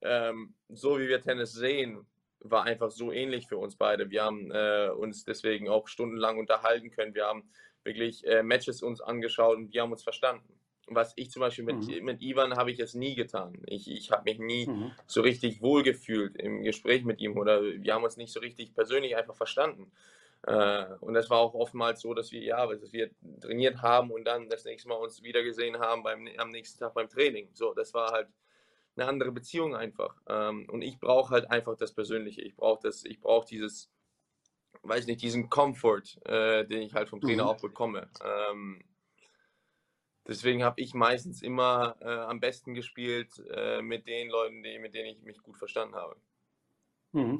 ähm, 0.00 0.54
so 0.68 0.98
wie 0.98 1.08
wir 1.08 1.20
Tennis 1.20 1.52
sehen, 1.52 2.06
war 2.40 2.64
einfach 2.64 2.90
so 2.90 3.12
ähnlich 3.12 3.48
für 3.48 3.58
uns 3.58 3.76
beide. 3.76 4.10
Wir 4.10 4.24
haben 4.24 4.50
äh, 4.50 4.90
uns 4.90 5.24
deswegen 5.24 5.68
auch 5.68 5.88
stundenlang 5.88 6.38
unterhalten 6.38 6.90
können. 6.90 7.14
Wir 7.14 7.26
haben 7.26 7.50
wirklich 7.84 8.26
äh, 8.26 8.42
Matches 8.42 8.82
uns 8.82 9.00
angeschaut 9.00 9.56
und 9.56 9.72
wir 9.72 9.82
haben 9.82 9.92
uns 9.92 10.02
verstanden. 10.02 10.58
Was 10.90 11.12
ich 11.16 11.30
zum 11.30 11.40
Beispiel 11.40 11.64
mit, 11.64 11.76
mhm. 11.76 12.04
mit 12.04 12.22
Ivan 12.22 12.56
habe 12.56 12.70
ich 12.70 12.80
es 12.80 12.94
nie 12.94 13.14
getan. 13.14 13.60
Ich, 13.66 13.90
ich 13.90 14.10
habe 14.10 14.24
mich 14.24 14.38
nie 14.38 14.66
mhm. 14.66 14.92
so 15.06 15.20
richtig 15.20 15.60
wohlgefühlt 15.60 16.36
im 16.36 16.62
Gespräch 16.62 17.04
mit 17.04 17.20
ihm 17.20 17.36
oder 17.36 17.62
wir 17.62 17.94
haben 17.94 18.04
uns 18.04 18.16
nicht 18.16 18.32
so 18.32 18.40
richtig 18.40 18.74
persönlich 18.74 19.16
einfach 19.16 19.36
verstanden. 19.36 19.92
Äh, 20.46 20.86
und 21.00 21.14
das 21.14 21.30
war 21.30 21.38
auch 21.38 21.54
oftmals 21.54 22.00
so, 22.00 22.14
dass 22.14 22.30
wir 22.30 22.42
ja, 22.42 22.66
dass 22.66 22.92
wir 22.92 23.10
trainiert 23.40 23.82
haben 23.82 24.10
und 24.10 24.24
dann 24.24 24.48
das 24.48 24.64
nächste 24.64 24.88
Mal 24.88 24.96
uns 24.96 25.22
wieder 25.22 25.42
gesehen 25.42 25.78
haben 25.78 26.02
beim, 26.02 26.28
am 26.38 26.50
nächsten 26.50 26.78
Tag 26.78 26.94
beim 26.94 27.08
Training. 27.08 27.50
So, 27.54 27.74
das 27.74 27.92
war 27.92 28.12
halt 28.12 28.28
eine 28.96 29.08
andere 29.08 29.32
Beziehung 29.32 29.74
einfach. 29.74 30.16
Ähm, 30.28 30.68
und 30.70 30.82
ich 30.82 30.98
brauche 31.00 31.30
halt 31.30 31.50
einfach 31.50 31.76
das 31.76 31.92
Persönliche. 31.92 32.42
Ich 32.42 32.56
brauche 32.56 32.80
das, 32.82 33.04
ich 33.04 33.20
brauche 33.20 33.46
dieses, 33.46 33.90
weiß 34.82 35.06
nicht, 35.06 35.22
diesen 35.22 35.50
Comfort, 35.50 36.02
äh, 36.24 36.64
den 36.66 36.82
ich 36.82 36.94
halt 36.94 37.08
vom 37.08 37.20
Trainer 37.20 37.44
mhm. 37.44 37.48
auch 37.48 37.60
bekomme. 37.60 38.08
Ähm, 38.24 38.82
deswegen 40.26 40.62
habe 40.62 40.80
ich 40.80 40.94
meistens 40.94 41.42
immer 41.42 41.96
äh, 42.00 42.08
am 42.08 42.38
besten 42.38 42.74
gespielt 42.74 43.42
mit 43.82 44.06
den 44.06 44.28
Leuten, 44.30 44.62
die, 44.62 44.78
mit 44.78 44.94
denen 44.94 45.08
ich 45.08 45.22
mich 45.22 45.42
gut 45.42 45.56
verstanden 45.56 45.96
habe. 45.96 46.16
Mhm. 47.12 47.38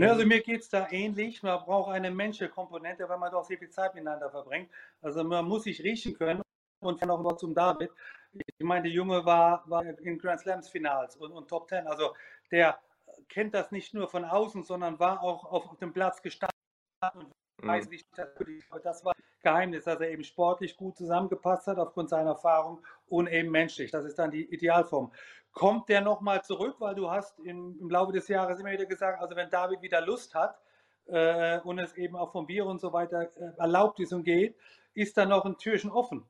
Also 0.00 0.26
mir 0.26 0.42
geht 0.42 0.62
es 0.62 0.68
da 0.68 0.88
ähnlich. 0.90 1.42
Man 1.42 1.58
braucht 1.64 1.92
eine 1.92 2.10
menschliche 2.10 2.50
Komponente, 2.50 3.08
weil 3.08 3.18
man 3.18 3.30
doch 3.30 3.44
sehr 3.44 3.58
viel 3.58 3.70
Zeit 3.70 3.94
miteinander 3.94 4.30
verbringt. 4.30 4.70
Also 5.02 5.22
man 5.22 5.44
muss 5.44 5.64
sich 5.64 5.82
riechen 5.82 6.14
können 6.14 6.42
und 6.80 7.00
dann 7.00 7.10
auch 7.10 7.22
noch 7.22 7.36
zum 7.36 7.54
David. 7.54 7.90
Ich 8.32 8.64
meine, 8.64 8.84
der 8.84 8.92
Junge 8.92 9.24
war, 9.24 9.62
war 9.68 9.84
in 9.84 10.18
Grand 10.18 10.40
Slams 10.40 10.68
Finals 10.68 11.16
und, 11.16 11.32
und 11.32 11.48
Top 11.48 11.68
Ten. 11.68 11.86
Also 11.86 12.14
der 12.50 12.78
kennt 13.28 13.54
das 13.54 13.70
nicht 13.70 13.94
nur 13.94 14.08
von 14.08 14.24
außen, 14.24 14.64
sondern 14.64 14.98
war 14.98 15.22
auch 15.22 15.44
auf 15.44 15.78
dem 15.78 15.92
Platz 15.92 16.20
gestanden 16.20 16.50
und 17.14 17.32
mhm. 17.62 17.68
weiß, 17.68 17.90
wie 17.90 18.02
das, 18.16 18.28
das 18.82 19.04
war 19.04 19.14
Geheimnis, 19.44 19.84
dass 19.84 20.00
er 20.00 20.10
eben 20.10 20.24
sportlich 20.24 20.76
gut 20.76 20.96
zusammengepasst 20.96 21.68
hat 21.68 21.78
aufgrund 21.78 22.10
seiner 22.10 22.30
Erfahrung 22.30 22.82
und 23.08 23.28
eben 23.28 23.50
menschlich. 23.50 23.92
Das 23.92 24.04
ist 24.04 24.18
dann 24.18 24.32
die 24.32 24.52
Idealform. 24.52 25.12
Kommt 25.52 25.88
der 25.88 26.00
nochmal 26.00 26.42
zurück, 26.42 26.76
weil 26.80 26.96
du 26.96 27.08
hast 27.08 27.38
im, 27.38 27.78
im, 27.78 27.88
Laufe 27.88 28.12
des 28.12 28.26
Jahres 28.26 28.58
immer 28.58 28.72
wieder 28.72 28.86
gesagt, 28.86 29.20
also 29.20 29.36
wenn 29.36 29.50
David 29.50 29.82
wieder 29.82 30.00
Lust 30.00 30.34
hat 30.34 30.58
äh, 31.06 31.60
und 31.60 31.78
es 31.78 31.94
eben 31.96 32.16
auch 32.16 32.32
vom 32.32 32.46
Bier 32.46 32.66
und 32.66 32.80
so 32.80 32.92
weiter 32.92 33.30
äh, 33.36 33.52
erlaubt 33.58 34.00
ist 34.00 34.12
und 34.12 34.24
geht, 34.24 34.56
ist 34.94 35.16
da 35.16 35.24
noch 35.24 35.44
ein 35.44 35.56
Türchen 35.56 35.90
offen. 35.90 36.26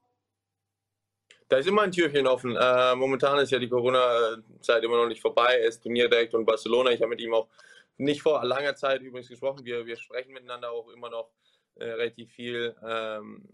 Da 1.49 1.59
ist 1.59 1.69
immer 1.69 1.83
ein 1.83 1.93
Türchen 1.93 2.27
offen. 2.27 2.57
Äh, 2.57 2.95
momentan 2.97 3.39
ist 3.39 3.51
ja 3.51 3.59
die 3.59 3.69
Corona-Zeit 3.69 4.83
immer 4.83 4.97
noch 4.97 5.07
nicht 5.07 5.23
vorbei. 5.23 5.59
Er 5.61 5.69
ist 5.69 5.83
Turnierdirektor 5.83 6.41
in 6.41 6.47
Barcelona. 6.47 6.91
Ich 6.91 7.01
habe 7.01 7.11
mit 7.11 7.21
ihm 7.21 7.33
auch 7.33 7.49
nicht 7.97 8.23
vor 8.23 8.45
langer 8.45 8.75
Zeit 8.75 9.01
übrigens 9.03 9.29
gesprochen. 9.29 9.65
Wir, 9.65 9.87
wir 9.87 9.97
sprechen 9.97 10.33
miteinander 10.33 10.71
auch 10.71 10.89
immer 10.89 11.11
noch 11.11 11.31
äh, 11.77 11.85
relativ 11.85 12.31
viel. 12.33 12.75
Ähm, 12.83 13.49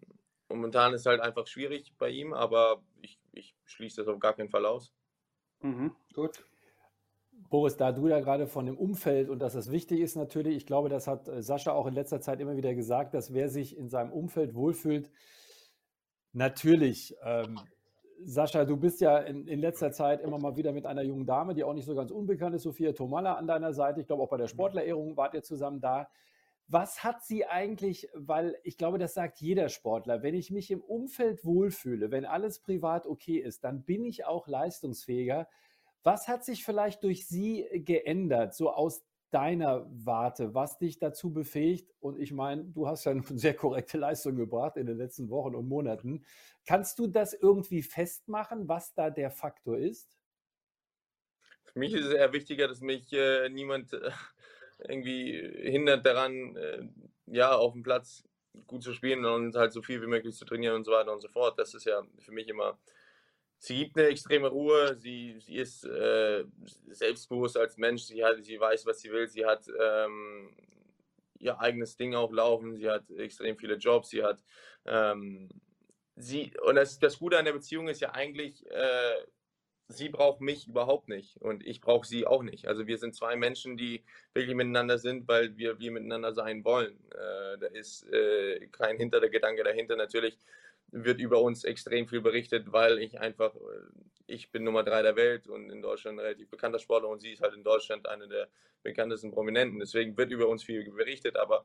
momentan 0.48 0.94
ist 0.94 1.06
halt 1.06 1.20
einfach 1.20 1.46
schwierig 1.46 1.94
bei 1.98 2.10
ihm, 2.10 2.32
aber 2.32 2.82
ich, 3.02 3.18
ich 3.32 3.54
schließe 3.64 4.02
das 4.02 4.08
auf 4.08 4.18
gar 4.20 4.34
keinen 4.34 4.50
Fall 4.50 4.66
aus. 4.66 4.92
Mhm, 5.60 5.94
gut. 6.14 6.44
Boris, 7.48 7.76
da 7.76 7.92
du 7.92 8.08
ja 8.08 8.20
gerade 8.20 8.46
von 8.46 8.66
dem 8.66 8.76
Umfeld 8.76 9.28
und 9.28 9.38
dass 9.38 9.54
das 9.54 9.70
wichtig 9.70 10.00
ist 10.00 10.16
natürlich, 10.16 10.56
ich 10.56 10.66
glaube, 10.66 10.88
das 10.88 11.06
hat 11.06 11.28
äh, 11.28 11.42
Sascha 11.42 11.72
auch 11.72 11.86
in 11.86 11.94
letzter 11.94 12.20
Zeit 12.20 12.40
immer 12.40 12.56
wieder 12.56 12.74
gesagt, 12.74 13.14
dass 13.14 13.32
wer 13.32 13.48
sich 13.48 13.76
in 13.76 13.88
seinem 13.88 14.12
Umfeld 14.12 14.54
wohlfühlt, 14.54 15.10
natürlich 16.32 17.16
ähm, 17.24 17.58
Sascha, 18.22 18.64
du 18.64 18.76
bist 18.76 19.00
ja 19.00 19.18
in, 19.18 19.46
in, 19.46 19.60
letzter 19.60 19.92
Zeit 19.92 20.20
immer 20.20 20.38
mal 20.38 20.56
wieder 20.56 20.72
mit 20.72 20.84
einer 20.84 21.02
jungen 21.02 21.24
Dame, 21.24 21.54
die 21.54 21.64
auch 21.64 21.72
nicht 21.72 21.86
so 21.86 21.94
ganz 21.94 22.10
unbekannt 22.10 22.54
ist, 22.54 22.62
Sophia 22.62 22.92
Tomalla 22.92 23.34
an 23.34 23.46
deiner 23.46 23.72
Seite. 23.72 24.00
Ich 24.00 24.06
glaube, 24.06 24.22
auch 24.22 24.28
bei 24.28 24.36
der 24.36 24.46
mhm. 24.46 24.50
Sportlerehrung 24.50 25.16
wart 25.16 25.34
ihr 25.34 25.42
zusammen 25.42 25.80
da. 25.80 26.08
Was 26.72 27.02
hat 27.02 27.24
sie 27.24 27.46
eigentlich, 27.46 28.08
weil 28.14 28.56
ich 28.62 28.78
glaube, 28.78 28.98
das 28.98 29.14
sagt 29.14 29.40
jeder 29.40 29.68
Sportler, 29.68 30.22
wenn 30.22 30.36
ich 30.36 30.52
mich 30.52 30.70
im 30.70 30.80
Umfeld 30.80 31.44
wohlfühle, 31.44 32.12
wenn 32.12 32.24
alles 32.24 32.60
privat 32.60 33.06
okay 33.06 33.38
ist, 33.38 33.64
dann 33.64 33.82
bin 33.82 34.04
ich 34.04 34.24
auch 34.24 34.46
leistungsfähiger. 34.46 35.48
Was 36.04 36.28
hat 36.28 36.44
sich 36.44 36.64
vielleicht 36.64 37.02
durch 37.02 37.26
sie 37.26 37.66
geändert, 37.84 38.54
so 38.54 38.70
aus 38.70 39.04
deiner 39.30 39.84
Warte, 39.90 40.54
was 40.54 40.78
dich 40.78 41.00
dazu 41.00 41.32
befähigt? 41.32 41.92
Und 41.98 42.20
ich 42.20 42.30
meine, 42.30 42.62
du 42.66 42.86
hast 42.86 43.04
ja 43.04 43.10
eine 43.10 43.24
sehr 43.24 43.54
korrekte 43.54 43.98
Leistung 43.98 44.36
gebracht 44.36 44.76
in 44.76 44.86
den 44.86 44.96
letzten 44.96 45.28
Wochen 45.28 45.56
und 45.56 45.66
Monaten. 45.66 46.24
Kannst 46.66 47.00
du 47.00 47.08
das 47.08 47.34
irgendwie 47.34 47.82
festmachen, 47.82 48.68
was 48.68 48.94
da 48.94 49.10
der 49.10 49.32
Faktor 49.32 49.76
ist? 49.76 50.16
Für 51.64 51.80
mich 51.80 51.94
ist 51.94 52.06
es 52.06 52.14
eher 52.14 52.32
wichtiger, 52.32 52.68
dass 52.68 52.80
mich 52.80 53.12
äh, 53.12 53.48
niemand 53.48 53.92
äh, 53.92 54.10
irgendwie 54.88 55.40
hindert 55.70 56.04
daran, 56.06 56.56
äh, 56.56 56.82
ja, 57.26 57.54
auf 57.56 57.72
dem 57.72 57.82
Platz 57.82 58.24
gut 58.66 58.82
zu 58.82 58.92
spielen 58.92 59.24
und 59.24 59.54
halt 59.54 59.72
so 59.72 59.82
viel 59.82 60.02
wie 60.02 60.06
möglich 60.06 60.34
zu 60.34 60.44
trainieren 60.44 60.76
und 60.76 60.84
so 60.84 60.92
weiter 60.92 61.12
und 61.12 61.20
so 61.20 61.28
fort. 61.28 61.58
Das 61.58 61.74
ist 61.74 61.86
ja 61.86 62.02
für 62.18 62.32
mich 62.32 62.48
immer 62.48 62.78
sie 63.60 63.76
gibt 63.76 63.98
eine 63.98 64.08
extreme 64.08 64.48
Ruhe, 64.48 64.96
sie, 64.96 65.38
sie 65.38 65.56
ist 65.56 65.84
äh, 65.84 66.44
selbstbewusst 66.88 67.56
als 67.58 67.76
Mensch, 67.76 68.02
sie, 68.02 68.24
hat, 68.24 68.42
sie 68.42 68.58
weiß, 68.58 68.86
was 68.86 69.00
sie 69.00 69.12
will, 69.12 69.28
sie 69.28 69.44
hat 69.44 69.64
ähm, 69.78 70.56
ihr 71.38 71.60
eigenes 71.60 71.96
Ding 71.96 72.14
auch 72.14 72.32
laufen, 72.32 72.74
sie 72.74 72.88
hat 72.88 73.08
extrem 73.10 73.56
viele 73.56 73.74
Jobs, 73.74 74.08
sie 74.08 74.24
hat 74.24 74.42
ähm, 74.86 75.50
sie 76.16 76.52
und 76.62 76.76
das, 76.76 76.98
das 76.98 77.18
Gute 77.18 77.38
an 77.38 77.44
der 77.44 77.52
Beziehung 77.52 77.88
ist 77.88 78.00
ja 78.00 78.12
eigentlich, 78.12 78.66
äh, 78.70 79.26
sie 79.90 80.08
braucht 80.08 80.40
mich 80.40 80.68
überhaupt 80.68 81.08
nicht 81.08 81.36
und 81.38 81.66
ich 81.66 81.80
brauche 81.80 82.06
sie 82.06 82.26
auch 82.26 82.42
nicht. 82.42 82.66
Also 82.66 82.86
wir 82.86 82.98
sind 82.98 83.14
zwei 83.14 83.36
Menschen, 83.36 83.76
die 83.76 84.02
wirklich 84.32 84.54
miteinander 84.54 84.98
sind, 84.98 85.28
weil 85.28 85.56
wir, 85.56 85.78
wir 85.78 85.90
miteinander 85.90 86.32
sein 86.32 86.64
wollen. 86.64 86.96
Äh, 87.10 87.58
da 87.58 87.66
ist 87.72 88.08
äh, 88.12 88.66
kein 88.68 88.96
Hintergedanke 88.96 89.62
dahinter. 89.62 89.96
Natürlich 89.96 90.38
wird 90.92 91.20
über 91.20 91.40
uns 91.40 91.64
extrem 91.64 92.06
viel 92.08 92.20
berichtet, 92.20 92.72
weil 92.72 92.98
ich 92.98 93.20
einfach, 93.20 93.54
äh, 93.54 93.58
ich 94.26 94.50
bin 94.50 94.64
Nummer 94.64 94.84
drei 94.84 95.02
der 95.02 95.16
Welt 95.16 95.48
und 95.48 95.70
in 95.70 95.82
Deutschland 95.82 96.18
ein 96.18 96.24
relativ 96.24 96.48
bekannter 96.48 96.78
Sportler 96.78 97.08
und 97.08 97.20
sie 97.20 97.32
ist 97.32 97.42
halt 97.42 97.54
in 97.54 97.64
Deutschland 97.64 98.08
eine 98.08 98.28
der 98.28 98.48
bekanntesten 98.82 99.32
Prominenten. 99.32 99.80
Deswegen 99.80 100.16
wird 100.16 100.30
über 100.30 100.48
uns 100.48 100.62
viel 100.62 100.88
berichtet, 100.90 101.36
aber 101.36 101.64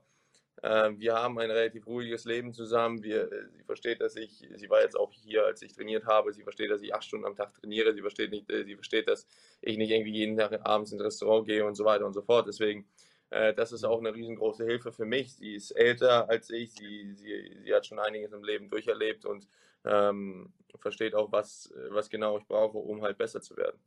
wir 0.98 1.14
haben 1.16 1.38
ein 1.40 1.52
relativ 1.52 1.86
ruhiges 1.88 2.26
Leben 2.26 2.54
zusammen. 2.54 3.04
Wir, 3.04 3.32
äh, 3.32 3.50
sie 3.50 3.64
versteht, 3.64 4.02
dass 4.02 4.16
ich, 4.16 4.48
sie 4.56 4.70
war 4.70 4.82
jetzt 4.82 4.98
auch 4.98 5.12
hier, 5.12 5.46
als 5.46 5.62
ich 5.62 5.74
trainiert 5.74 6.06
habe, 6.06 6.34
sie 6.34 6.44
versteht, 6.44 6.72
dass 6.72 6.82
ich 6.82 6.94
acht 6.94 7.04
Stunden 7.04 7.26
am 7.26 7.36
Tag 7.36 7.54
trainiere, 7.54 7.94
sie 7.94 8.02
versteht, 8.02 8.32
nicht, 8.32 8.50
äh, 8.52 8.64
sie 8.64 8.76
versteht, 8.76 9.08
dass 9.08 9.28
ich 9.62 9.78
nicht 9.78 9.92
irgendwie 9.92 10.14
jeden 10.14 10.38
Tag 10.38 10.60
abends 10.66 10.92
ins 10.92 11.04
Restaurant 11.04 11.46
gehe 11.46 11.66
und 11.66 11.76
so 11.76 11.86
weiter 11.86 12.06
und 12.06 12.14
so 12.14 12.22
fort. 12.22 12.48
Deswegen 12.48 12.86
äh, 13.30 13.54
das 13.54 13.72
ist 13.72 13.84
auch 13.84 14.00
eine 14.00 14.14
riesengroße 14.14 14.66
Hilfe 14.66 14.92
für 14.92 15.06
mich. 15.06 15.36
Sie 15.36 15.56
ist 15.56 15.72
älter 15.72 16.30
als 16.30 16.50
ich, 16.50 16.74
sie, 16.74 17.14
sie, 17.14 17.58
sie 17.64 17.74
hat 17.74 17.86
schon 17.86 18.00
einiges 18.00 18.32
im 18.34 18.44
Leben 18.44 18.70
durcherlebt 18.70 19.26
und 19.26 19.48
ähm, 19.84 20.54
versteht 20.80 21.16
auch, 21.16 21.32
was, 21.32 21.74
was 21.90 22.10
genau 22.10 22.38
ich 22.38 22.48
brauche, 22.48 22.78
um 22.78 23.02
halt 23.02 23.18
besser 23.18 23.42
zu 23.42 23.56
werden. 23.58 23.80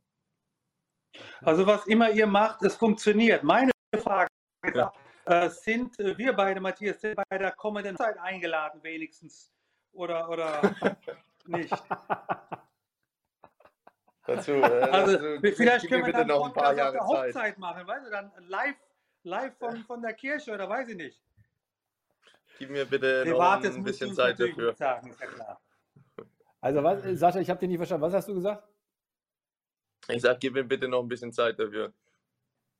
Also 1.41 1.65
was 1.65 1.87
immer 1.87 2.11
ihr 2.11 2.27
macht, 2.27 2.61
es 2.63 2.75
funktioniert. 2.75 3.43
Meine 3.43 3.71
Frage 3.97 4.29
ist, 4.63 4.75
ja. 4.75 4.93
Äh, 5.29 5.49
sind 5.49 5.97
wir 5.97 6.33
beide, 6.33 6.59
Matthias, 6.59 7.01
sind 7.01 7.19
bei 7.29 7.37
der 7.37 7.51
kommenden 7.51 7.95
Zeit 7.95 8.17
eingeladen 8.17 8.81
wenigstens 8.83 9.51
oder, 9.91 10.29
oder 10.29 10.61
nicht? 11.45 11.73
Dazu, 14.25 14.51
äh, 14.51 14.63
also, 14.63 15.17
dazu, 15.17 15.55
vielleicht 15.55 15.87
können 15.87 16.05
wir 16.05 16.13
dann 16.13 16.27
noch 16.27 16.45
ein 16.45 16.53
paar 16.53 16.75
Jahre 16.75 17.01
auf 17.01 17.07
der 17.09 17.17
Hochzeit 17.17 17.33
Zeit. 17.33 17.57
machen, 17.57 17.87
weißt 17.87 18.05
du, 18.05 18.11
dann 18.11 18.31
live 18.47 18.75
live 19.23 19.57
von, 19.57 19.83
von 19.83 20.01
der 20.01 20.13
Kirche 20.13 20.53
oder 20.53 20.69
weiß 20.69 20.89
ich 20.89 20.97
nicht. 20.97 21.21
Gib 22.57 22.69
mir 22.69 22.85
bitte 22.85 23.23
Privat, 23.23 23.63
noch 23.63 23.75
ein 23.75 23.83
bisschen 23.83 24.13
Zeit 24.13 24.39
dafür. 24.39 24.75
Sagen, 24.75 25.09
ist 25.09 25.19
ja 25.19 25.27
klar. 25.27 25.61
Also 26.61 26.83
was, 26.83 27.19
Sascha, 27.19 27.39
ich 27.39 27.49
habe 27.49 27.59
dich 27.59 27.69
nicht 27.69 27.77
verstanden. 27.77 28.01
Was 28.05 28.13
hast 28.13 28.27
du 28.27 28.33
gesagt? 28.33 28.67
Ich 30.09 30.21
sage, 30.21 30.39
gib 30.39 30.53
mir 30.53 30.63
bitte 30.63 30.87
noch 30.87 31.01
ein 31.01 31.07
bisschen 31.07 31.31
Zeit 31.31 31.59
dafür. 31.59 31.93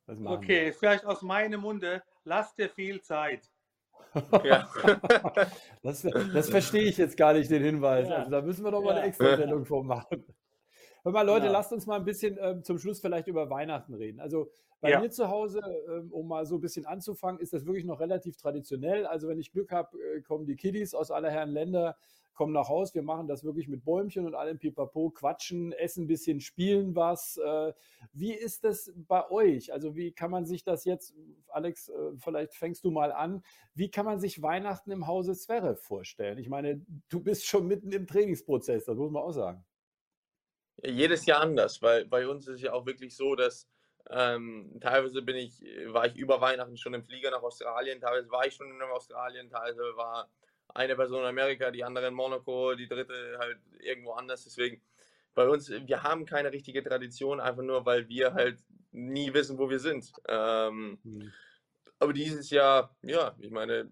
Okay, 0.08 0.66
wir? 0.66 0.74
vielleicht 0.74 1.06
aus 1.06 1.22
meinem 1.22 1.62
Munde, 1.62 2.04
lass 2.30 2.56
dir 2.56 2.70
viel 2.70 3.02
Zeit. 3.02 3.50
Ja. 4.44 4.70
das, 5.84 6.02
das 6.02 6.50
verstehe 6.50 6.84
ich 6.84 6.98
jetzt 6.98 7.18
gar 7.18 7.34
nicht, 7.34 7.52
den 7.52 7.64
Hinweis. 7.64 8.08
Ja. 8.08 8.18
Also 8.18 8.32
da 8.32 8.42
müssen 8.42 8.64
wir 8.64 8.72
doch 8.72 8.84
mal 8.84 8.96
eine 8.96 9.08
extra 9.08 9.36
Sendung 9.36 9.66
von 9.66 9.86
machen. 9.86 10.24
Hör 11.04 11.12
mal, 11.12 11.26
Leute, 11.26 11.48
ja. 11.48 11.52
lasst 11.52 11.72
uns 11.74 11.86
mal 11.86 11.98
ein 11.98 12.06
bisschen 12.06 12.38
äh, 12.38 12.62
zum 12.62 12.78
Schluss 12.78 13.00
vielleicht 13.00 13.28
über 13.28 13.50
Weihnachten 13.50 13.94
reden. 13.94 14.20
Also 14.20 14.52
bei 14.82 14.92
ja. 14.92 15.00
mir 15.00 15.10
zu 15.10 15.30
Hause, 15.30 15.60
äh, 15.60 16.12
um 16.12 16.28
mal 16.28 16.46
so 16.46 16.56
ein 16.56 16.62
bisschen 16.62 16.86
anzufangen, 16.86 17.40
ist 17.40 17.54
das 17.54 17.66
wirklich 17.66 17.86
noch 17.86 18.00
relativ 18.00 18.38
traditionell. 18.38 19.06
Also 19.06 19.28
wenn 19.28 19.40
ich 19.40 19.52
Glück 19.52 19.72
habe, 19.72 19.98
äh, 19.98 20.22
kommen 20.22 20.46
die 20.46 20.56
Kiddies 20.56 20.94
aus 20.94 21.12
aller 21.12 21.32
Herren 21.32 21.52
Länder, 21.52 21.98
kommen 22.40 22.54
nach 22.54 22.70
Haus. 22.70 22.96
Wir 22.96 23.04
machen 23.04 23.28
das 23.28 23.44
wirklich 23.44 23.68
mit 23.68 23.84
Bäumchen 23.84 24.26
und 24.26 24.34
allem 24.34 24.60
Pipapo, 24.60 25.10
quatschen, 25.10 25.74
essen 25.74 26.06
ein 26.06 26.08
bisschen, 26.08 26.40
spielen 26.40 26.96
was. 26.96 27.36
Äh, 27.36 27.74
wie 28.14 28.34
ist 28.34 28.64
das 28.64 28.94
bei 28.96 29.30
euch? 29.30 29.74
Also 29.74 29.98
wie 29.98 30.14
kann 30.14 30.32
man 30.32 30.46
sich 30.46 30.64
das 30.64 30.86
jetzt, 30.86 31.14
Alex, 31.50 31.90
äh, 31.90 32.14
vielleicht 32.18 32.56
fängst 32.56 32.86
du 32.86 32.92
mal 32.92 33.12
an, 33.12 33.44
wie 33.76 33.92
kann 33.92 34.06
man 34.06 34.22
sich 34.22 34.42
Weihnachten 34.42 34.90
im 34.92 35.06
Hause 35.06 35.34
Zverev 35.34 35.82
vorstellen? 35.82 36.38
Ich 36.38 36.48
meine, 36.48 36.82
du 37.10 37.20
bist 37.20 37.46
schon 37.46 37.68
mitten 37.68 37.92
im 37.92 38.08
Trainingsprozess, 38.08 38.86
das 38.86 38.96
muss 38.96 39.12
man 39.12 39.22
auch 39.22 39.34
sagen. 39.34 39.66
Jedes 40.82 41.26
Jahr 41.26 41.42
anders, 41.42 41.82
weil 41.82 42.06
bei 42.06 42.26
uns 42.26 42.48
ist 42.48 42.62
ja 42.62 42.72
auch 42.72 42.86
wirklich 42.86 43.18
so, 43.18 43.36
dass 43.36 43.68
ähm, 44.10 44.78
teilweise 44.80 45.22
bin 45.22 45.36
ich, 45.36 45.62
war 45.88 46.06
ich 46.06 46.16
über 46.16 46.40
Weihnachten 46.40 46.78
schon 46.78 46.94
im 46.94 47.04
Flieger 47.04 47.32
nach 47.32 47.44
Australien, 47.44 48.00
teilweise 48.00 48.32
war 48.32 48.48
ich 48.48 48.54
schon 48.54 48.72
in 48.72 48.82
Australien, 48.82 49.50
teilweise 49.50 49.82
war 49.98 50.30
eine 50.74 50.96
Person 50.96 51.22
in 51.22 51.28
Amerika, 51.28 51.72
die 51.72 51.84
andere 51.84 52.08
in 52.08 52.14
Monaco, 52.14 52.76
die 52.76 52.88
dritte 52.88 53.38
halt 53.40 53.60
irgendwo 53.80 54.12
anders. 54.14 54.44
Deswegen 54.44 54.82
bei 55.36 55.48
uns, 55.48 55.70
wir 55.70 56.04
haben 56.04 56.26
keine 56.26 56.52
richtige 56.52 56.84
Tradition, 56.84 57.40
einfach 57.40 57.64
nur, 57.64 57.86
weil 57.86 58.08
wir 58.08 58.34
halt 58.34 58.60
nie 58.92 59.34
wissen, 59.34 59.58
wo 59.58 59.70
wir 59.70 59.80
sind. 59.80 60.12
Ähm, 60.28 61.00
mhm. 61.04 61.32
Aber 62.00 62.14
dieses 62.14 62.50
Jahr, 62.50 62.96
ja, 63.02 63.36
ich 63.40 63.52
meine, 63.52 63.90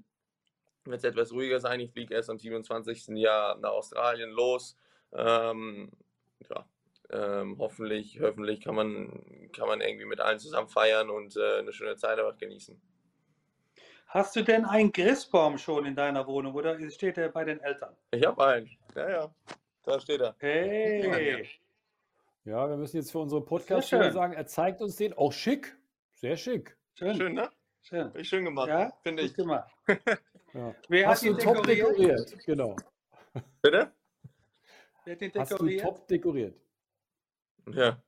wird 0.86 0.98
es 0.98 1.04
etwas 1.04 1.32
ruhiger 1.32 1.60
sein. 1.60 1.80
Ich 1.80 1.92
fliege 1.92 2.14
erst 2.14 2.30
am 2.30 2.40
27. 2.40 3.08
Jahr 3.18 3.58
nach 3.58 3.72
Australien 3.72 4.32
los. 4.32 4.78
Ähm, 5.14 5.92
ja, 6.50 6.66
ähm, 7.10 7.58
hoffentlich, 7.60 8.20
hoffentlich 8.22 8.62
kann 8.62 8.76
man, 8.76 9.50
kann 9.54 9.68
man 9.68 9.82
irgendwie 9.82 10.06
mit 10.06 10.20
allen 10.20 10.40
zusammen 10.40 10.70
feiern 10.70 11.10
und 11.10 11.36
äh, 11.38 11.60
eine 11.60 11.74
schöne 11.74 11.96
Zeit 11.96 12.20
einfach 12.20 12.38
genießen. 12.38 12.80
Hast 14.08 14.38
du 14.38 14.42
denn 14.42 14.64
einen 14.64 14.94
Christbaum 14.94 15.58
schon 15.58 15.86
in 15.86 15.94
deiner 15.94 16.26
Wohnung 16.28 16.56
oder 16.56 16.78
steht 16.90 17.18
er 17.18 17.28
bei 17.28 17.44
den 17.44 17.60
Eltern? 17.60 17.94
Ich 18.12 18.26
habe 18.26 18.46
einen. 18.46 18.70
Ja, 18.96 19.10
ja. 19.10 19.36
Da 19.84 20.00
steht 20.00 20.22
er. 20.22 20.34
Hey. 20.40 21.46
Ja, 22.46 22.70
wir 22.70 22.78
müssen 22.78 22.96
jetzt 22.96 23.12
für 23.12 23.20
unsere 23.20 23.44
podcast 23.44 23.90
sagen, 23.90 24.32
er 24.32 24.48
zeigt 24.48 24.82
uns 24.82 24.96
den. 24.96 25.12
Auch 25.14 25.34
schick. 25.34 25.76
Sehr 26.14 26.38
schick. 26.38 26.78
Schön, 26.94 27.16
schön 27.18 27.34
ne? 27.34 27.50
Schön. 27.82 28.12
Ich 28.16 28.30
schön 28.30 28.46
gemacht. 28.46 28.70
Ja, 28.70 28.94
finde 29.04 29.24
ich. 29.24 29.34
gemacht. 29.34 29.70
ja. 30.54 30.74
Wer 30.88 31.08
Hast 31.10 31.24
hat 31.24 31.30
ihn 31.30 31.38
top 31.38 31.68
dekoriert? 31.68 32.46
Genau. 32.46 32.78
Bitte? 33.62 33.92
Wer 35.04 35.14
hat 35.14 35.22
den 35.22 35.32
dekoriert? 35.34 35.52
Hast 35.52 35.60
du 35.60 35.78
top 35.78 36.08
dekoriert? 36.08 36.56
Ja, 37.74 38.02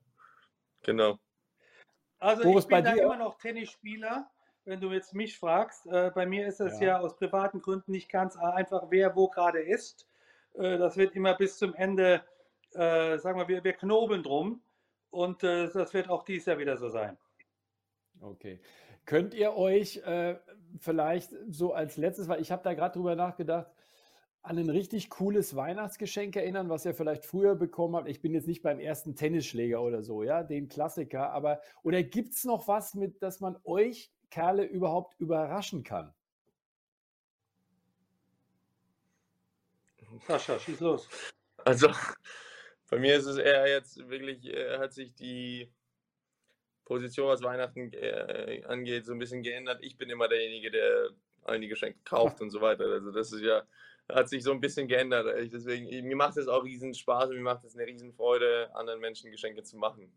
genau. 0.81 1.19
Also 2.19 2.43
Boris, 2.43 2.63
ich 2.63 2.69
bin 2.69 2.83
da 2.85 2.93
dir? 2.93 3.03
immer 3.03 3.17
noch 3.17 3.37
Tennisspieler 3.37 4.31
wenn 4.65 4.81
du 4.81 4.91
jetzt 4.91 5.13
mich 5.13 5.37
fragst. 5.37 5.85
Äh, 5.87 6.11
bei 6.13 6.25
mir 6.25 6.47
ist 6.47 6.61
es 6.61 6.79
ja. 6.79 6.87
ja. 6.87 6.99
aus 6.99 7.15
privaten 7.15 7.61
Gründen 7.61 7.91
nicht 7.91 8.09
ganz 8.09 8.37
einfach, 8.37 8.87
wer 8.89 9.15
wo 9.15 9.27
gerade 9.29 9.61
ist. 9.61 10.07
Äh, 10.53 10.77
das 10.77 10.97
wird 10.97 11.15
immer 11.15 11.35
bis 11.35 11.57
zum 11.57 11.73
Ende, 11.75 12.23
äh, 12.73 13.17
sagen 13.17 13.39
wir, 13.39 13.47
wir, 13.47 13.63
wir 13.63 13.73
knobeln 13.73 14.23
drum. 14.23 14.61
Und 15.11 15.43
äh, 15.43 15.69
das 15.69 15.93
wird 15.93 16.09
auch 16.09 16.23
dieses 16.23 16.45
Jahr 16.45 16.59
wieder 16.59 16.77
so 16.77 16.89
sein. 16.89 17.17
Okay. 18.21 18.59
Könnt 19.05 19.33
ihr 19.33 19.55
euch 19.55 19.97
äh, 20.05 20.35
vielleicht 20.79 21.31
so 21.49 21.73
als 21.73 21.97
letztes, 21.97 22.27
weil 22.27 22.41
ich 22.41 22.51
habe 22.51 22.63
da 22.63 22.73
gerade 22.73 22.93
drüber 22.93 23.15
nachgedacht, 23.15 23.71
an 24.41 24.57
ein 24.57 24.69
richtig 24.69 25.09
cooles 25.09 25.55
Weihnachtsgeschenk 25.55 26.35
erinnern, 26.35 26.69
was 26.69 26.85
ihr 26.85 26.93
vielleicht 26.93 27.25
früher 27.25 27.55
bekommen 27.55 27.95
habt. 27.95 28.07
Ich 28.07 28.21
bin 28.21 28.33
jetzt 28.33 28.47
nicht 28.47 28.61
beim 28.61 28.79
ersten 28.79 29.15
Tennisschläger 29.15 29.81
oder 29.81 30.01
so, 30.01 30.23
ja, 30.23 30.43
den 30.43 30.69
Klassiker, 30.69 31.31
aber 31.31 31.61
oder 31.83 32.03
gibt 32.03 32.35
es 32.35 32.45
noch 32.45 32.67
was, 32.67 32.93
mit 32.93 33.21
das 33.21 33.41
man 33.41 33.57
euch 33.63 34.11
Kerle 34.29 34.63
überhaupt 34.63 35.19
überraschen 35.19 35.83
kann? 35.83 36.13
Sascha, 40.27 40.59
schieß 40.59 40.79
los. 40.79 41.07
Also, 41.65 41.89
bei 42.89 42.99
mir 42.99 43.15
ist 43.15 43.25
es 43.25 43.37
eher 43.37 43.67
jetzt 43.67 44.09
wirklich, 44.09 44.45
äh, 44.45 44.77
hat 44.77 44.93
sich 44.93 45.13
die 45.13 45.71
Position, 46.85 47.27
was 47.27 47.43
Weihnachten 47.43 47.93
äh, 47.93 48.63
angeht, 48.65 49.05
so 49.05 49.13
ein 49.13 49.19
bisschen 49.19 49.43
geändert. 49.43 49.79
Ich 49.83 49.97
bin 49.97 50.09
immer 50.09 50.27
derjenige, 50.27 50.71
der 50.71 51.09
allen 51.43 51.61
die 51.61 51.67
Geschenke 51.67 51.99
kauft 52.03 52.41
und 52.41 52.49
so 52.49 52.61
weiter. 52.61 52.85
Also, 52.85 53.11
das 53.11 53.31
ist 53.31 53.41
ja, 53.41 53.63
hat 54.09 54.29
sich 54.29 54.43
so 54.43 54.51
ein 54.51 54.61
bisschen 54.61 54.87
geändert. 54.87 55.27
Deswegen, 55.51 56.07
mir 56.07 56.15
macht 56.15 56.37
es 56.37 56.47
auch 56.47 56.63
riesen 56.63 56.93
Spaß 56.93 57.29
und 57.29 57.35
mir 57.35 57.43
macht 57.43 57.63
es 57.63 57.75
eine 57.75 57.85
riesen 57.85 58.13
Freude, 58.13 58.73
anderen 58.73 58.99
Menschen 58.99 59.31
Geschenke 59.31 59.63
zu 59.63 59.77
machen. 59.77 60.11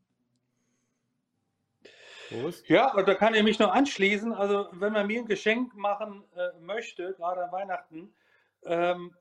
Prost. 2.32 2.68
Ja, 2.68 3.02
da 3.02 3.14
kann 3.14 3.34
ich 3.34 3.42
mich 3.42 3.58
nur 3.58 3.72
anschließen. 3.72 4.32
Also, 4.32 4.68
wenn 4.72 4.92
man 4.92 5.06
mir 5.06 5.20
ein 5.20 5.26
Geschenk 5.26 5.74
machen 5.74 6.24
äh, 6.36 6.58
möchte, 6.60 7.14
gerade 7.14 7.44
an 7.44 7.52
Weihnachten, 7.52 8.12
ähm, 8.64 9.14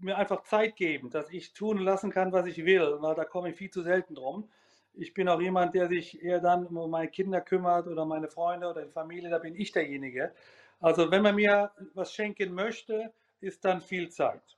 mir 0.00 0.16
einfach 0.16 0.42
Zeit 0.42 0.76
geben, 0.76 1.10
dass 1.10 1.30
ich 1.30 1.52
tun 1.52 1.78
lassen 1.78 2.10
kann, 2.10 2.32
was 2.32 2.46
ich 2.46 2.64
will, 2.64 2.96
weil 3.00 3.14
da 3.14 3.24
komme 3.24 3.50
ich 3.50 3.56
viel 3.56 3.70
zu 3.70 3.82
selten 3.82 4.14
drum. 4.14 4.50
Ich 4.94 5.14
bin 5.14 5.28
auch 5.28 5.40
jemand, 5.40 5.74
der 5.74 5.88
sich 5.88 6.22
eher 6.22 6.40
dann 6.40 6.66
um 6.66 6.90
meine 6.90 7.08
Kinder 7.08 7.40
kümmert 7.40 7.86
oder 7.86 8.04
meine 8.04 8.28
Freunde 8.28 8.68
oder 8.68 8.84
die 8.84 8.90
Familie, 8.90 9.30
da 9.30 9.38
bin 9.38 9.54
ich 9.54 9.70
derjenige. 9.72 10.32
Also, 10.80 11.10
wenn 11.10 11.22
man 11.22 11.34
mir 11.34 11.70
was 11.94 12.12
schenken 12.12 12.52
möchte, 12.52 13.12
ist 13.40 13.64
dann 13.64 13.80
viel 13.80 14.08
Zeit. 14.08 14.57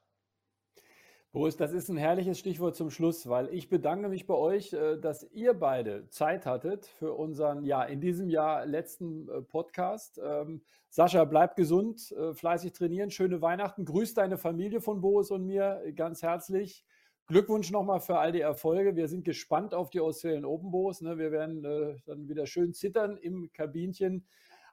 Boris, 1.33 1.57
das 1.57 1.73
ist 1.73 1.89
ein 1.89 1.97
herrliches 1.97 2.41
Stichwort 2.41 2.75
zum 2.75 2.91
Schluss, 2.91 3.29
weil 3.29 3.55
ich 3.55 3.69
bedanke 3.69 4.09
mich 4.09 4.27
bei 4.27 4.35
euch, 4.35 4.73
äh, 4.73 4.99
dass 4.99 5.23
ihr 5.31 5.55
beide 5.55 6.09
Zeit 6.09 6.45
hattet 6.45 6.87
für 6.87 7.13
unseren, 7.13 7.65
ja, 7.65 7.85
in 7.85 8.01
diesem 8.01 8.29
Jahr 8.29 8.67
letzten 8.67 9.29
äh, 9.29 9.41
Podcast. 9.41 10.21
Ähm, 10.21 10.63
Sascha, 10.89 11.25
bleib 11.25 11.55
gesund, 11.55 12.11
äh, 12.11 12.35
fleißig 12.35 12.73
trainieren, 12.73 13.13
schöne 13.13 13.41
Weihnachten. 13.41 13.85
Grüß 13.85 14.15
deine 14.15 14.39
Familie 14.39 14.81
von 14.81 15.01
Boris 15.01 15.31
und 15.31 15.47
mir 15.47 15.81
ganz 15.95 16.21
herzlich. 16.21 16.85
Glückwunsch 17.29 17.71
nochmal 17.71 18.01
für 18.01 18.19
all 18.19 18.33
die 18.33 18.41
Erfolge. 18.41 18.97
Wir 18.97 19.07
sind 19.07 19.25
gespannt 19.25 19.73
auf 19.73 19.91
die 19.91 20.01
Australian 20.01 20.45
Open 20.45 20.73
Boris. 20.73 21.01
Ne? 21.01 21.17
Wir 21.17 21.31
werden 21.31 21.63
dann 21.63 22.29
wieder 22.29 22.45
schön 22.47 22.75
zittern 22.75 23.17
im 23.17 23.53
Kabinchen. 23.53 24.27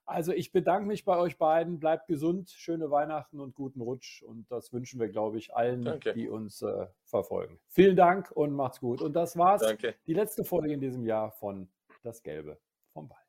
Also 0.07 0.31
ich 0.31 0.53
bedanke 0.53 0.87
mich 0.87 1.03
bei 1.03 1.17
euch 1.17 1.37
beiden. 1.37 1.79
Bleibt 1.79 2.07
gesund, 2.07 2.49
schöne 2.49 2.89
Weihnachten 2.89 3.41
und 3.41 3.55
guten 3.55 3.81
Rutsch. 3.81 4.23
Und 4.23 4.49
das 4.49 4.71
wünschen 4.71 5.01
wir, 5.01 5.09
glaube 5.09 5.37
ich, 5.37 5.53
allen, 5.53 5.83
Danke. 5.83 6.13
die 6.13 6.29
uns 6.29 6.61
äh, 6.61 6.87
verfolgen. 7.03 7.59
Vielen 7.67 7.97
Dank 7.97 8.31
und 8.31 8.53
macht's 8.53 8.79
gut. 8.79 9.01
Und 9.01 9.13
das 9.13 9.37
war's. 9.37 9.61
Danke. 9.61 9.95
Die 10.07 10.13
letzte 10.13 10.45
Folge 10.45 10.73
in 10.73 10.79
diesem 10.79 11.05
Jahr 11.05 11.31
von 11.31 11.67
Das 12.03 12.23
Gelbe 12.23 12.57
vom 12.93 13.09
Ball. 13.09 13.19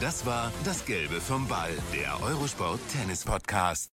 Das 0.00 0.26
war 0.26 0.52
Das 0.64 0.84
Gelbe 0.84 1.20
vom 1.20 1.46
Ball, 1.46 1.70
der 1.94 2.20
Eurosport 2.20 2.80
Tennis 2.92 3.24
Podcast. 3.24 3.93